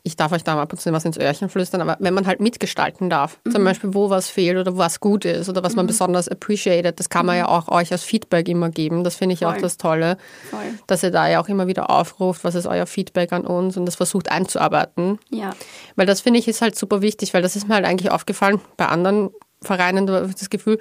ich 0.01 0.15
darf 0.15 0.31
euch 0.31 0.43
da 0.43 0.55
mal 0.55 0.63
ab 0.63 0.73
und 0.73 0.79
zu 0.79 0.91
was 0.91 1.05
ins 1.05 1.19
Öhrchen 1.19 1.47
flüstern, 1.47 1.81
aber 1.81 1.95
wenn 1.99 2.15
man 2.15 2.25
halt 2.25 2.39
mitgestalten 2.39 3.07
darf, 3.07 3.37
mhm. 3.43 3.51
zum 3.51 3.63
Beispiel 3.63 3.93
wo 3.93 4.09
was 4.09 4.31
fehlt 4.31 4.57
oder 4.57 4.79
was 4.79 4.99
gut 4.99 5.25
ist 5.25 5.47
oder 5.47 5.61
was 5.61 5.75
man 5.75 5.85
mhm. 5.85 5.89
besonders 5.89 6.27
appreciated, 6.27 6.99
das 6.99 7.09
kann 7.09 7.27
man 7.27 7.35
mhm. 7.35 7.41
ja 7.41 7.47
auch 7.49 7.67
euch 7.67 7.91
als 7.91 8.03
Feedback 8.03 8.49
immer 8.49 8.71
geben. 8.71 9.03
Das 9.03 9.13
finde 9.13 9.33
ich 9.33 9.41
Voll. 9.41 9.53
auch 9.53 9.57
das 9.57 9.77
Tolle, 9.77 10.17
Voll. 10.49 10.59
dass 10.87 11.03
ihr 11.03 11.11
da 11.11 11.27
ja 11.27 11.39
auch 11.39 11.49
immer 11.49 11.67
wieder 11.67 11.91
aufruft, 11.91 12.43
was 12.43 12.55
ist 12.55 12.65
euer 12.65 12.87
Feedback 12.87 13.31
an 13.31 13.45
uns 13.45 13.77
und 13.77 13.85
das 13.85 13.95
versucht 13.95 14.31
einzuarbeiten. 14.31 15.19
Ja. 15.29 15.51
Weil 15.95 16.07
das 16.07 16.21
finde 16.21 16.39
ich 16.39 16.47
ist 16.47 16.63
halt 16.63 16.75
super 16.75 17.03
wichtig, 17.03 17.35
weil 17.35 17.43
das 17.43 17.55
ist 17.55 17.67
mir 17.67 17.75
halt 17.75 17.85
eigentlich 17.85 18.09
aufgefallen 18.09 18.59
bei 18.75 18.87
anderen 18.87 19.29
Vereinen, 19.61 20.07
das 20.07 20.49
Gefühl, 20.49 20.79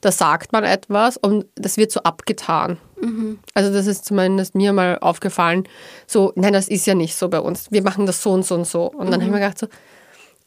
da 0.00 0.12
sagt 0.12 0.52
man 0.52 0.64
etwas 0.64 1.16
und 1.16 1.46
das 1.54 1.76
wird 1.76 1.90
so 1.90 2.00
abgetan. 2.02 2.78
Mhm. 3.00 3.38
Also 3.54 3.72
das 3.72 3.86
ist 3.86 4.04
zumindest 4.04 4.54
mir 4.54 4.72
mal 4.72 4.98
aufgefallen, 5.00 5.68
so, 6.06 6.32
nein, 6.36 6.52
das 6.52 6.68
ist 6.68 6.86
ja 6.86 6.94
nicht 6.94 7.16
so 7.16 7.28
bei 7.28 7.40
uns. 7.40 7.70
Wir 7.70 7.82
machen 7.82 8.06
das 8.06 8.22
so 8.22 8.32
und 8.32 8.44
so 8.44 8.54
und 8.54 8.66
so. 8.66 8.86
Und 8.86 9.06
dann 9.06 9.08
mhm. 9.08 9.12
habe 9.14 9.24
ich 9.24 9.30
mir 9.30 9.40
gedacht, 9.40 9.58
so, 9.58 9.66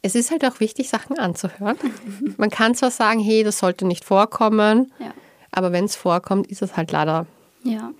es 0.01 0.15
ist 0.15 0.31
halt 0.31 0.45
auch 0.45 0.59
wichtig, 0.59 0.89
Sachen 0.89 1.19
anzuhören. 1.19 1.77
Man 2.37 2.49
kann 2.49 2.75
zwar 2.75 2.91
sagen, 2.91 3.19
hey, 3.19 3.43
das 3.43 3.59
sollte 3.59 3.85
nicht 3.85 4.05
vorkommen, 4.05 4.91
ja. 4.99 5.13
aber 5.51 5.71
wenn 5.71 5.85
es 5.85 5.95
vorkommt, 5.95 6.47
ist 6.47 6.61
es 6.61 6.77
halt 6.77 6.91
leider 6.91 7.25
ja. 7.63 7.91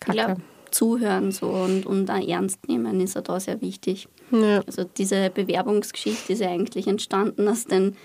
Kacke. 0.00 0.18
Ich 0.18 0.24
glaube, 0.24 0.40
zuhören 0.70 1.32
so 1.32 1.48
und, 1.48 1.86
und 1.86 2.08
ernst 2.08 2.66
nehmen 2.68 3.00
ist 3.00 3.14
ja 3.14 3.20
da 3.20 3.38
sehr 3.38 3.60
wichtig. 3.60 4.08
Ja. 4.30 4.62
Also 4.66 4.84
diese 4.84 5.30
Bewerbungsgeschichte 5.30 6.32
ist 6.32 6.40
ja 6.40 6.48
eigentlich 6.48 6.86
entstanden 6.86 7.46
aus 7.46 7.66
den 7.66 7.96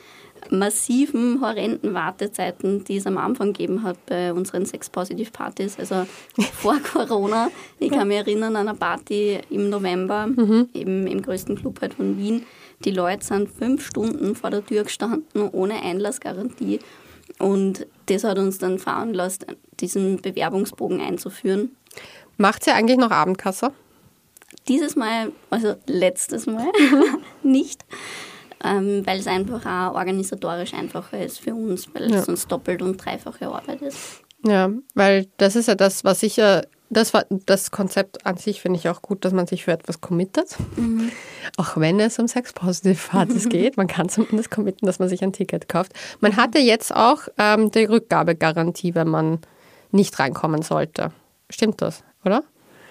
massiven, 0.49 1.41
horrenden 1.41 1.93
Wartezeiten, 1.93 2.83
die 2.83 2.97
es 2.97 3.07
am 3.07 3.17
Anfang 3.17 3.53
gegeben 3.53 3.83
hat 3.83 3.97
bei 4.05 4.33
unseren 4.33 4.65
Sex-Positive-Partys. 4.65 5.79
Also 5.79 6.05
vor 6.53 6.79
Corona. 6.79 7.49
Ich 7.79 7.91
kann 7.91 8.07
mich 8.07 8.17
erinnern 8.17 8.55
an 8.55 8.67
eine 8.67 8.77
Party 8.77 9.39
im 9.49 9.69
November, 9.69 10.27
mhm. 10.27 10.69
eben 10.73 11.07
im 11.07 11.21
größten 11.21 11.55
Club 11.55 11.81
halt 11.81 11.95
von 11.95 12.17
Wien. 12.17 12.45
Die 12.85 12.91
Leute 12.91 13.25
sind 13.25 13.49
fünf 13.49 13.85
Stunden 13.85 14.35
vor 14.35 14.51
der 14.51 14.65
Tür 14.65 14.83
gestanden, 14.83 15.49
ohne 15.51 15.81
Einlassgarantie. 15.81 16.79
Und 17.39 17.87
das 18.07 18.23
hat 18.23 18.37
uns 18.37 18.57
dann 18.57 18.79
veranlasst, 18.79 19.45
diesen 19.79 20.21
Bewerbungsbogen 20.21 21.01
einzuführen. 21.01 21.75
Macht 22.37 22.67
ihr 22.67 22.75
eigentlich 22.75 22.97
noch 22.97 23.11
Abendkasse? 23.11 23.71
Dieses 24.67 24.95
Mal, 24.95 25.31
also 25.49 25.75
letztes 25.87 26.45
Mal, 26.45 26.67
nicht 27.43 27.83
ähm, 28.63 29.05
weil 29.05 29.19
es 29.19 29.27
einfach 29.27 29.65
auch 29.65 29.95
organisatorisch 29.95 30.73
einfacher 30.73 31.23
ist 31.23 31.39
für 31.39 31.53
uns, 31.53 31.87
weil 31.93 32.11
ja. 32.11 32.19
es 32.19 32.25
sonst 32.25 32.51
doppelt 32.51 32.81
und 32.81 32.97
dreifache 32.97 33.47
Arbeit 33.47 33.81
ist. 33.81 34.21
Ja, 34.45 34.69
weil 34.93 35.27
das 35.37 35.55
ist 35.55 35.67
ja 35.67 35.75
das, 35.75 36.03
was 36.03 36.23
ich 36.23 36.37
ja, 36.37 36.61
das, 36.89 37.11
das 37.45 37.71
Konzept 37.71 38.25
an 38.25 38.37
sich 38.37 38.61
finde 38.61 38.79
ich 38.79 38.87
auch 38.87 39.01
gut, 39.01 39.25
dass 39.25 39.33
man 39.33 39.47
sich 39.47 39.65
für 39.65 39.71
etwas 39.71 39.99
committet. 39.99 40.55
Mhm. 40.77 41.11
Auch 41.57 41.77
wenn 41.77 41.99
es 41.99 42.17
um 42.19 42.27
Sex-Positive-Partys 42.27 43.49
geht. 43.49 43.77
Man 43.77 43.87
kann 43.87 44.09
zumindest 44.09 44.51
committen, 44.51 44.85
dass 44.85 44.99
man 44.99 45.09
sich 45.09 45.21
ein 45.21 45.33
Ticket 45.33 45.67
kauft. 45.67 45.93
Man 46.21 46.37
hatte 46.37 46.59
jetzt 46.59 46.95
auch 46.95 47.23
ähm, 47.37 47.71
die 47.71 47.85
Rückgabegarantie, 47.85 48.95
wenn 48.95 49.09
man 49.09 49.39
nicht 49.91 50.17
reinkommen 50.19 50.61
sollte. 50.61 51.11
Stimmt 51.49 51.81
das, 51.81 52.03
oder? 52.23 52.43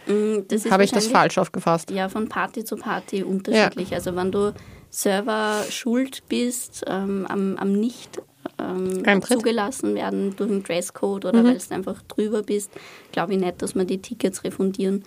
Mm, 0.06 0.40
Habe 0.70 0.84
ich 0.84 0.92
das 0.92 1.06
falsch 1.06 1.38
aufgefasst? 1.38 1.90
Ja, 1.90 2.08
von 2.08 2.28
Party 2.28 2.64
zu 2.64 2.76
Party 2.76 3.22
unterschiedlich. 3.22 3.90
Ja. 3.90 3.96
Also 3.96 4.14
wenn 4.14 4.30
du 4.30 4.52
selber 4.96 5.62
schuld 5.68 6.22
bist 6.26 6.82
ähm, 6.86 7.26
am, 7.28 7.58
am 7.58 7.72
nicht 7.72 8.22
ähm, 8.58 9.22
zugelassen 9.22 9.94
werden 9.94 10.34
durch 10.36 10.50
einen 10.50 10.62
Dresscode 10.62 11.26
oder 11.26 11.42
mhm. 11.42 11.48
weil 11.48 11.58
du 11.58 11.74
einfach 11.74 12.00
drüber 12.08 12.42
bist, 12.42 12.70
glaube 13.12 13.34
ich 13.34 13.40
nicht, 13.40 13.60
dass 13.60 13.74
man 13.74 13.86
die 13.86 14.00
Tickets 14.00 14.42
refundieren. 14.42 15.04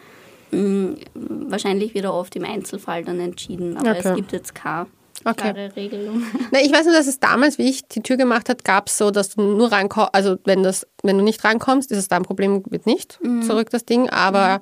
Mhm, 0.51 0.97
wahrscheinlich 1.13 1.95
wieder 1.95 2.13
oft 2.13 2.35
im 2.35 2.43
Einzelfall 2.43 3.03
dann 3.03 3.19
entschieden, 3.19 3.77
aber 3.77 3.91
okay. 3.91 4.01
es 4.03 4.15
gibt 4.15 4.31
jetzt 4.31 4.53
keine 4.53 4.87
okay. 5.25 5.53
klare 5.53 5.75
Regelung. 5.75 6.23
Na, 6.51 6.59
ich 6.61 6.71
weiß 6.71 6.85
nur, 6.85 6.93
dass 6.93 7.07
es 7.07 7.19
damals, 7.19 7.57
wie 7.57 7.69
ich 7.69 7.87
die 7.87 8.01
Tür 8.01 8.17
gemacht 8.17 8.47
habe, 8.49 8.61
gab 8.63 8.89
es 8.89 8.97
so, 8.97 9.09
dass 9.09 9.29
du 9.29 9.41
nur 9.41 9.71
reinkommst, 9.71 10.13
also 10.13 10.37
wenn, 10.45 10.61
das, 10.61 10.85
wenn 11.01 11.17
du 11.17 11.23
nicht 11.23 11.43
reinkommst, 11.43 11.91
ist 11.91 11.97
es 11.97 12.07
dein 12.09 12.23
Problem, 12.23 12.63
wird 12.69 12.85
nicht 12.85 13.19
mhm. 13.23 13.41
zurück 13.41 13.71
das 13.71 13.85
Ding, 13.85 14.07
aber 14.09 14.61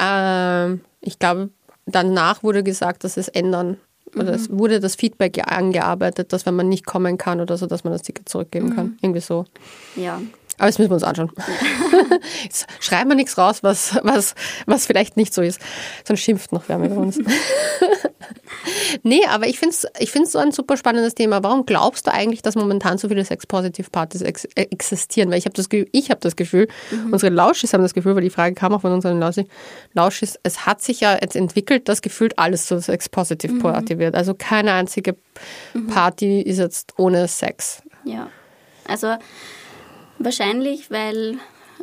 mhm. 0.00 0.74
äh, 0.74 0.80
ich 1.00 1.20
glaube, 1.20 1.50
danach 1.86 2.42
wurde 2.42 2.64
gesagt, 2.64 3.04
dass 3.04 3.16
es 3.16 3.28
ändern 3.28 3.78
oder 4.14 4.24
mhm. 4.28 4.34
es 4.34 4.50
wurde 4.50 4.80
das 4.80 4.94
Feedback 4.94 5.40
angearbeitet, 5.50 6.32
dass 6.32 6.46
wenn 6.46 6.54
man 6.54 6.68
nicht 6.68 6.86
kommen 6.86 7.18
kann 7.18 7.40
oder 7.40 7.56
so, 7.56 7.66
dass 7.66 7.84
man 7.84 7.92
das 7.92 8.02
Ticket 8.02 8.28
zurückgeben 8.28 8.68
mhm. 8.68 8.76
kann. 8.76 8.98
Irgendwie 9.02 9.20
so. 9.20 9.46
Ja. 9.96 10.20
Aber 10.58 10.66
das 10.66 10.78
müssen 10.78 10.90
wir 10.90 10.94
uns 10.94 11.02
anschauen. 11.02 11.30
Jetzt 12.44 12.66
schreiben 12.80 13.10
wir 13.10 13.16
nichts 13.16 13.36
raus, 13.36 13.62
was, 13.62 13.98
was, 14.02 14.34
was 14.66 14.86
vielleicht 14.86 15.16
nicht 15.16 15.34
so 15.34 15.42
ist. 15.42 15.60
Sonst 16.06 16.20
schimpft 16.20 16.52
noch 16.52 16.64
wer 16.68 16.78
mit 16.78 16.92
uns. 16.92 17.18
nee, 19.02 19.24
aber 19.26 19.46
ich 19.48 19.58
finde 19.58 19.74
es 19.74 19.86
ich 19.98 20.10
find's 20.12 20.32
so 20.32 20.38
ein 20.38 20.52
super 20.52 20.76
spannendes 20.76 21.14
Thema. 21.14 21.42
Warum 21.42 21.66
glaubst 21.66 22.06
du 22.06 22.12
eigentlich, 22.12 22.42
dass 22.42 22.54
momentan 22.54 22.98
so 22.98 23.08
viele 23.08 23.24
Sex-Positive-Partys 23.24 24.22
ex 24.22 24.44
äh, 24.54 24.66
existieren? 24.70 25.30
Weil 25.30 25.38
ich 25.38 25.46
habe 25.46 25.54
das, 25.54 25.68
ich 25.70 26.10
hab 26.10 26.20
das 26.20 26.36
Gefühl, 26.36 26.68
mhm. 26.90 27.12
unsere 27.12 27.32
Lauschis 27.32 27.72
haben 27.72 27.82
das 27.82 27.94
Gefühl, 27.94 28.14
weil 28.14 28.22
die 28.22 28.30
Frage 28.30 28.54
kam 28.54 28.74
auch 28.74 28.82
von 28.82 28.92
unseren 28.92 29.18
Lauschis, 29.92 30.38
es 30.42 30.66
hat 30.66 30.82
sich 30.82 31.00
ja 31.00 31.18
jetzt 31.20 31.36
entwickelt, 31.36 31.88
dass 31.88 32.02
gefühlt 32.02 32.38
alles 32.38 32.66
zu 32.66 32.80
Sex-Positive-Party 32.80 33.96
mhm. 33.96 33.98
wird. 33.98 34.14
Also 34.14 34.34
keine 34.34 34.72
einzige 34.72 35.16
mhm. 35.72 35.88
Party 35.88 36.42
ist 36.42 36.58
jetzt 36.58 36.94
ohne 36.96 37.26
Sex. 37.28 37.82
Ja, 38.04 38.28
also 38.86 39.16
wahrscheinlich, 40.18 40.90
weil 40.90 41.38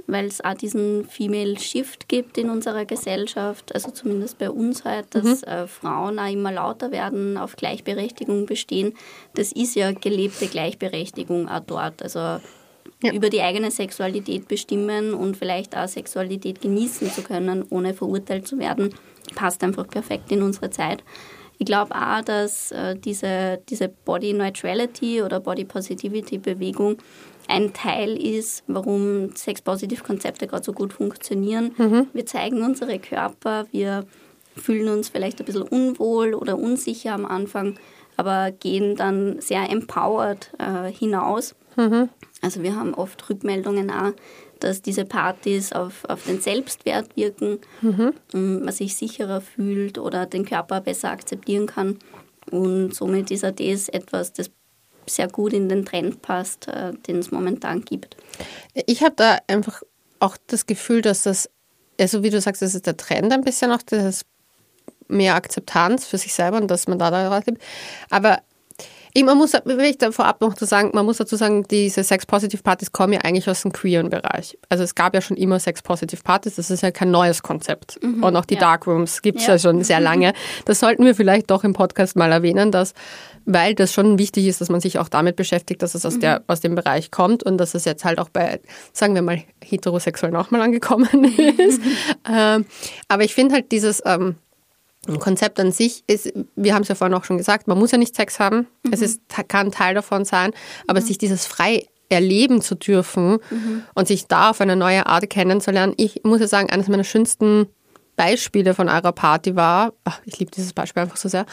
weil 0.08 0.26
es 0.26 0.44
auch 0.44 0.54
diesen 0.54 1.06
Female 1.06 1.58
Shift 1.60 2.10
gibt 2.10 2.38
in 2.38 2.50
unserer 2.50 2.86
Gesellschaft, 2.86 3.74
also 3.74 3.92
zumindest 3.92 4.38
bei 4.38 4.50
uns 4.50 4.84
halt, 4.84 5.14
dass 5.16 5.42
mhm. 5.42 5.48
äh, 5.48 5.68
Frauen 5.68 6.20
auch 6.20 6.32
immer 6.32 6.52
lauter 6.52 6.92
werden, 6.92 7.38
auf 7.38 7.56
Gleichberechtigung 7.56 8.46
bestehen. 8.46 8.94
Das 9.36 9.52
ist 9.52 9.76
ja 9.76 9.92
gelebte 9.92 10.48
Gleichberechtigung 10.48 11.48
auch 11.48 11.62
dort. 11.62 12.02
Also 12.02 12.20
ja. 12.20 13.14
über 13.14 13.30
die 13.30 13.42
eigene 13.42 13.72
Sexualität 13.72 14.48
bestimmen 14.48 15.14
und 15.14 15.38
vielleicht 15.38 15.76
auch 15.76 15.88
Sexualität 15.88 16.62
genießen 16.62 17.12
zu 17.12 17.22
können, 17.22 17.66
ohne 17.70 17.94
verurteilt 17.94 18.48
zu 18.48 18.60
werden, 18.60 18.94
passt 19.36 19.64
einfach 19.64 19.88
perfekt 19.88 20.32
in 20.32 20.42
unsere 20.42 20.70
Zeit. 20.70 21.04
Ich 21.58 21.66
glaube 21.66 21.94
auch, 21.96 22.22
dass 22.22 22.72
äh, 22.72 22.96
diese, 22.96 23.62
diese 23.70 23.88
Body 23.88 24.34
Neutrality 24.34 25.22
oder 25.22 25.40
Body 25.40 25.64
Positivity 25.64 26.40
Bewegung 26.40 26.98
ein 27.52 27.74
Teil 27.74 28.16
ist, 28.18 28.64
warum 28.68 29.36
Sex-Positive-Konzepte 29.36 30.48
gerade 30.48 30.64
so 30.64 30.74
gut 30.74 30.94
funktionieren. 30.94 31.72
Mhm. 31.78 32.08
Wir 32.14 32.26
zeigen 32.26 32.64
unsere 32.64 32.98
Körper, 33.00 33.66
wir 33.72 34.06
fühlen 34.56 34.90
uns 34.90 35.10
vielleicht 35.10 35.40
ein 35.40 35.46
bisschen 35.46 35.64
unwohl 35.64 36.34
oder 36.34 36.58
unsicher 36.58 37.14
am 37.14 37.26
Anfang, 37.26 37.78
aber 38.18 38.52
gehen 38.52 38.96
dann 38.96 39.40
sehr 39.40 39.70
empowered 39.70 40.52
äh, 40.58 40.92
hinaus. 40.92 41.56
Mhm. 41.76 42.10
Also 42.42 42.64
wir 42.64 42.76
haben 42.76 42.94
oft 42.94 43.30
Rückmeldungen 43.30 43.92
auch, 43.92 44.14
dass 44.60 44.82
diese 44.82 45.06
Partys 45.06 45.74
auf, 45.74 46.06
auf 46.08 46.26
den 46.26 46.40
Selbstwert 46.40 47.16
wirken, 47.16 47.60
mhm. 47.82 48.14
man 48.64 48.72
sich 48.74 48.96
sicherer 48.96 49.42
fühlt 49.42 49.98
oder 49.98 50.26
den 50.26 50.46
Körper 50.46 50.82
besser 50.82 51.10
akzeptieren 51.12 51.66
kann. 51.66 51.98
Und 52.50 52.94
somit 52.94 53.32
ist 53.32 53.44
das 53.44 53.90
etwas, 53.90 54.34
das 54.34 54.52
sehr 55.06 55.28
gut 55.28 55.54
in 55.54 55.70
den 55.70 55.86
Trend 55.86 56.22
passt, 56.22 56.68
äh, 56.68 56.94
den 57.08 57.18
es 57.18 57.32
momentan 57.32 57.82
gibt. 57.82 58.18
Ich 58.74 59.04
habe 59.04 59.16
da 59.16 59.38
einfach 59.48 59.82
auch 60.20 60.38
das 60.48 60.66
Gefühl, 60.66 61.02
dass 61.02 61.24
das, 61.24 61.50
also 62.00 62.24
wie 62.24 62.30
du 62.30 62.40
sagst, 62.40 62.62
das 62.62 62.76
ist 62.76 62.86
der 62.86 62.98
Trend 62.98 63.34
ein 63.34 63.42
bisschen 63.42 63.72
auch, 63.72 63.82
das 63.82 64.26
mehr 65.08 65.36
Akzeptanz 65.36 66.06
für 66.06 66.18
sich 66.18 66.34
selber 66.34 66.58
und 66.58 66.70
dass 66.70 66.88
man 66.88 66.98
da 66.98 67.12
da 67.12 67.40
gibt. 67.42 67.62
Aber 68.10 68.40
ich, 69.14 69.24
man 69.26 69.38
muss, 69.38 69.54
will 69.66 69.82
ich 69.82 69.98
da 69.98 70.12
vorab 70.12 70.40
noch 70.40 70.54
zu 70.54 70.66
sagen, 70.66 70.92
man 70.94 71.06
muss 71.06 71.18
dazu 71.18 71.36
sagen, 71.36 71.64
diese 71.70 72.04
Sex-Positive-Partys 72.04 72.94
kommen 72.94 73.14
ja 73.14 73.22
eigentlich 73.22 73.50
aus 73.50 73.62
dem 73.62 73.74
queeren 73.74 74.10
Bereich. 74.10 74.58
Also 74.70 74.84
es 74.84 74.96
gab 74.96 75.14
ja 75.14 75.22
schon 75.22 75.36
immer 75.36 75.60
Sex-Positive-Partys, 75.60 76.56
das 76.56 76.72
ist 76.72 76.82
ja 76.82 76.92
kein 76.92 77.12
neues 77.12 77.44
Konzept. 77.44 78.02
Mhm, 78.02 78.24
und 78.24 78.36
auch 78.38 78.46
die 78.46 78.54
ja. 78.54 78.62
Darkrooms 78.62 79.22
gibt 79.22 79.40
es 79.40 79.48
ja. 79.48 79.54
ja. 79.56 79.60
schon 79.60 79.84
sehr 79.84 80.00
lange. 80.00 80.34
Das 80.66 80.80
sollten 80.80 81.04
wir 81.04 81.14
vielleicht 81.14 81.52
doch 81.52 81.66
im 81.66 81.74
Podcast 81.74 82.16
mal 82.16 82.32
erwähnen, 82.32 82.72
dass, 82.72 82.94
weil 83.46 83.76
das 83.76 83.94
schon 83.94 84.18
wichtig 84.18 84.48
ist, 84.48 84.62
dass 84.62 84.70
man 84.70 84.82
sich 84.82 85.00
auch 85.00 85.10
damit 85.10 85.36
beschäftigt, 85.36 85.82
dass 85.82 85.96
es 85.96 86.06
aus, 86.06 86.16
mhm. 86.16 86.22
der, 86.22 86.44
aus 86.48 86.60
dem 86.60 86.76
Bereich 86.76 87.12
kommt 87.12 87.44
und 87.44 87.58
dass 87.58 87.74
es 87.74 87.86
jetzt 87.86 88.06
halt 88.06 88.20
auch 88.20 88.30
bei, 88.30 88.60
sagen 88.94 89.16
wir 89.16 89.22
mal, 89.22 89.44
Heterosexuellen 89.64 90.36
auch 90.36 90.52
mal 90.52 90.62
angekommen 90.62 91.24
ist. 91.58 91.82
ähm, 92.30 92.66
aber 93.08 93.24
ich 93.24 93.34
finde 93.34 93.56
halt 93.56 93.72
dieses... 93.72 94.02
Ähm, 94.06 94.36
Konzept 95.20 95.60
an 95.60 95.72
sich 95.72 96.04
ist, 96.06 96.32
wir 96.56 96.76
haben 96.76 96.84
es 96.84 96.88
ja 96.88 96.94
vorhin 96.94 97.18
auch 97.18 97.24
schon 97.24 97.40
gesagt, 97.40 97.68
man 97.68 97.80
muss 97.80 97.90
ja 97.90 97.98
nicht 97.98 98.16
Sex 98.16 98.40
haben. 98.40 98.68
Mhm. 98.84 98.94
Es 98.94 99.02
ist, 99.02 99.22
kann 99.48 99.72
Teil 99.72 99.96
davon 99.96 100.26
sein, 100.26 100.52
aber 100.86 101.02
mhm. 101.02 101.06
sich 101.06 101.18
dieses 101.18 101.48
frei 101.48 101.88
erleben 102.12 102.62
zu 102.62 102.76
dürfen 102.76 103.40
mhm. 103.50 103.84
und 103.96 104.08
sich 104.08 104.28
da 104.28 104.52
auf 104.52 104.62
eine 104.62 104.76
neue 104.76 105.08
Art 105.08 105.30
kennenzulernen. 105.30 105.94
Ich 105.98 106.22
muss 106.24 106.42
ja 106.42 106.48
sagen, 106.48 106.70
eines 106.70 106.88
meiner 106.88 107.04
schönsten 107.04 107.68
Beispiele 108.22 108.76
von 108.76 108.88
eurer 108.88 109.14
Party 109.14 109.56
war, 109.56 109.94
ach, 110.04 110.20
ich 110.26 110.38
liebe 110.38 110.52
dieses 110.52 110.74
Beispiel 110.74 111.02
einfach 111.02 111.18
so 111.18 111.28
sehr, 111.28 111.48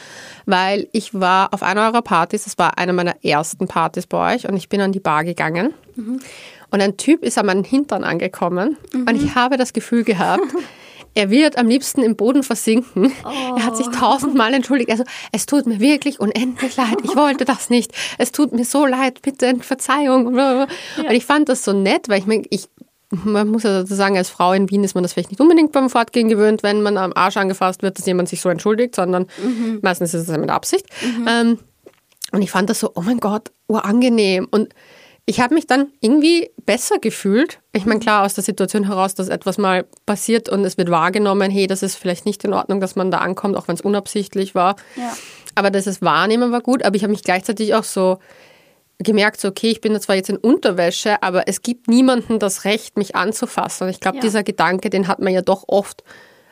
weil 0.45 0.87
ich 0.93 1.19
war 1.19 1.55
auf 1.55 1.63
einer 1.63 1.87
eurer 1.87 2.03
Partys, 2.03 2.45
das 2.45 2.59
war 2.59 2.77
eine 2.77 2.93
meiner 2.93 3.25
ersten 3.25 3.67
Partys 3.69 4.07
bei 4.07 4.35
euch 4.35 4.47
und 4.47 4.55
ich 4.55 4.69
bin 4.69 4.83
an 4.83 4.93
die 4.93 5.01
Bar 5.01 5.25
gegangen 5.25 5.73
mhm. 5.97 6.21
und 6.71 6.83
ein 6.83 6.99
Typ 6.99 7.25
ist 7.25 7.39
an 7.39 7.47
meinen 7.47 7.65
Hintern 7.65 8.05
angekommen 8.05 8.77
mhm. 8.93 9.07
und 9.09 9.17
ich 9.17 9.35
habe 9.35 9.57
das 9.57 9.73
Gefühl 9.73 10.05
gehabt, 10.05 10.43
Er 11.15 11.31
wird 11.31 11.59
am 11.59 11.67
liebsten 11.67 12.05
im 12.05 12.15
Boden 12.15 12.45
versinken. 12.45 13.11
Oh. 13.25 13.57
Er 13.57 13.65
hat 13.65 13.77
sich 13.77 13.89
tausendmal 13.89 14.55
entschuldigt. 14.55 14.91
Also, 14.91 15.03
es 15.33 15.47
tut 15.47 15.67
mir 15.67 15.81
wirklich 15.81 16.21
unendlich 16.21 16.77
leid. 16.77 16.99
Ich 17.03 17.17
wollte 17.17 17.45
das 17.45 17.71
nicht. 17.71 17.93
Es 18.19 18.31
tut 18.31 18.53
mir 18.53 18.65
so 18.65 18.87
leid. 18.87 19.21
Bitte 19.23 19.57
Verzeihung. 19.61 20.37
Ja. 20.37 20.69
Und 20.99 21.11
ich 21.11 21.25
fand 21.25 21.49
das 21.49 21.65
so 21.65 21.73
nett, 21.73 22.09
weil 22.09 22.21
ich 22.21 22.27
mir, 22.27 22.43
ich, 22.51 22.69
man 23.11 23.49
muss 23.49 23.63
ja 23.63 23.81
dazu 23.81 23.95
sagen, 23.95 24.17
als 24.17 24.29
Frau 24.29 24.53
in 24.53 24.69
Wien 24.71 24.85
ist 24.85 24.95
man 24.95 25.03
das 25.03 25.15
vielleicht 25.15 25.31
nicht 25.31 25.41
unbedingt 25.41 25.73
beim 25.73 25.89
Fortgehen 25.89 26.29
gewöhnt, 26.29 26.63
wenn 26.63 26.83
man 26.83 26.99
am 26.99 27.13
Arsch 27.15 27.37
angefasst 27.37 27.83
wird, 27.83 27.99
dass 27.99 28.07
jemand 28.07 28.29
sich 28.29 28.41
so 28.41 28.49
entschuldigt, 28.49 28.95
sondern 28.95 29.27
mhm. 29.43 29.79
meistens 29.83 30.13
ist 30.13 30.29
es 30.29 30.37
mit 30.37 30.51
Absicht. 30.51 30.87
Mhm. 31.03 31.27
Ähm, 31.29 31.59
und 32.33 32.43
ich 32.43 32.51
fand 32.51 32.69
das 32.69 32.81
so, 32.81 32.93
oh 32.95 33.01
mein 33.01 33.21
Gott, 33.21 33.51
urangenehm. 33.67 34.47
Und 34.51 34.75
ich 35.25 35.41
habe 35.41 35.55
mich 35.55 35.67
dann 35.67 35.89
irgendwie 36.01 36.51
besser 36.67 36.99
gefühlt. 36.99 37.61
Ich 37.73 37.87
meine, 37.87 38.01
klar, 38.01 38.25
aus 38.25 38.35
der 38.35 38.45
Situation 38.45 38.85
heraus, 38.85 39.15
dass 39.15 39.29
etwas 39.29 39.57
mal 39.57 39.87
passiert 40.05 40.49
und 40.49 40.65
es 40.65 40.77
wird 40.77 40.91
wahrgenommen, 40.91 41.51
hey, 41.51 41.67
das 41.67 41.83
ist 41.83 41.97
vielleicht 41.97 42.27
nicht 42.27 42.45
in 42.45 42.53
Ordnung, 42.53 42.81
dass 42.81 42.97
man 42.97 43.11
da 43.11 43.19
ankommt, 43.19 43.57
auch 43.57 43.69
wenn 43.69 43.75
es 43.75 43.81
unabsichtlich 43.81 44.55
war. 44.55 44.77
Ja. 44.97 45.17
Aber 45.55 45.71
das 45.71 46.03
Wahrnehmen 46.03 46.53
war 46.53 46.61
gut, 46.61 46.83
aber 46.83 46.97
ich 46.97 47.03
habe 47.03 47.11
mich 47.11 47.25
gleichzeitig 47.25 47.75
auch 47.75 47.85
so 47.85 48.19
gemerkt, 48.99 49.41
so, 49.41 49.49
okay, 49.49 49.71
ich 49.71 49.81
bin 49.81 49.99
zwar 50.01 50.17
jetzt 50.17 50.29
in 50.29 50.37
Unterwäsche, 50.37 51.23
aber 51.23 51.47
es 51.47 51.63
gibt 51.63 51.89
niemanden 51.89 52.39
das 52.39 52.65
Recht, 52.65 52.97
mich 52.97 53.15
anzufassen. 53.15 53.85
Und 53.85 53.91
ich 53.91 54.01
glaube, 54.01 54.17
ja. 54.17 54.23
dieser 54.23 54.43
Gedanke, 54.43 54.91
den 54.91 55.07
hat 55.09 55.21
man 55.21 55.33
ja 55.33 55.43
doch 55.43 55.65
oft 55.69 56.03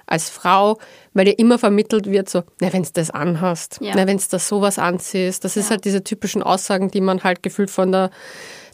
als 0.07 0.31
Frau, 0.31 0.79
weil 1.15 1.25
dir 1.25 1.39
immer 1.39 1.59
vermittelt 1.59 2.07
wird, 2.09 2.29
so, 2.29 2.45
na, 2.61 2.73
wenn 2.73 2.85
du 2.85 2.91
das 2.95 3.11
anhast, 3.11 3.79
Ja. 3.81 3.93
na, 3.97 4.07
wenn 4.07 4.19
du 4.19 4.25
das 4.31 4.47
sowas 4.47 4.79
anziehst. 4.79 5.45
Das 5.45 5.57
ist 5.57 5.71
halt 5.71 5.85
diese 5.85 6.05
typischen 6.05 6.43
Aussagen, 6.43 6.91
die 6.91 7.01
man 7.01 7.25
halt 7.25 7.43
gefühlt 7.43 7.71
von 7.71 7.91
der 7.91 8.11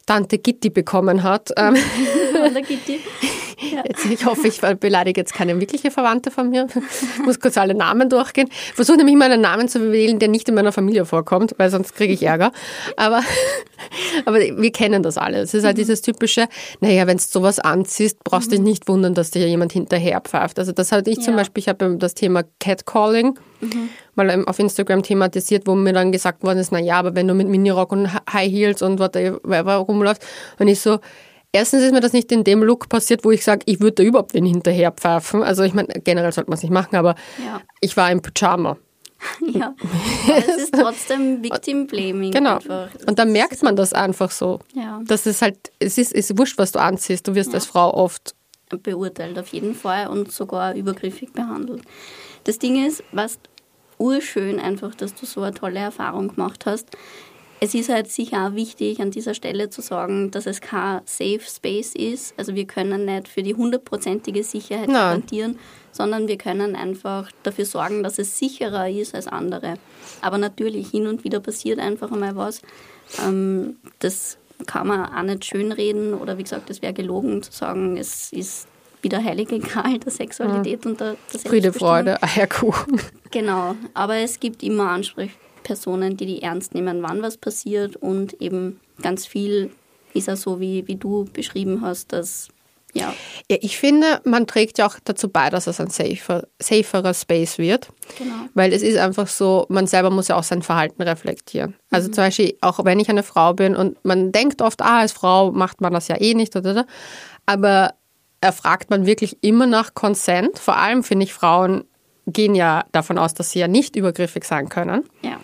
Tante 0.05 0.39
Gitti 0.39 0.69
bekommen 0.69 1.23
hat. 1.23 1.51
Ähm, 1.57 1.77
Und 2.45 2.55
da 2.55 2.61
Jetzt, 3.89 4.07
ich 4.07 4.25
hoffe, 4.27 4.49
ich 4.49 4.61
beleidige 4.79 5.21
jetzt 5.21 5.35
keine 5.35 5.59
wirkliche 5.61 5.91
Verwandte 5.91 6.31
von 6.31 6.51
mir. 6.51 6.67
Ich 7.19 7.25
muss 7.25 7.41
kurz 7.41 7.57
alle 7.57 7.75
Namen 7.75 8.09
durchgehen. 8.09 8.49
Ich 8.51 8.75
versuche 8.75 8.97
nämlich 8.97 9.15
immer 9.15 9.27
einen 9.27 9.41
Namen 9.41 9.69
zu 9.69 9.93
wählen, 9.93 10.19
der 10.19 10.29
nicht 10.29 10.49
in 10.49 10.55
meiner 10.55 10.73
Familie 10.73 11.05
vorkommt, 11.05 11.55
weil 11.59 11.71
sonst 11.71 11.95
kriege 11.95 12.13
ich 12.13 12.23
Ärger. 12.23 12.53
Aber, 12.97 13.23
aber 14.25 14.39
wir 14.39 14.73
kennen 14.73 15.03
das 15.03 15.17
alle. 15.17 15.39
Es 15.39 15.55
ist 15.55 15.65
halt 15.65 15.79
dieses 15.79 16.03
typische, 16.03 16.47
naja, 16.81 17.07
wenn 17.07 17.19
du 17.19 17.23
sowas 17.23 17.59
anziehst, 17.59 18.25
brauchst 18.25 18.49
du 18.49 18.57
dich 18.57 18.61
nicht 18.61 18.89
wundern, 18.89 19.15
dass 19.15 19.31
dir 19.31 19.47
jemand 19.47 19.73
hinterher 19.73 20.21
pfeift. 20.21 20.59
Also 20.59 20.73
das 20.73 20.93
hatte 20.93 21.11
ich 21.11 21.21
zum 21.21 21.35
Ja. 21.35 21.39
Beispiel, 21.39 21.61
ich 21.61 21.69
habe 21.69 21.97
das 21.97 22.15
Thema 22.15 22.43
Catcalling 22.61 23.39
mal 24.15 24.31
ähm, 24.31 24.47
auf 24.49 24.59
Instagram 24.59 25.03
thematisiert, 25.03 25.67
wo 25.67 25.75
mir 25.75 25.93
dann 25.93 26.13
gesagt 26.13 26.43
worden 26.43 26.59
ist, 26.59 26.73
naja, 26.73 26.97
aber 26.99 27.15
wenn 27.15 27.29
du 27.29 27.35
mit 27.35 27.49
Minirock 27.49 27.93
und 27.93 28.09
High 28.33 28.51
Heels 28.51 28.83
und 28.83 28.99
whatever 28.99 29.77
rumläufst, 29.77 30.25
und 30.59 30.69
ich 30.69 30.81
so, 30.81 30.99
Erstens 31.53 31.83
ist 31.83 31.93
mir 31.93 32.01
das 32.01 32.13
nicht 32.15 32.33
in 32.33 32.45
dem 32.45 32.63
Look 32.63 32.89
passiert, 32.89 33.25
wo 33.25 33.31
ich 33.31 33.45
sage, 33.45 33.63
ich 33.67 33.81
würde 33.81 33.97
da 33.97 34.03
überhaupt 34.03 34.33
wen 34.33 34.47
hinterher 34.47 34.91
pfeifen. 34.91 35.43
Also 35.43 35.63
ich 35.63 35.75
meine, 35.75 35.89
generell 36.03 36.33
sollte 36.33 36.49
man 36.51 36.57
es 36.57 36.63
nicht 36.63 36.73
machen, 36.73 36.97
aber 36.97 37.15
Ja. 37.45 37.61
ich 37.81 37.97
war 37.97 38.11
im 38.11 38.23
Pyjama. 38.23 38.77
Ja. 39.47 39.75
Aber 40.27 40.39
es 40.39 40.57
ist 40.57 40.75
trotzdem 40.75 41.43
Victim 41.45 41.87
Blaming. 41.87 42.33
Genau. 42.33 42.57
Einfach. 42.57 42.89
Und 43.07 43.19
dann 43.19 43.31
merkt 43.33 43.63
man 43.63 43.77
das 43.77 43.93
einfach 43.93 44.31
so. 44.31 44.59
Ja. 44.75 45.01
Das 45.07 45.27
ist 45.27 45.43
halt, 45.43 45.71
es 45.79 45.97
ist, 45.99 46.13
ist 46.13 46.37
wurscht, 46.39 46.59
was 46.59 46.73
du 46.73 46.81
anziehst. 46.81 47.29
Du 47.29 47.35
wirst 47.35 47.55
als 47.55 47.67
Frau 47.67 47.93
oft 47.95 48.35
beurteilt 48.83 49.39
auf 49.39 49.49
jeden 49.49 49.75
Fall 49.75 50.09
und 50.09 50.33
sogar 50.33 50.75
übergriffig 50.75 51.33
behandelt. 51.35 51.83
Das 52.45 52.59
Ding 52.59 52.85
ist, 52.85 53.05
was 53.13 53.39
urschön 53.99 54.59
einfach, 54.59 54.95
dass 54.95 55.15
du 55.15 55.27
so 55.27 55.43
eine 55.43 55.55
tolle 55.55 55.79
Erfahrung 55.79 56.29
gemacht 56.35 56.65
hast. 56.67 56.89
Es 57.63 57.75
ist 57.75 57.91
halt 57.91 58.11
sicher 58.11 58.49
auch 58.49 58.55
wichtig, 58.57 59.01
an 59.01 59.13
dieser 59.13 59.35
Stelle 59.35 59.71
zu 59.71 59.83
sagen, 59.83 60.33
dass 60.33 60.47
es 60.47 60.61
kein 60.61 61.01
Safe 61.05 61.39
Space 61.47 61.95
ist. 61.95 62.35
Also 62.37 62.57
wir 62.57 62.67
können 62.67 63.05
nicht 63.05 63.29
für 63.29 63.45
die 63.45 63.55
hundertprozentige 63.55 64.43
Sicherheit 64.43 64.89
Nein. 64.89 64.97
garantieren, 64.97 65.59
sondern 65.93 66.27
wir 66.27 66.39
können 66.39 66.75
einfach 66.75 67.31
dafür 67.45 67.65
sorgen, 67.65 68.03
dass 68.03 68.19
es 68.19 68.37
sicherer 68.37 68.91
ist 68.91 69.15
als 69.15 69.29
andere. 69.29 69.75
Aber 70.23 70.39
natürlich, 70.39 70.91
hin 70.91 71.07
und 71.07 71.23
wieder 71.23 71.39
passiert 71.39 71.79
einfach 71.79 72.11
einmal 72.11 72.35
was. 72.35 72.63
Ähm, 73.25 73.77
das 74.01 74.39
kann 74.67 74.89
man 74.89 75.07
auch 75.07 75.23
nicht 75.23 75.45
schönreden 75.45 76.15
oder 76.15 76.39
wie 76.39 76.43
gesagt, 76.43 76.69
es 76.69 76.83
wäre 76.83 76.95
gelogen 76.95 77.45
zu 77.45 77.53
sagen, 77.53 77.97
es 77.97 78.33
ist 78.33 78.67
wieder 79.03 79.23
heilige 79.23 79.61
Gral 79.61 80.01
der 80.01 80.11
Sexualität 80.11 80.85
und 80.85 80.99
der, 80.99 81.15
der 81.33 81.39
Friede. 81.39 81.73
Freude, 81.73 82.21
Eierkuchen. 82.25 83.01
Genau, 83.31 83.77
aber 83.95 84.17
es 84.17 84.41
gibt 84.41 84.65
immer 84.65 84.91
Ansprechpersonen, 85.63 86.17
die 86.17 86.27
die 86.27 86.43
ernst 86.43 86.75
nehmen, 86.75 87.03
wann 87.03 87.23
was 87.23 87.37
passiert 87.37 87.97
und 87.97 88.41
eben 88.41 88.81
ganz 89.03 89.27
viel 89.27 89.71
ist 90.15 90.29
ja 90.29 90.37
so, 90.37 90.61
wie, 90.61 90.87
wie 90.89 90.97
du 90.97 91.25
beschrieben 91.33 91.81
hast, 91.81 92.13
dass 92.13 92.49
ja, 92.95 93.15
Ja, 93.51 93.57
ich 93.63 93.79
finde, 93.79 94.21
man 94.25 94.47
trägt 94.47 94.77
ja 94.77 94.87
auch 94.87 94.97
dazu 95.03 95.31
bei, 95.31 95.49
dass 95.49 95.67
es 95.67 95.81
ein 95.81 95.89
safer, 95.89 96.47
saferer 96.59 97.15
Space 97.15 97.57
wird. 97.57 97.89
genau. 98.19 98.35
Weil 98.53 98.75
es 98.75 98.83
ist 98.83 98.99
einfach 98.99 99.29
so, 99.29 99.65
man 99.71 99.87
selber 99.87 100.11
muss 100.11 100.29
ja 100.29 100.37
auch 100.37 100.43
sein 100.43 100.61
Verhalten 100.61 101.01
reflektieren. 101.01 101.75
Also 101.91 102.09
zum 102.09 102.25
Beispiel, 102.25 102.55
auch 102.61 102.85
wenn 102.85 103.01
ich 103.01 103.09
eine 103.09 103.23
Frau 103.23 103.55
bin 103.55 103.75
und 103.75 104.05
man 104.05 104.31
denkt 104.31 104.61
oft, 104.61 104.83
ah, 104.83 104.99
als 104.99 105.13
Frau 105.13 105.53
macht 105.53 105.81
man 105.81 105.95
das 105.95 106.09
ja 106.09 106.21
eh 106.21 106.35
nicht, 106.35 106.55
oder, 106.55 106.73
oder. 106.73 106.87
aber 107.47 107.95
erfragt 108.43 108.91
man 108.91 109.07
wirklich 109.07 109.39
immer 109.41 109.67
nach 109.67 109.95
Consent. 109.95 110.59
Vor 110.59 110.77
allem 110.77 111.03
finde 111.03 111.25
ich, 111.25 111.33
Frauen 111.33 111.85
gehen 112.27 112.55
ja 112.55 112.85
davon 112.93 113.17
aus, 113.17 113.33
dass 113.33 113.53
sie 113.53 113.61
ja 113.61 113.69
nicht 113.69 113.97
übergriffig 113.97 114.45
sein 114.45 114.69
können. 114.69 115.05
Ja, 115.23 115.41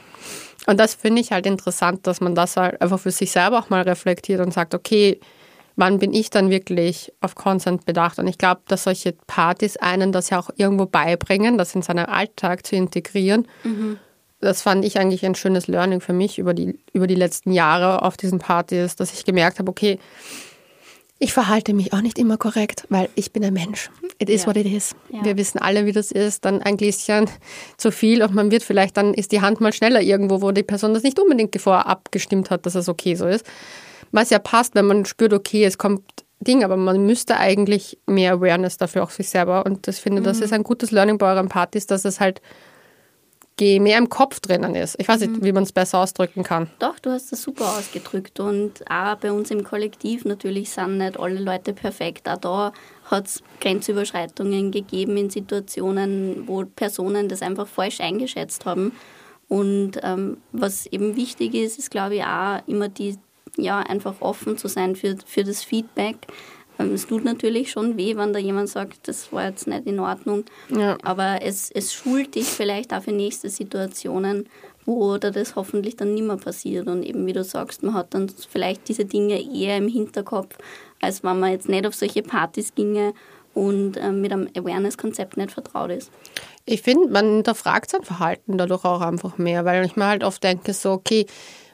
Und 0.69 0.79
das 0.79 0.95
finde 0.95 1.23
ich 1.23 1.33
halt 1.33 1.47
interessant, 1.47 2.07
dass 2.07 2.21
man 2.21 2.35
das 2.35 2.59
halt 2.59 2.83
einfach 2.83 3.01
für 3.01 3.11
sich 3.11 3.31
selber 3.31 3.59
auch 3.59 3.71
mal 3.71 3.81
reflektiert 3.81 4.43
und 4.43 4.53
sagt, 4.53 4.75
okay, 4.75 5.19
wann 5.77 5.99
bin 5.99 6.13
ich 6.13 6.29
dann 6.29 6.51
wirklich 6.51 7.11
auf 7.23 7.35
Consent 7.35 7.87
bedacht? 7.87 8.19
Und 8.19 8.27
ich 8.27 8.37
glaube, 8.37 8.61
dass 8.69 8.85
solche 8.85 9.15
Partys 9.27 9.79
einen 9.79 10.13
das 10.13 10.29
ja 10.29 10.39
auch 10.39 10.51
irgendwo 10.57 10.85
beibringen, 10.85 11.57
das 11.57 11.75
in 11.75 11.81
seinen 11.81 12.05
Alltag 12.05 12.67
zu 12.67 12.77
integrieren. 12.77 13.49
Das 14.41 14.61
fand 14.61 14.85
ich 14.85 14.99
eigentlich 14.99 15.25
ein 15.25 15.35
schönes 15.35 15.69
Learning 15.69 16.03
für 16.03 16.13
mich 16.13 16.39
über 16.39 16.53
die, 16.53 16.79
über 16.93 17.07
die 17.07 17.15
letzten 17.15 17.53
Jahre 17.53 18.03
auf 18.03 18.19
diesen 18.19 18.39
Partys, 18.39 18.95
dass 18.95 19.15
ich 19.15 19.25
gemerkt 19.25 19.59
habe, 19.61 19.71
okay, 19.71 19.99
ich 21.19 21.33
verhalte 21.33 21.75
mich 21.75 21.93
auch 21.93 22.01
nicht 22.01 22.19
immer 22.19 22.37
korrekt, 22.37 22.85
weil 22.91 23.09
ich 23.17 23.33
bin 23.33 23.45
ein 23.45 23.53
Mensch. 23.53 23.91
It 24.19 24.31
is 24.31 24.43
Ja. 24.43 24.49
what 24.49 24.57
it 24.57 24.67
is. 24.67 24.95
Ja. 25.11 25.25
Wir 25.25 25.37
wissen 25.37 25.59
alle, 25.59 25.85
wie 25.85 25.93
das 25.93 26.13
ist. 26.13 26.45
Dann 26.45 26.63
ein 26.63 26.77
Gläschen 26.77 27.29
zu 27.77 27.91
viel 27.91 28.23
und 28.23 28.35
man 28.35 28.51
wird 28.51 28.63
vielleicht, 28.63 28.97
dann 28.97 29.15
ist 29.15 29.33
die 29.33 29.41
Hand 29.41 29.61
mal 29.61 29.73
schneller 29.73 30.01
irgendwo, 30.01 30.41
wo 30.43 30.53
die 30.53 30.63
Person 30.63 30.95
das 30.95 31.03
nicht 31.03 31.19
unbedingt 31.19 31.61
vorher 31.61 31.87
abgestimmt 31.87 32.51
hat, 32.51 32.67
dass 32.67 32.75
es 32.75 32.89
okay 32.89 33.15
so 33.15 33.27
ist. 33.27 33.45
Was 34.13 34.31
ja 34.31 34.39
passt, 34.39 34.75
wenn 34.75 34.87
man 34.87 35.05
spürt, 35.05 35.33
okay, 35.33 35.65
es 35.65 35.77
kommt 35.77 36.03
Ding, 36.41 36.63
aber 36.63 36.77
man 36.77 37.05
müsste 37.05 37.37
eigentlich 37.37 37.99
mehr 38.07 38.35
Awareness 38.35 38.77
dafür 38.77 39.03
auch 39.03 39.11
sich 39.11 39.29
selber. 39.29 39.67
Und 39.67 39.89
ich 39.89 39.97
finde, 39.97 40.23
das 40.23 40.41
ist 40.41 40.53
ein 40.53 40.63
gutes 40.63 40.93
Learning 40.93 41.19
bei 41.19 41.33
euren 41.33 41.49
Partys, 41.49 41.87
dass 41.89 42.05
es 42.05 42.21
halt 42.21 42.41
ge- 43.59 43.79
mehr 43.81 43.99
im 43.99 44.09
Kopf 44.09 44.41
drinnen 44.41 44.75
ist. 44.75 44.97
Ich 44.99 45.07
weiß 45.07 45.21
nicht, 45.21 45.45
wie 45.45 45.53
man 45.53 45.65
es 45.65 45.73
besser 45.73 45.99
ausdrücken 45.99 46.43
kann. 46.43 46.71
doch, 46.79 46.99
du 46.99 47.11
hast 47.11 47.31
das 47.31 47.43
super 47.43 47.77
ausgedrückt 47.79 48.41
und 48.41 48.83
auch 48.91 49.17
bei 49.17 49.31
uns 49.31 49.51
im 49.51 49.63
Kollektiv 49.65 50.25
natürlich 50.25 50.71
sind 50.71 50.97
nicht 50.97 51.21
alle 51.21 51.39
Leute 51.41 51.75
perfekt. 51.75 52.27
Auch 52.27 52.39
da 52.39 52.73
hat 53.11 53.27
es 53.27 53.43
Grenzüberschreitungen 53.61 54.71
gegeben 54.71 55.17
in 55.19 55.29
Situationen, 55.31 56.45
wo 56.47 56.65
Personen 56.65 57.29
das 57.29 57.43
einfach 57.43 57.67
falsch 57.67 58.01
eingeschätzt 58.01 58.65
haben. 58.65 58.93
Und 59.49 59.93
ähm, 60.03 60.39
was 60.53 60.87
eben 60.87 61.17
wichtig 61.17 61.55
ist, 61.55 61.79
ist 61.79 61.91
glaube 61.91 62.17
ich 62.17 62.25
auch 62.25 62.61
immer 62.67 62.89
die, 62.89 63.17
ja, 63.57 63.81
einfach 63.81 64.21
offen 64.21 64.59
zu 64.59 64.69
sein 64.69 64.95
für, 64.95 65.17
für 65.27 65.43
das 65.45 65.65
Feedback. 65.65 66.17
Ähm, 66.79 66.95
Es 66.95 67.07
tut 67.07 67.25
natürlich 67.25 67.71
schon 67.71 67.97
weh, 67.97 68.17
wenn 68.17 68.33
da 68.33 68.39
jemand 68.39 68.69
sagt, 68.69 69.09
das 69.09 69.33
war 69.33 69.47
jetzt 69.49 69.67
nicht 69.67 69.87
in 69.87 70.01
Ordnung. 70.01 70.45
Ja. 70.71 70.97
Aber 71.03 71.41
es, 71.43 71.71
es 71.71 71.93
schult 71.93 72.35
dich 72.35 72.47
vielleicht 72.47 72.93
auch 72.95 73.03
für 73.03 73.13
nächste 73.13 73.49
Situationen, 73.49 74.49
wo 74.87 75.19
da 75.19 75.31
das 75.31 75.55
hoffentlich 75.55 75.97
dann 75.97 76.15
nicht 76.15 76.25
mehr 76.25 76.37
passiert. 76.37 76.87
Und 76.87 77.03
eben 77.03 77.27
wie 77.27 77.33
du 77.35 77.45
sagst, 77.45 77.83
man 77.83 77.95
hat 77.95 78.15
dann 78.15 78.29
vielleicht 78.29 78.89
diese 78.89 79.05
Dinge 79.05 79.41
eher 79.41 79.77
im 79.77 79.89
Hinterkopf, 79.89 80.57
als 81.01 81.23
wenn 81.23 81.39
man 81.39 81.53
jetzt 81.53 81.69
nicht 81.69 81.87
auf 81.87 81.95
solche 81.95 82.23
Partys 82.23 82.75
ginge 82.75 83.13
und 83.55 83.97
ähm, 83.97 84.21
mit 84.21 84.33
einem 84.33 84.49
Awareness-Konzept 84.57 85.37
nicht 85.37 85.51
vertraut 85.51 85.91
ist. 85.91 86.11
Ich 86.65 86.83
finde, 86.83 87.09
man 87.09 87.27
hinterfragt 87.37 87.91
sein 87.91 88.03
Verhalten 88.03 88.57
dadurch 88.57 88.85
auch 88.85 89.01
einfach 89.01 89.37
mehr, 89.37 89.65
weil 89.65 89.85
ich 89.85 89.97
mir 89.97 90.07
halt 90.07 90.23
oft 90.23 90.43
denke, 90.45 90.73
so, 90.73 90.93
okay, 90.93 91.27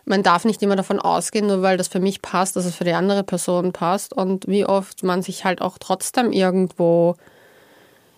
man 0.05 0.22
darf 0.22 0.44
nicht 0.44 0.62
immer 0.62 0.76
davon 0.76 0.98
ausgehen, 0.98 1.46
nur 1.46 1.62
weil 1.62 1.76
das 1.76 1.88
für 1.88 2.00
mich 2.00 2.22
passt, 2.22 2.57
dass 2.57 2.64
es 2.64 2.74
für 2.74 2.84
die 2.84 2.92
andere 2.92 3.24
Person 3.24 3.72
passt. 3.72 4.12
Und 4.12 4.46
wie 4.46 4.66
oft 4.66 5.02
man 5.02 5.22
sich 5.22 5.44
halt 5.44 5.61
auch 5.62 5.78
trotzdem 5.78 6.32
irgendwo, 6.32 7.16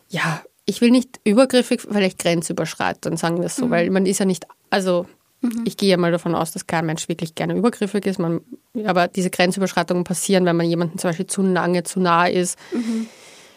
ja, 0.09 0.43
ich 0.65 0.81
will 0.81 0.91
nicht 0.91 1.21
übergriffig, 1.25 1.83
vielleicht 1.83 2.19
grenzüberschreitend, 2.19 3.19
sagen 3.19 3.39
wir 3.39 3.47
es 3.47 3.57
so, 3.57 3.71
weil 3.71 3.89
man 3.91 4.05
ist 4.05 4.19
ja 4.19 4.27
nicht, 4.27 4.47
also 4.71 5.07
ich 5.65 5.77
gehe 5.77 5.91
ja 5.91 5.97
mal 5.97 6.11
davon 6.11 6.35
aus, 6.35 6.51
dass 6.51 6.67
kein 6.67 6.87
Mensch 6.87 7.09
wirklich 7.09 7.37
gerne 7.37 7.55
übergriffig 7.55 8.05
ist, 8.07 8.19
man, 8.19 8.41
aber 8.85 9.07
diese 9.07 9.31
Grenzüberschreitungen 9.31 10.03
passieren, 10.03 10.45
wenn 10.45 10.57
man 10.57 10.67
jemandem 10.67 10.99
zum 10.99 11.11
Beispiel 11.11 11.27
zu 11.27 11.43
lange, 11.43 11.85
zu 11.85 12.01
nah 12.01 12.27
ist. 12.27 12.59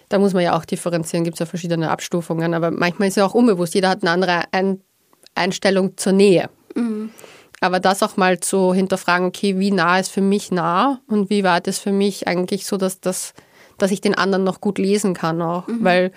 Da 0.09 0.19
muss 0.19 0.33
man 0.33 0.43
ja 0.43 0.55
auch 0.57 0.65
differenzieren, 0.65 1.23
gibt 1.23 1.35
es 1.35 1.39
ja 1.39 1.45
verschiedene 1.45 1.89
Abstufungen, 1.89 2.53
aber 2.53 2.69
manchmal 2.69 3.07
ist 3.07 3.17
ja 3.17 3.25
auch 3.25 3.33
unbewusst, 3.33 3.73
jeder 3.73 3.89
hat 3.89 4.03
eine 4.03 4.11
andere 4.11 4.43
Ein 4.51 4.81
Einstellung 5.35 5.97
zur 5.97 6.13
Nähe. 6.13 6.49
Aber 7.61 7.79
das 7.79 8.03
auch 8.03 8.17
mal 8.17 8.39
zu 8.39 8.73
hinterfragen, 8.73 9.27
okay, 9.27 9.59
wie 9.59 9.71
nah 9.71 9.99
ist 9.99 10.11
für 10.11 10.21
mich 10.21 10.51
nah 10.51 10.99
und 11.07 11.29
wie 11.29 11.43
weit 11.43 11.67
ist 11.67 11.79
für 11.79 11.91
mich 11.91 12.27
eigentlich 12.27 12.65
so, 12.65 12.77
dass, 12.77 13.01
das, 13.01 13.33
dass 13.77 13.91
ich 13.91 14.01
den 14.01 14.15
anderen 14.15 14.43
noch 14.43 14.61
gut 14.61 14.77
lesen 14.77 15.13
kann 15.13 15.41
auch. 15.41 15.63
Weil 15.67 16.11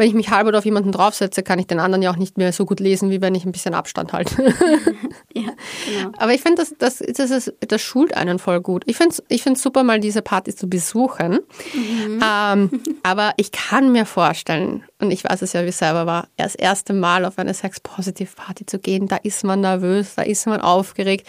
wenn 0.00 0.08
ich 0.08 0.14
mich 0.14 0.30
halber 0.30 0.56
auf 0.56 0.64
jemanden 0.64 0.92
draufsetze, 0.92 1.42
kann 1.42 1.58
ich 1.58 1.66
den 1.66 1.78
anderen 1.78 2.00
ja 2.00 2.10
auch 2.10 2.16
nicht 2.16 2.38
mehr 2.38 2.54
so 2.54 2.64
gut 2.64 2.80
lesen, 2.80 3.10
wie 3.10 3.20
wenn 3.20 3.34
ich 3.34 3.44
ein 3.44 3.52
bisschen 3.52 3.74
Abstand 3.74 4.14
halte. 4.14 4.54
Ja, 5.32 5.52
genau. 5.86 6.10
Aber 6.18 6.34
ich 6.34 6.40
finde, 6.40 6.56
das, 6.56 6.74
das, 6.76 6.98
das, 6.98 7.30
ist, 7.30 7.54
das 7.60 7.80
schult 7.80 8.14
einen 8.14 8.40
voll 8.40 8.60
gut. 8.60 8.82
Ich 8.86 8.96
finde 8.96 9.12
es 9.12 9.22
ich 9.28 9.44
find's 9.44 9.62
super, 9.62 9.84
mal 9.84 10.00
diese 10.00 10.22
Partys 10.22 10.56
zu 10.56 10.68
besuchen. 10.68 11.38
Ähm, 11.72 12.70
aber 13.04 13.32
ich 13.36 13.52
kann 13.52 13.92
mir 13.92 14.06
vorstellen, 14.06 14.82
und 14.98 15.12
ich 15.12 15.22
weiß 15.22 15.42
es 15.42 15.52
ja, 15.52 15.62
wie 15.62 15.68
es 15.68 15.78
selber 15.78 16.04
war, 16.04 16.26
das 16.36 16.56
erste 16.56 16.94
Mal 16.94 17.24
auf 17.24 17.38
eine 17.38 17.54
Sex-Positive-Party 17.54 18.66
zu 18.66 18.80
gehen, 18.80 19.06
da 19.06 19.16
ist 19.16 19.44
man 19.44 19.60
nervös, 19.60 20.16
da 20.16 20.22
ist 20.22 20.46
man 20.46 20.60
aufgeregt, 20.60 21.28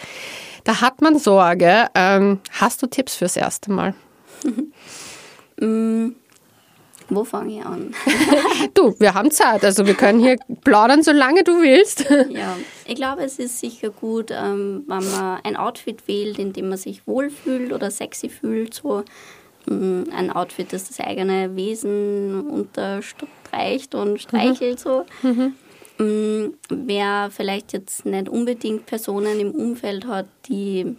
da 0.64 0.80
hat 0.80 1.00
man 1.00 1.16
Sorge. 1.16 1.86
Ähm, 1.94 2.40
hast 2.50 2.82
du 2.82 2.88
Tipps 2.88 3.14
fürs 3.14 3.36
erste 3.36 3.70
Mal? 3.70 3.94
Wo 7.14 7.24
fange 7.24 7.58
ich 7.58 7.66
an? 7.66 7.94
Du, 8.74 8.94
wir 8.98 9.12
haben 9.12 9.30
Zeit, 9.30 9.64
also 9.64 9.86
wir 9.86 9.94
können 9.94 10.20
hier 10.20 10.36
plaudern, 10.64 11.02
solange 11.02 11.44
du 11.44 11.60
willst. 11.60 12.06
Ja, 12.30 12.56
ich 12.86 12.94
glaube, 12.94 13.22
es 13.22 13.38
ist 13.38 13.58
sicher 13.60 13.90
gut, 13.90 14.30
ähm, 14.30 14.84
wenn 14.86 15.10
man 15.10 15.40
ein 15.42 15.56
Outfit 15.56 16.08
wählt, 16.08 16.38
in 16.38 16.52
dem 16.52 16.70
man 16.70 16.78
sich 16.78 17.06
wohlfühlt 17.06 17.72
oder 17.72 17.90
sexy 17.90 18.30
fühlt. 18.30 18.74
So 18.74 19.04
mm, 19.66 20.04
ein 20.16 20.30
Outfit, 20.30 20.72
das 20.72 20.88
das 20.88 21.00
eigene 21.00 21.54
Wesen 21.54 22.48
unterstreicht 22.48 23.94
und 23.94 24.20
streichelt 24.20 24.80
so. 24.80 25.04
Mhm. 25.22 25.54
Mm, 25.98 26.54
wer 26.70 27.30
vielleicht 27.30 27.72
jetzt 27.74 28.06
nicht 28.06 28.28
unbedingt 28.28 28.86
Personen 28.86 29.38
im 29.38 29.50
Umfeld 29.50 30.06
hat, 30.06 30.26
die 30.48 30.96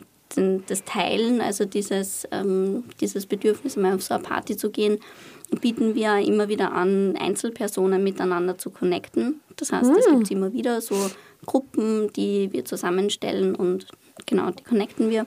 das 0.68 0.84
Teilen, 0.84 1.42
also 1.42 1.66
dieses, 1.66 2.28
ähm, 2.32 2.86
dieses 3.00 3.26
Bedürfnis, 3.26 3.76
mal 3.76 3.96
auf 3.96 4.04
so 4.04 4.16
eine 4.16 4.24
Party 4.24 4.58
zu 4.58 4.72
gehen, 4.72 5.00
bieten 5.56 5.96
wir 5.96 6.18
immer 6.20 6.48
wieder 6.48 6.72
an, 6.72 7.16
Einzelpersonen 7.18 8.04
miteinander 8.04 8.58
zu 8.58 8.70
connecten. 8.70 9.42
Das 9.56 9.72
heißt, 9.72 9.92
es 9.98 10.08
mhm. 10.08 10.20
gibt 10.20 10.32
immer 10.32 10.54
wieder 10.54 10.82
so 10.82 10.96
Gruppen, 11.46 12.12
die 12.14 12.52
wir 12.52 12.66
zusammenstellen 12.66 13.56
und 13.56 13.88
genau, 14.26 14.52
die 14.52 14.64
connecten 14.64 15.10
wir. 15.10 15.26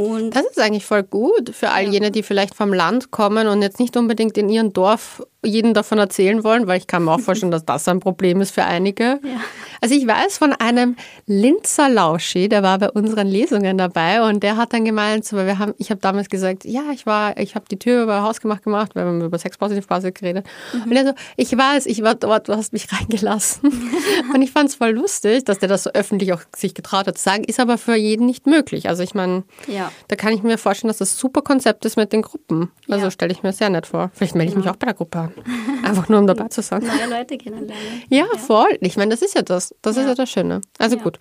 Und 0.00 0.36
das 0.36 0.44
ist 0.44 0.60
eigentlich 0.60 0.86
voll 0.86 1.02
gut 1.02 1.50
für 1.52 1.70
all 1.70 1.88
jene, 1.88 2.12
die 2.12 2.22
vielleicht 2.22 2.54
vom 2.54 2.72
Land 2.72 3.10
kommen 3.10 3.48
und 3.48 3.62
jetzt 3.62 3.80
nicht 3.80 3.96
unbedingt 3.96 4.38
in 4.38 4.48
ihrem 4.48 4.72
Dorf 4.72 5.26
jeden 5.44 5.72
davon 5.72 5.98
erzählen 5.98 6.42
wollen, 6.42 6.66
weil 6.66 6.78
ich 6.78 6.88
kann 6.88 7.04
mir 7.04 7.12
auch 7.12 7.20
vorstellen, 7.20 7.52
dass 7.52 7.64
das 7.64 7.86
ein 7.86 8.00
Problem 8.00 8.40
ist 8.40 8.50
für 8.50 8.64
einige. 8.64 9.20
Ja. 9.22 9.40
Also 9.80 9.94
ich 9.94 10.04
weiß 10.04 10.36
von 10.36 10.52
einem 10.52 10.96
Linzer 11.26 11.88
Lauschi, 11.88 12.48
der 12.48 12.64
war 12.64 12.78
bei 12.78 12.90
unseren 12.90 13.28
Lesungen 13.28 13.78
dabei 13.78 14.22
und 14.28 14.42
der 14.42 14.56
hat 14.56 14.72
dann 14.72 14.84
gemeint, 14.84 15.32
weil 15.32 15.46
wir 15.46 15.60
haben, 15.60 15.74
ich 15.78 15.90
habe 15.90 16.00
damals 16.00 16.28
gesagt, 16.28 16.64
ja, 16.64 16.82
ich 16.92 17.06
war, 17.06 17.38
ich 17.38 17.54
habe 17.54 17.66
die 17.70 17.78
Tür 17.78 18.02
über 18.02 18.22
Hausgemacht 18.22 18.64
gemacht, 18.64 18.96
weil 18.96 19.04
wir 19.04 19.10
haben 19.10 19.20
über 19.20 19.38
Sexpositivphase 19.38 20.10
geredet. 20.10 20.44
Mhm. 20.72 20.90
Und 20.90 20.96
er 20.96 21.06
so, 21.06 21.12
ich 21.36 21.56
weiß, 21.56 21.86
ich 21.86 22.02
war 22.02 22.16
dort, 22.16 22.48
du 22.48 22.56
hast 22.56 22.72
mich 22.72 22.88
reingelassen. 23.00 23.70
und 24.34 24.42
ich 24.42 24.50
fand 24.50 24.70
es 24.70 24.74
voll 24.74 24.90
lustig, 24.90 25.44
dass 25.44 25.60
der 25.60 25.68
das 25.68 25.84
so 25.84 25.90
öffentlich 25.90 26.32
auch 26.32 26.42
sich 26.56 26.74
getraut 26.74 27.06
hat 27.06 27.16
zu 27.16 27.22
sagen, 27.22 27.44
ist 27.44 27.60
aber 27.60 27.78
für 27.78 27.94
jeden 27.94 28.26
nicht 28.26 28.48
möglich. 28.48 28.88
Also 28.88 29.04
ich 29.04 29.14
meine, 29.14 29.44
ja. 29.68 29.92
da 30.08 30.16
kann 30.16 30.32
ich 30.32 30.42
mir 30.42 30.58
vorstellen, 30.58 30.88
dass 30.88 30.98
das 30.98 31.16
super 31.16 31.42
Konzept 31.42 31.84
ist 31.84 31.96
mit 31.96 32.12
den 32.12 32.22
Gruppen. 32.22 32.72
Also 32.88 33.04
ja. 33.04 33.10
stelle 33.12 33.32
ich 33.32 33.44
mir 33.44 33.52
sehr 33.52 33.70
nett 33.70 33.86
vor. 33.86 34.10
Vielleicht 34.14 34.34
melde 34.34 34.50
ich 34.50 34.58
mich 34.58 34.68
auch 34.68 34.76
bei 34.76 34.86
der 34.86 34.94
Gruppe 34.94 35.18
an. 35.18 35.27
Einfach 35.84 36.08
nur, 36.08 36.18
um 36.18 36.26
dabei 36.26 36.48
zu 36.48 36.62
sein. 36.62 36.82
Neue 36.82 37.08
Leute 37.18 37.38
kennenlernen. 37.38 38.02
Ja, 38.08 38.26
ja. 38.32 38.38
voll. 38.38 38.78
Ich 38.80 38.96
meine, 38.96 39.10
das 39.10 39.22
ist 39.22 39.34
ja 39.34 39.42
das. 39.42 39.74
Das 39.82 39.96
ja. 39.96 40.02
ist 40.02 40.08
ja 40.08 40.14
das 40.14 40.30
Schöne. 40.30 40.60
Also 40.78 40.96
ja. 40.96 41.02
gut. 41.02 41.18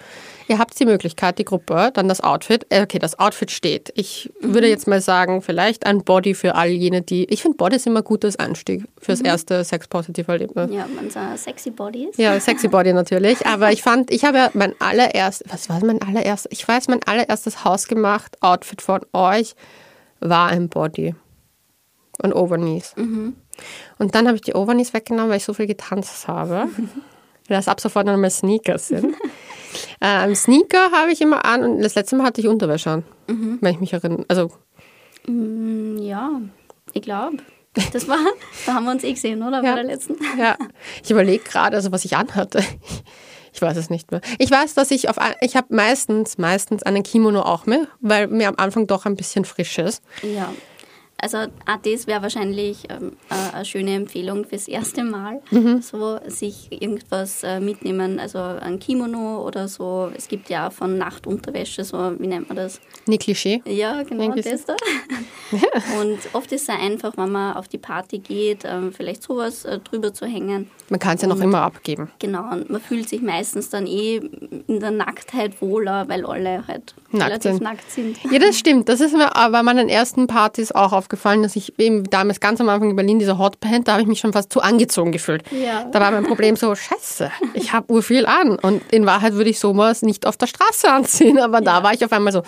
Ihr 0.50 0.60
habt 0.60 0.80
die 0.80 0.86
Möglichkeit, 0.86 1.40
die 1.40 1.46
Gruppe, 1.46 1.92
dann 1.94 2.08
das 2.08 2.22
Outfit. 2.22 2.66
Äh, 2.70 2.84
okay, 2.84 3.00
das 3.00 3.20
Outfit 3.20 3.52
steht. 3.52 3.92
Ich 3.96 4.32
mhm. 4.40 4.54
würde 4.54 4.70
jetzt 4.70 4.88
mal 4.88 5.02
sagen, 5.02 5.42
vielleicht 5.42 5.86
ein 5.86 6.04
Body 6.04 6.34
für 6.34 6.56
all 6.56 6.70
jene, 6.70 7.02
die. 7.02 7.26
Ich 7.26 7.42
finde, 7.42 7.58
Body 7.58 7.76
ist 7.76 7.86
immer 7.86 8.00
ein 8.00 8.06
gutes 8.06 8.38
Einstieg 8.38 8.86
fürs 8.98 9.20
mhm. 9.20 9.26
erste 9.26 9.64
Sex-Positive-Erlebnis. 9.64 10.72
Ja, 10.72 10.88
man 10.96 11.10
sagt 11.10 11.40
sexy 11.40 11.72
Bodies. 11.72 12.16
Ja, 12.18 12.40
sexy 12.40 12.70
Body 12.70 12.94
natürlich. 12.94 13.46
Aber 13.46 13.72
ich 13.72 13.84
fand, 13.84 14.10
ich 14.12 14.24
habe 14.24 14.38
ja 14.38 14.50
mein 14.54 14.74
allererstes, 14.80 15.52
was 15.52 15.70
war 15.70 15.84
mein 15.84 16.02
allererstes? 16.02 16.52
Ich 16.52 16.66
weiß, 16.66 16.88
mein 16.88 17.04
allererstes 17.04 17.66
hausgemacht 17.66 18.42
Outfit 18.42 18.82
von 18.82 19.02
euch 19.14 19.56
war 20.20 20.48
ein 20.48 20.70
Body. 20.70 21.14
Und 22.20 22.34
Overknees. 22.34 22.96
Mhm. 22.96 23.36
Und 23.98 24.16
dann 24.16 24.28
habe 24.28 24.36
ich 24.36 24.42
die 24.42 24.54
Overknees 24.54 24.94
weggenommen, 24.94 25.30
weil 25.30 25.38
ich 25.38 25.46
so 25.46 25.54
viel 25.54 25.68
getanzt 25.68 26.28
habe. 26.28 26.70
dass 27.48 27.68
ab 27.68 27.80
sofort 27.80 28.06
nur 28.06 28.18
mehr 28.18 28.30
Sneakers 28.30 28.90
sind. 28.90 29.16
ähm, 30.02 30.36
Sneaker 30.36 30.92
habe 30.92 31.12
ich 31.12 31.22
immer 31.22 31.46
an 31.46 31.64
und 31.64 31.82
das 31.82 31.96
letzte 31.96 32.16
Mal 32.16 32.26
hatte 32.26 32.42
ich 32.42 32.48
Unterwäsche 32.48 32.92
an, 32.92 33.04
mhm. 33.28 33.58
wenn 33.62 33.74
ich 33.74 33.80
mich 33.80 33.94
erinnere. 33.94 34.26
Also, 34.28 34.52
mm, 35.28 35.98
ja, 36.00 36.42
ich 36.94 37.02
glaube. 37.02 37.38
Das 37.94 38.08
war, 38.08 38.18
da 38.66 38.74
haben 38.74 38.86
wir 38.86 38.92
uns 38.92 39.04
eh 39.04 39.14
gesehen, 39.14 39.44
oder? 39.44 39.64
Ja. 39.64 39.76
Bei 39.76 39.76
der 39.76 39.84
letzten. 39.84 40.16
Ja, 40.38 40.58
ich 41.04 41.12
überlege 41.12 41.44
gerade, 41.44 41.76
also 41.76 41.92
was 41.92 42.06
ich 42.06 42.16
anhatte. 42.16 42.64
Ich 43.54 43.62
weiß 43.64 43.78
es 43.78 43.90
nicht 43.90 44.12
mehr. 44.12 44.22
Ich 44.38 44.52
weiß, 44.52 44.76
dass 44.76 44.92
ich 44.92 45.10
auf, 45.10 45.16
ich 45.42 45.56
habe 45.56 45.74
meistens, 45.74 46.38
meistens 46.38 46.84
einen 46.84 47.02
Kimono 47.02 47.42
auch 47.42 47.66
mit, 47.66 47.88
weil 48.02 48.28
mir 48.28 48.50
am 48.50 48.56
Anfang 48.58 48.86
doch 48.86 49.08
ein 49.08 49.16
bisschen 49.16 49.46
frisch 49.46 49.80
ist. 49.80 50.04
Ja. 50.22 50.54
Also 51.20 51.38
auch 51.38 51.78
das 51.84 52.06
wäre 52.06 52.22
wahrscheinlich 52.22 52.84
ähm, 52.90 53.14
eine 53.30 53.66
schöne 53.66 53.96
Empfehlung 53.96 54.46
fürs 54.46 54.68
erste 54.68 55.04
Mal, 55.04 55.42
mhm. 55.50 55.82
so 55.82 56.20
sich 56.28 56.72
irgendwas 56.72 57.42
äh, 57.44 57.60
mitnehmen, 57.60 58.20
also 58.20 58.38
ein 58.38 58.78
Kimono 58.78 59.44
oder 59.44 59.68
so. 59.68 60.12
Es 60.16 60.28
gibt 60.28 60.50
ja 60.50 60.68
auch 60.68 60.72
von 60.72 60.98
Nachtunterwäsche, 60.98 61.84
so 61.84 61.98
wie 62.20 62.28
nennt 62.28 62.50
man 62.50 62.58
das? 62.58 62.80
Ne 63.08 63.18
Klischee. 63.18 63.64
Ja, 63.66 64.04
genau 64.04 64.36
das 64.36 64.66
da. 64.66 64.76
Und 66.00 66.20
oft 66.34 66.52
ist 66.52 66.64
es 66.64 66.70
einfach, 66.70 67.18
wenn 67.18 67.32
man 67.32 67.56
auf 67.56 67.68
die 67.68 67.78
Party 67.78 68.20
geht, 68.20 68.64
äh, 68.64 68.92
vielleicht 68.92 69.24
sowas 69.24 69.66
äh, 69.66 69.80
drüber 69.80 70.14
zu 70.14 70.26
hängen. 70.26 70.70
Man 70.90 71.00
kann 71.00 71.16
es 71.16 71.22
ja 71.22 71.28
noch 71.28 71.40
immer 71.40 71.62
abgeben. 71.62 72.12
Genau, 72.20 72.50
und 72.52 72.70
man 72.70 72.80
fühlt 72.80 73.10
sich 73.10 73.22
meistens 73.22 73.70
dann 73.70 73.88
eh 73.88 74.18
in 74.68 74.80
der 74.80 74.92
Nacktheit 74.92 75.62
wohler, 75.62 76.08
weil 76.08 76.26
alle 76.26 76.66
halt 76.68 76.96
nackt 77.12 77.26
relativ 77.26 77.52
sind. 77.52 77.62
nackt 77.62 77.92
sind. 77.92 78.18
Ja, 78.32 78.40
das 78.40 78.58
stimmt. 78.58 78.88
Das 78.88 79.02
ist 79.02 79.14
mir 79.14 79.30
bei 79.34 79.64
meinen 79.64 79.90
ersten 79.90 80.28
Partys 80.28 80.72
auch 80.72 80.94
auf 80.94 81.07
aufgefallen, 81.08 81.42
dass 81.42 81.56
ich 81.56 81.80
eben 81.80 82.04
damals 82.04 82.42
ganz 82.42 82.60
am 82.60 82.68
Anfang 82.68 82.90
in 82.90 82.96
Berlin 82.98 83.18
diese 83.18 83.38
Hotband, 83.38 83.88
da 83.88 83.94
habe 83.94 84.02
ich 84.02 84.08
mich 84.08 84.20
schon 84.20 84.34
fast 84.34 84.52
zu 84.52 84.60
angezogen 84.60 85.14
gefühlt. 85.14 85.44
Ja. 85.52 85.86
Da 85.86 86.02
war 86.02 86.12
mein 86.12 86.26
Problem 86.26 86.58
so, 86.58 86.76
scheiße, 86.76 87.32
ich 87.54 87.72
habe 87.72 87.94
urviel 87.94 88.26
an. 88.26 88.60
Und 88.60 88.82
in 88.92 89.06
Wahrheit 89.06 89.34
würde 89.34 89.50
ich 89.50 89.60
sowas 89.60 90.02
nicht 90.02 90.26
auf 90.26 90.36
der 90.36 90.48
Straße 90.48 90.92
anziehen. 90.92 91.40
Aber 91.40 91.60
ja. 91.60 91.62
da 91.62 91.84
war 91.84 91.94
ich 91.94 92.04
auf 92.04 92.12
einmal 92.12 92.34
so, 92.34 92.44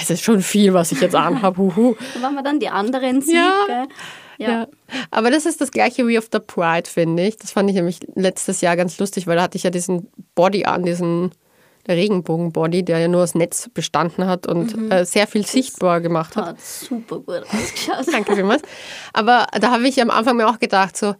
es 0.00 0.10
ist 0.10 0.22
schon 0.22 0.42
viel, 0.42 0.74
was 0.74 0.92
ich 0.92 1.00
jetzt 1.00 1.16
anhabe. 1.16 1.58
Huhu. 1.58 1.96
Da 2.14 2.22
waren 2.22 2.34
wir 2.34 2.42
dann 2.42 2.60
die 2.60 2.68
anderen 2.68 3.20
sieht, 3.20 3.34
ja. 3.34 3.86
Ja. 4.38 4.48
ja. 4.48 4.68
aber 5.10 5.30
das 5.30 5.46
ist 5.46 5.60
das 5.60 5.70
gleiche 5.70 6.06
wie 6.06 6.18
auf 6.18 6.28
der 6.28 6.40
Pride, 6.40 6.88
finde 6.88 7.26
ich. 7.26 7.36
Das 7.36 7.50
fand 7.50 7.68
ich 7.68 7.74
nämlich 7.74 7.98
letztes 8.14 8.60
Jahr 8.60 8.76
ganz 8.76 8.98
lustig, 8.98 9.26
weil 9.26 9.36
da 9.36 9.42
hatte 9.42 9.56
ich 9.56 9.64
ja 9.64 9.70
diesen 9.70 10.08
Body 10.34 10.64
an, 10.64 10.84
diesen 10.84 11.32
der 11.86 11.96
Regenbogenbody, 11.96 12.82
der 12.82 12.98
ja 12.98 13.08
nur 13.08 13.22
aus 13.22 13.34
Netz 13.34 13.68
bestanden 13.72 14.26
hat 14.26 14.46
und 14.46 14.76
mhm. 14.76 14.90
äh, 14.90 15.04
sehr 15.04 15.26
viel 15.26 15.42
das 15.42 15.52
sichtbar 15.52 16.00
gemacht 16.00 16.36
hat. 16.36 16.46
Hat 16.46 16.60
super 16.60 17.18
gut 17.20 17.42
ausgeschaut. 17.52 18.06
Danke 18.12 18.34
vielmals. 18.34 18.62
Aber 19.12 19.46
da 19.60 19.70
habe 19.72 19.86
ich 19.86 20.00
am 20.00 20.10
Anfang 20.10 20.36
mir 20.36 20.48
auch 20.48 20.58
gedacht, 20.58 20.96
so, 20.96 21.14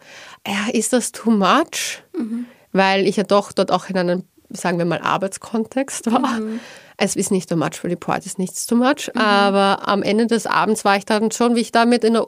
ja, 0.46 0.70
ist 0.72 0.92
das 0.92 1.12
too 1.12 1.30
much? 1.30 2.02
Mhm. 2.16 2.46
Weil 2.72 3.06
ich 3.06 3.16
ja 3.16 3.24
doch 3.24 3.52
dort 3.52 3.70
auch 3.70 3.88
in 3.88 3.98
einem, 3.98 4.24
sagen 4.50 4.78
wir 4.78 4.84
mal, 4.84 5.00
Arbeitskontext 5.00 6.10
war. 6.10 6.40
Mhm. 6.40 6.60
Es 6.96 7.16
ist 7.16 7.30
nicht 7.30 7.48
too 7.48 7.56
much, 7.56 7.74
für 7.74 7.88
die 7.88 7.96
Pride 7.96 8.24
ist 8.24 8.38
nichts 8.38 8.66
too 8.66 8.76
much. 8.76 9.10
Mhm. 9.14 9.20
Aber 9.20 9.86
am 9.86 10.02
Ende 10.02 10.26
des 10.26 10.46
Abends 10.46 10.84
war 10.84 10.96
ich 10.96 11.04
dann 11.04 11.30
schon, 11.30 11.56
wie 11.56 11.60
ich 11.60 11.72
damit 11.72 12.04
in 12.04 12.14
der 12.14 12.26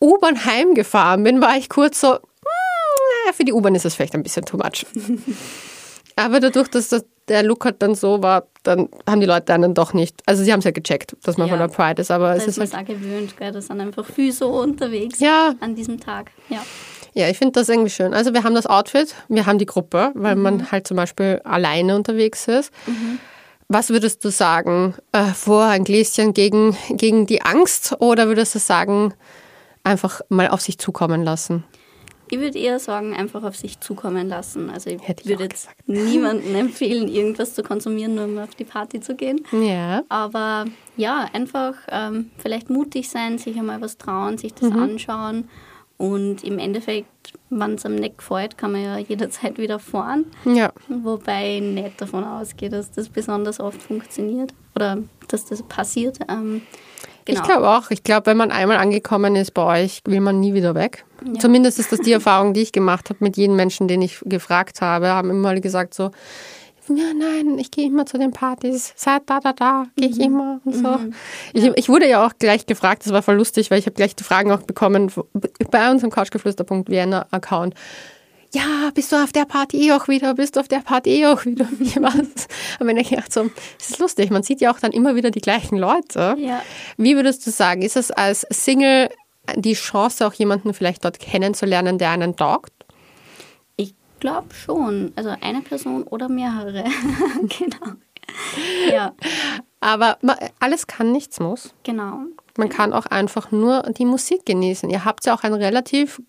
U-Bahn 0.00 0.44
heimgefahren 0.44 1.24
bin, 1.24 1.40
war 1.40 1.56
ich 1.56 1.68
kurz 1.68 2.00
so, 2.00 2.14
hm, 2.14 3.34
für 3.34 3.44
die 3.44 3.52
U-Bahn 3.52 3.74
ist 3.74 3.84
es 3.84 3.94
vielleicht 3.94 4.14
ein 4.14 4.22
bisschen 4.22 4.44
too 4.44 4.56
much. 4.56 4.86
Aber 6.18 6.40
dadurch, 6.40 6.68
dass 6.68 6.88
das, 6.88 7.04
der 7.28 7.42
Look 7.42 7.64
halt 7.64 7.80
dann 7.80 7.94
so 7.94 8.22
war, 8.22 8.48
dann 8.64 8.88
haben 9.08 9.20
die 9.20 9.26
Leute 9.26 9.54
einen 9.54 9.74
doch 9.74 9.92
nicht. 9.92 10.20
Also 10.26 10.42
sie 10.42 10.52
haben 10.52 10.58
es 10.58 10.64
ja 10.64 10.72
gecheckt, 10.72 11.16
dass 11.22 11.36
man 11.36 11.46
ja. 11.46 11.52
von 11.56 11.60
der 11.60 11.68
Pride 11.68 12.02
ist, 12.02 12.10
aber 12.10 12.30
da 12.30 12.36
es 12.36 12.46
ist, 12.46 12.58
ist 12.58 12.76
halt. 12.76 12.88
gewöhnt, 12.88 13.36
gell? 13.36 13.52
Das 13.52 13.66
sind 13.66 13.80
einfach 13.80 14.04
viel 14.04 14.32
so 14.32 14.48
unterwegs 14.48 15.20
ja. 15.20 15.54
an 15.60 15.74
diesem 15.74 16.00
Tag. 16.00 16.32
Ja. 16.48 16.64
Ja, 17.14 17.28
ich 17.28 17.38
finde 17.38 17.52
das 17.52 17.68
irgendwie 17.68 17.90
schön. 17.90 18.14
Also 18.14 18.34
wir 18.34 18.44
haben 18.44 18.54
das 18.54 18.66
Outfit, 18.66 19.14
wir 19.28 19.46
haben 19.46 19.58
die 19.58 19.66
Gruppe, 19.66 20.12
weil 20.14 20.36
mhm. 20.36 20.42
man 20.42 20.70
halt 20.70 20.86
zum 20.86 20.96
Beispiel 20.96 21.40
alleine 21.44 21.96
unterwegs 21.96 22.46
ist. 22.48 22.72
Mhm. 22.86 23.18
Was 23.68 23.90
würdest 23.90 24.24
du 24.24 24.30
sagen? 24.30 24.94
Äh, 25.12 25.24
vor 25.24 25.64
ein 25.64 25.84
Gläschen 25.84 26.32
gegen, 26.32 26.76
gegen 26.90 27.26
die 27.26 27.42
Angst 27.42 27.96
oder 27.98 28.28
würdest 28.28 28.54
du 28.54 28.58
sagen, 28.58 29.14
einfach 29.84 30.20
mal 30.28 30.48
auf 30.48 30.60
sich 30.60 30.78
zukommen 30.78 31.22
lassen? 31.22 31.64
Ich 32.30 32.38
würde 32.38 32.58
eher 32.58 32.78
sagen, 32.78 33.14
einfach 33.14 33.42
auf 33.42 33.56
sich 33.56 33.80
zukommen 33.80 34.28
lassen. 34.28 34.70
Also 34.70 34.90
ich 34.90 35.06
Hätte 35.06 35.28
würde 35.28 35.44
jetzt 35.44 35.68
niemandem 35.86 36.54
empfehlen, 36.54 37.08
irgendwas 37.08 37.54
zu 37.54 37.62
konsumieren, 37.62 38.14
nur 38.14 38.24
um 38.24 38.38
auf 38.38 38.54
die 38.54 38.64
Party 38.64 39.00
zu 39.00 39.14
gehen. 39.14 39.40
Ja. 39.52 40.02
Aber 40.08 40.66
ja, 40.96 41.28
einfach 41.32 41.74
ähm, 41.90 42.30
vielleicht 42.38 42.70
mutig 42.70 43.08
sein, 43.08 43.38
sich 43.38 43.58
einmal 43.58 43.80
was 43.80 43.98
trauen, 43.98 44.38
sich 44.38 44.54
das 44.54 44.70
mhm. 44.70 44.78
anschauen. 44.78 45.48
Und 45.96 46.44
im 46.44 46.60
Endeffekt, 46.60 47.08
wenn 47.50 47.74
es 47.74 47.84
am 47.84 47.96
nicht 47.96 48.18
gefällt, 48.18 48.56
kann 48.56 48.72
man 48.72 48.82
ja 48.82 48.98
jederzeit 48.98 49.58
wieder 49.58 49.78
fahren. 49.78 50.26
Ja. 50.44 50.72
Wobei 50.88 51.56
ich 51.56 51.62
nicht 51.62 52.00
davon 52.00 52.24
ausgehe, 52.24 52.70
dass 52.70 52.90
das 52.90 53.08
besonders 53.08 53.58
oft 53.60 53.82
funktioniert 53.82 54.54
oder 54.74 54.98
dass 55.26 55.44
das 55.44 55.62
passiert. 55.62 56.20
Ähm, 56.28 56.62
Genau. 57.28 57.40
Ich 57.40 57.46
glaube 57.46 57.68
auch. 57.68 57.90
Ich 57.90 58.02
glaube, 58.02 58.26
wenn 58.26 58.38
man 58.38 58.50
einmal 58.50 58.78
angekommen 58.78 59.36
ist 59.36 59.52
bei 59.52 59.82
euch, 59.82 60.00
will 60.06 60.20
man 60.20 60.40
nie 60.40 60.54
wieder 60.54 60.74
weg. 60.74 61.04
Ja. 61.26 61.38
Zumindest 61.38 61.78
ist 61.78 61.92
das 61.92 62.00
die 62.00 62.12
Erfahrung, 62.12 62.54
die 62.54 62.62
ich 62.62 62.72
gemacht 62.72 63.10
habe 63.10 63.22
mit 63.22 63.36
jedem 63.36 63.54
Menschen, 63.54 63.86
den 63.86 64.00
ich 64.00 64.20
gefragt 64.24 64.80
habe, 64.80 65.08
haben 65.08 65.30
immer 65.30 65.54
gesagt 65.60 65.92
so, 65.92 66.10
ja, 66.88 67.12
nein, 67.14 67.58
ich 67.58 67.70
gehe 67.70 67.86
immer 67.86 68.06
zu 68.06 68.16
den 68.16 68.30
Partys. 68.30 68.94
Seit 68.96 69.28
da, 69.28 69.40
da, 69.40 69.52
da 69.52 69.86
gehe 69.94 70.08
ich 70.08 70.16
mhm. 70.16 70.24
immer 70.24 70.60
und 70.64 70.74
so. 70.74 70.88
Mhm. 70.88 71.14
Ich, 71.52 71.64
ich, 71.76 71.88
wurde 71.90 72.08
ja 72.08 72.26
auch 72.26 72.32
gleich 72.38 72.64
gefragt, 72.64 73.04
das 73.04 73.12
war 73.12 73.20
voll 73.20 73.36
lustig, 73.36 73.70
weil 73.70 73.78
ich 73.78 73.84
habe 73.84 73.94
gleich 73.94 74.16
die 74.16 74.24
Fragen 74.24 74.50
auch 74.50 74.62
bekommen 74.62 75.12
bei 75.70 75.90
unserem 75.90 76.10
Couchgeflüster.vienna-Account 76.10 77.74
ja, 78.54 78.90
bist 78.94 79.12
du 79.12 79.16
auf 79.16 79.32
der 79.32 79.44
Party 79.44 79.88
eh 79.88 79.92
auch 79.92 80.08
wieder, 80.08 80.34
bist 80.34 80.56
du 80.56 80.60
auf 80.60 80.68
der 80.68 80.80
Party 80.80 81.10
eh 81.10 81.26
auch 81.26 81.44
wieder, 81.44 81.66
wie 81.78 81.96
was? 81.96 82.48
Aber 82.80 82.90
ich 82.96 83.10
gedacht 83.10 83.32
so, 83.32 83.50
es 83.78 83.90
ist 83.90 83.98
lustig, 83.98 84.30
man 84.30 84.42
sieht 84.42 84.60
ja 84.60 84.72
auch 84.72 84.80
dann 84.80 84.92
immer 84.92 85.14
wieder 85.14 85.30
die 85.30 85.40
gleichen 85.40 85.76
Leute. 85.76 86.36
Ja. 86.38 86.62
Wie 86.96 87.16
würdest 87.16 87.46
du 87.46 87.50
sagen, 87.50 87.82
ist 87.82 87.96
es 87.96 88.10
als 88.10 88.46
Single 88.50 89.10
die 89.56 89.74
Chance, 89.74 90.26
auch 90.26 90.34
jemanden 90.34 90.74
vielleicht 90.74 91.04
dort 91.04 91.18
kennenzulernen, 91.18 91.98
der 91.98 92.10
einen 92.10 92.36
taugt? 92.36 92.72
Ich 93.76 93.94
glaube 94.20 94.54
schon. 94.54 95.12
Also 95.16 95.34
eine 95.40 95.60
Person 95.60 96.02
oder 96.04 96.28
mehrere. 96.28 96.84
genau. 97.42 97.94
Ja. 98.90 99.12
Aber 99.80 100.18
alles 100.58 100.86
kann, 100.86 101.12
nichts 101.12 101.40
muss. 101.40 101.72
Genau. 101.84 102.20
Man 102.56 102.68
kann 102.68 102.92
auch 102.92 103.06
einfach 103.06 103.52
nur 103.52 103.82
die 103.96 104.04
Musik 104.04 104.44
genießen. 104.44 104.90
Ihr 104.90 105.04
habt 105.04 105.24
ja 105.26 105.34
auch 105.34 105.44
ein 105.44 105.54
relativ 105.54 106.20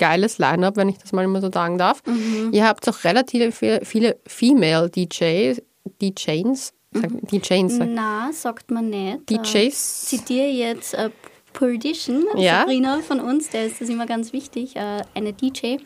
geiles 0.00 0.38
Line-up, 0.38 0.76
wenn 0.76 0.88
ich 0.88 0.98
das 0.98 1.12
mal 1.12 1.24
immer 1.24 1.40
so 1.40 1.50
sagen 1.52 1.78
darf. 1.78 2.02
Mhm. 2.06 2.50
Ihr 2.52 2.66
habt 2.66 2.88
auch 2.88 3.04
relativ 3.04 3.54
viele, 3.56 3.84
viele 3.84 4.16
Female 4.26 4.90
DJs, 4.90 5.62
DJs, 6.02 6.72
Mhm. 6.92 7.20
DJs, 7.30 7.78
Na, 7.86 8.30
sagt 8.32 8.72
man 8.72 8.90
nicht. 8.90 9.30
DJs. 9.30 9.54
Ich 9.56 9.74
zitiere 10.18 10.48
jetzt 10.48 10.94
äh, 10.94 11.10
Perdition, 11.52 12.24
Ja. 12.36 12.60
Sabrina 12.62 12.98
von 12.98 13.20
uns, 13.20 13.48
der 13.50 13.66
ist 13.66 13.80
das 13.80 13.88
immer 13.88 14.06
ganz 14.06 14.32
wichtig, 14.32 14.74
äh, 14.74 15.02
eine 15.14 15.32
DJ, 15.32 15.76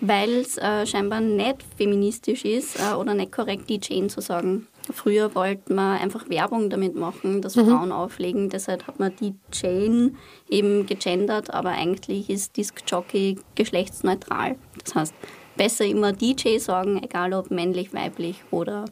weil 0.00 0.30
es 0.30 0.56
äh, 0.58 0.86
scheinbar 0.86 1.20
nicht 1.20 1.56
feministisch 1.76 2.44
ist 2.44 2.76
äh, 2.78 2.94
oder 2.94 3.14
nicht 3.14 3.32
korrekt, 3.32 3.68
DJing 3.68 4.08
zu 4.08 4.20
sagen. 4.20 4.68
Früher 4.92 5.34
wollte 5.34 5.72
man 5.72 5.98
einfach 5.98 6.28
Werbung 6.28 6.68
damit 6.68 6.94
machen, 6.94 7.40
dass 7.40 7.56
Mhm. 7.56 7.68
Frauen 7.68 7.92
auflegen, 7.92 8.50
deshalb 8.50 8.86
hat 8.86 8.98
man 9.00 9.12
DJing 9.16 10.16
eben 10.50 10.84
gegendert, 10.86 11.52
aber 11.52 11.70
eigentlich 11.70 12.28
ist 12.28 12.56
Disc 12.56 12.82
Jockey 12.86 13.36
geschlechtsneutral. 13.54 14.56
Das 14.84 14.94
heißt, 14.94 15.14
besser 15.56 15.86
immer 15.86 16.12
DJ 16.12 16.58
sagen, 16.58 17.02
egal 17.02 17.32
ob 17.32 17.50
männlich, 17.50 17.94
weiblich 17.94 18.42
oder 18.50 18.84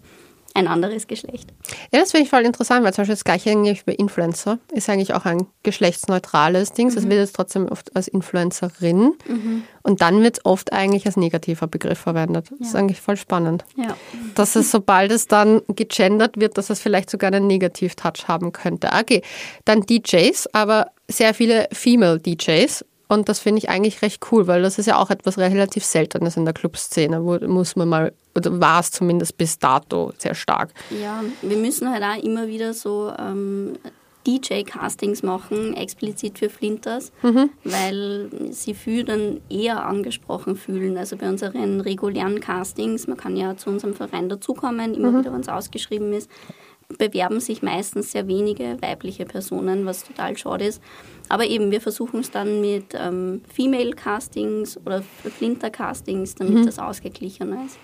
ein 0.57 0.68
anderes 0.68 1.07
Geschlecht. 1.07 1.50
Ja, 1.92 2.00
das 2.00 2.11
finde 2.11 2.24
ich 2.24 2.30
voll 2.30 2.42
interessant, 2.42 2.84
weil 2.84 2.92
zum 2.92 3.03
Beispiel 3.03 3.14
das 3.14 3.24
gleiche 3.24 3.50
eigentlich 3.50 3.84
bei 3.84 3.92
Influencer 3.92 4.59
ist 4.72 4.88
eigentlich 4.88 5.14
auch 5.14 5.24
ein 5.24 5.46
geschlechtsneutrales 5.62 6.72
Ding. 6.72 6.88
Es 6.88 6.96
wird 6.96 7.12
jetzt 7.12 7.36
trotzdem 7.36 7.66
oft 7.68 7.94
als 7.96 8.09
Influencerin 8.09 9.14
und 9.82 10.00
dann 10.00 10.22
wird 10.22 10.38
es 10.38 10.44
oft 10.44 10.72
eigentlich 10.72 11.07
als 11.07 11.16
negativer 11.16 11.66
Begriff 11.66 11.98
verwendet. 11.98 12.50
Das 12.50 12.68
ist 12.68 12.74
Ja. 12.74 12.80
eigentlich 12.80 13.00
voll 13.00 13.16
spannend. 13.16 13.64
Ja. 13.76 13.96
Dass 14.34 14.57
es, 14.57 14.70
sobald 14.70 15.11
es 15.12 15.26
dann 15.26 15.62
gegendert 15.68 16.38
wird, 16.38 16.57
dass 16.59 16.70
es 16.70 16.80
vielleicht 16.80 17.11
sogar 17.11 17.32
einen 17.32 17.46
Negativ-Touch 17.46 18.28
haben 18.28 18.53
könnte. 18.53 18.90
Okay, 18.98 19.22
dann 19.64 19.82
DJs, 19.82 20.48
aber 20.53 20.86
sehr 21.09 21.34
viele 21.34 21.68
Female 21.72 22.18
DJs. 22.18 22.84
Und 23.12 23.28
das 23.28 23.40
finde 23.40 23.58
ich 23.58 23.68
eigentlich 23.68 24.00
recht 24.00 24.22
cool, 24.32 24.46
weil 24.46 24.62
das 24.62 24.78
ist 24.78 24.86
ja 24.86 24.96
auch 24.96 25.10
etwas 25.10 25.36
relativ 25.36 25.84
Seltenes 25.84 26.38
in 26.38 26.46
der 26.46 26.54
Clubszene, 26.54 27.22
wo 27.22 27.38
muss 27.46 27.76
man 27.76 27.86
mal, 27.86 28.14
oder 28.34 28.58
war 28.58 28.80
es 28.80 28.90
zumindest 28.90 29.36
bis 29.36 29.58
dato 29.58 30.12
sehr 30.16 30.34
stark. 30.34 30.72
Ja, 30.88 31.22
wir 31.42 31.58
müssen 31.58 31.90
halt 31.90 32.02
auch 32.02 32.24
immer 32.24 32.48
wieder 32.48 32.72
so 32.72 33.12
ähm, 33.18 33.74
DJ-Castings 34.26 35.22
machen, 35.22 35.74
explizit 35.74 36.38
für 36.38 36.48
Flinters, 36.48 37.12
weil 37.64 38.30
sie 38.50 38.72
viel 38.72 39.04
dann 39.04 39.42
eher 39.50 39.84
angesprochen 39.84 40.56
fühlen. 40.56 40.96
Also 40.96 41.18
bei 41.18 41.28
unseren 41.28 41.82
regulären 41.82 42.40
Castings, 42.40 43.08
man 43.08 43.18
kann 43.18 43.36
ja 43.36 43.58
zu 43.58 43.68
unserem 43.68 43.92
Verein 43.92 44.30
dazukommen, 44.30 44.94
immer 44.94 45.18
wieder, 45.18 45.34
wenn 45.34 45.40
es 45.42 45.50
ausgeschrieben 45.50 46.14
ist, 46.14 46.30
bewerben 46.99 47.40
sich 47.40 47.62
meistens 47.62 48.12
sehr 48.12 48.28
wenige 48.28 48.76
weibliche 48.80 49.24
Personen, 49.24 49.86
was 49.86 50.05
total 50.05 50.36
schade 50.36 50.66
ist. 50.66 50.82
Aber 51.28 51.47
eben, 51.47 51.70
wir 51.70 51.80
versuchen 51.80 52.20
es 52.20 52.30
dann 52.30 52.61
mit 52.61 52.95
ähm, 52.95 53.43
Female-Castings 53.55 54.78
oder 54.84 55.03
Flinter-Castings, 55.38 56.34
damit 56.34 56.66
das 56.66 56.78
ausgeglichener 56.78 57.64
ist. 57.64 57.78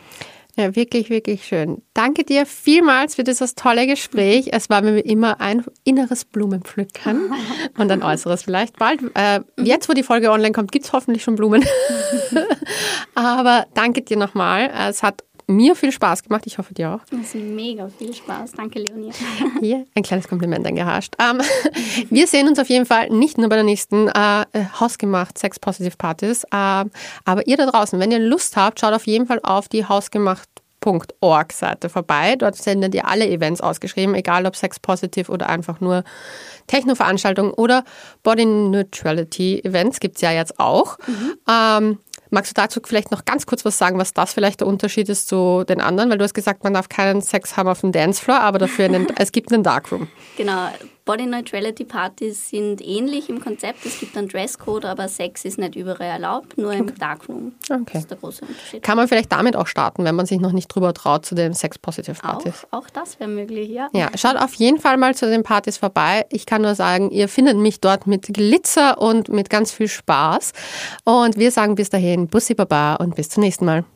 Ja, 0.59 0.75
wirklich, 0.75 1.09
wirklich 1.09 1.45
schön. 1.45 1.83
Danke 1.95 2.25
dir 2.25 2.45
vielmals 2.45 3.15
für 3.15 3.23
dieses 3.23 3.55
tolle 3.55 3.87
Gespräch. 3.87 4.49
Es 4.51 4.69
war 4.69 4.83
mir 4.83 4.99
immer 4.99 5.41
ein 5.41 5.65
inneres 5.85 6.25
Blumenpflücken 6.25 7.33
und 7.79 7.93
ein 7.93 8.03
äußeres 8.03 8.43
vielleicht 8.43 8.77
bald. 8.77 9.01
Äh, 9.15 9.43
jetzt, 9.63 9.89
wo 9.89 9.93
die 9.93 10.03
Folge 10.03 10.33
online 10.33 10.51
kommt, 10.51 10.73
gibt 10.73 10.87
es 10.87 10.93
hoffentlich 10.93 11.23
schon 11.23 11.37
Blumen. 11.37 11.65
Aber 13.15 13.67
danke 13.75 14.03
dir 14.03 14.17
nochmal. 14.17 14.69
Es 14.89 15.05
hat 15.05 15.23
mir 15.49 15.74
viel 15.74 15.90
Spaß 15.90 16.22
gemacht. 16.22 16.44
Ich 16.46 16.59
hoffe 16.59 16.74
dir 16.74 16.90
auch. 16.90 17.01
Das 17.11 17.20
ist 17.20 17.34
mega 17.34 17.88
viel 17.88 18.14
Spaß. 18.14 18.53
Danke, 18.53 18.80
Leonie. 18.80 19.11
Hier 19.61 19.86
ein 19.94 20.03
kleines 20.03 20.28
Kompliment 20.28 20.66
eingehascht. 20.66 21.14
Ähm, 21.18 21.40
wir 22.11 22.26
sehen 22.26 22.46
uns 22.46 22.59
auf 22.59 22.68
jeden 22.68 22.86
Fall 22.86 23.09
nicht 23.09 23.38
nur 23.38 23.49
bei 23.49 23.57
der 23.57 23.64
nächsten 23.64 24.09
äh, 24.09 24.44
Hausgemacht 24.78 25.38
Sex 25.38 25.59
Positive 25.59 25.96
Partys, 25.96 26.44
äh, 26.44 26.84
aber 27.24 27.46
ihr 27.46 27.57
da 27.57 27.66
draußen, 27.66 27.99
wenn 27.99 28.12
ihr 28.12 28.18
Lust 28.18 28.57
habt, 28.57 28.78
schaut 28.78 28.92
auf 28.92 29.07
jeden 29.07 29.26
Fall 29.26 29.40
auf 29.42 29.68
die 29.68 29.86
hausgemacht.org 29.86 31.53
Seite 31.53 31.88
vorbei. 31.88 32.36
Dort 32.36 32.57
sendet 32.57 32.94
ihr 32.94 33.09
alle 33.09 33.26
Events 33.26 33.62
ausgeschrieben, 33.62 34.14
egal 34.14 34.44
ob 34.44 34.55
Sex 34.55 34.78
Positive 34.78 35.32
oder 35.32 35.49
einfach 35.49 35.80
nur 35.80 36.05
Techno-Veranstaltungen 36.66 37.53
oder 37.53 37.84
Body 38.22 38.44
Neutrality 38.44 39.61
Events 39.64 39.99
gibt 39.99 40.16
es 40.16 40.20
ja 40.20 40.32
jetzt 40.32 40.61
auch. 40.61 40.99
Ähm, 41.49 41.99
Magst 42.31 42.57
du 42.57 42.61
dazu 42.61 42.81
vielleicht 42.85 43.11
noch 43.11 43.24
ganz 43.24 43.47
kurz 43.47 43.64
was 43.64 43.79
sagen, 43.79 43.99
was 43.99 44.12
das 44.12 44.33
vielleicht 44.33 44.61
der 44.61 44.66
Unterschied 44.66 45.09
ist 45.09 45.29
zu 45.29 45.64
den 45.68 45.81
anderen? 45.81 46.11
Weil 46.11 46.18
du 46.18 46.24
hast 46.24 46.35
gesagt, 46.35 46.64
man 46.64 46.74
darf 46.74 46.89
keinen 46.89 47.22
Sex 47.22 47.57
haben 47.57 47.68
auf 47.68 47.81
dem 47.81 47.93
Dancefloor, 47.93 48.41
aber 48.41 48.59
dafür 48.59 48.87
einen, 48.87 49.07
es 49.18 49.33
gibt 49.33 49.53
einen 49.53 49.62
Darkroom. 49.62 50.09
Genau, 50.37 50.68
Body 51.09 51.25
Neutrality 51.25 51.85
Partys 51.87 52.51
sind 52.51 52.83
ähnlich 52.87 53.31
im 53.31 53.41
Konzept. 53.41 53.87
Es 53.87 53.99
gibt 53.99 54.15
einen 54.15 54.29
Dresscode, 54.29 54.85
aber 54.85 55.09
Sex 55.09 55.47
ist 55.47 55.57
nicht 55.59 55.75
überall 55.75 56.07
erlaubt, 56.11 56.59
nur 56.59 56.75
im 56.75 56.95
Darkroom. 56.99 57.55
Das 57.67 57.81
Okay. 57.81 57.97
ist 57.99 58.11
der 58.11 58.19
große 58.19 58.45
Unterschied. 58.45 58.83
Kann 58.83 58.99
man 58.99 59.09
vielleicht 59.09 59.33
damit 59.33 59.57
auch 59.57 59.67
starten, 59.67 60.05
wenn 60.05 60.15
man 60.15 60.27
sich 60.27 60.39
noch 60.39 60.53
nicht 60.53 60.69
drüber 60.69 60.93
traut 60.93 61.25
zu 61.25 61.35
den 61.35 61.55
Sex-Positive 61.55 62.19
Auch, 62.19 62.23
Partys? 62.23 62.67
auch 62.73 62.91
das 62.91 63.19
wäre 63.19 63.31
möglich, 63.31 63.71
ja. 63.71 63.89
Ja, 63.95 64.11
schaut 64.19 64.37
auf 64.37 64.53
jeden 64.57 64.81
Fall 64.81 64.99
mal 64.99 65.15
zu 65.15 65.25
den 65.31 65.45
Partys 65.45 65.79
vorbei. 65.79 66.27
Ich 66.29 66.45
kann 66.45 66.61
nur 66.61 66.75
sagen, 66.75 67.11
ihr 67.11 67.29
findet 67.31 67.57
mich 67.57 67.81
dort 67.81 68.07
mit 68.07 68.27
Glitzer 68.35 69.01
und 69.01 69.31
mit 69.31 69.49
ganz 69.49 69.73
viel 69.73 69.89
Spaß. 69.89 70.53
Und 71.05 71.39
wir 71.39 71.51
sagen 71.53 71.75
bis 71.75 71.89
dahin 71.89 72.29
Bussi 72.29 72.53
Baba 72.55 72.97
und 72.97 73.15
bis 73.17 73.31
zum 73.31 73.45
nächsten 73.45 73.65
Mal. 73.65 73.87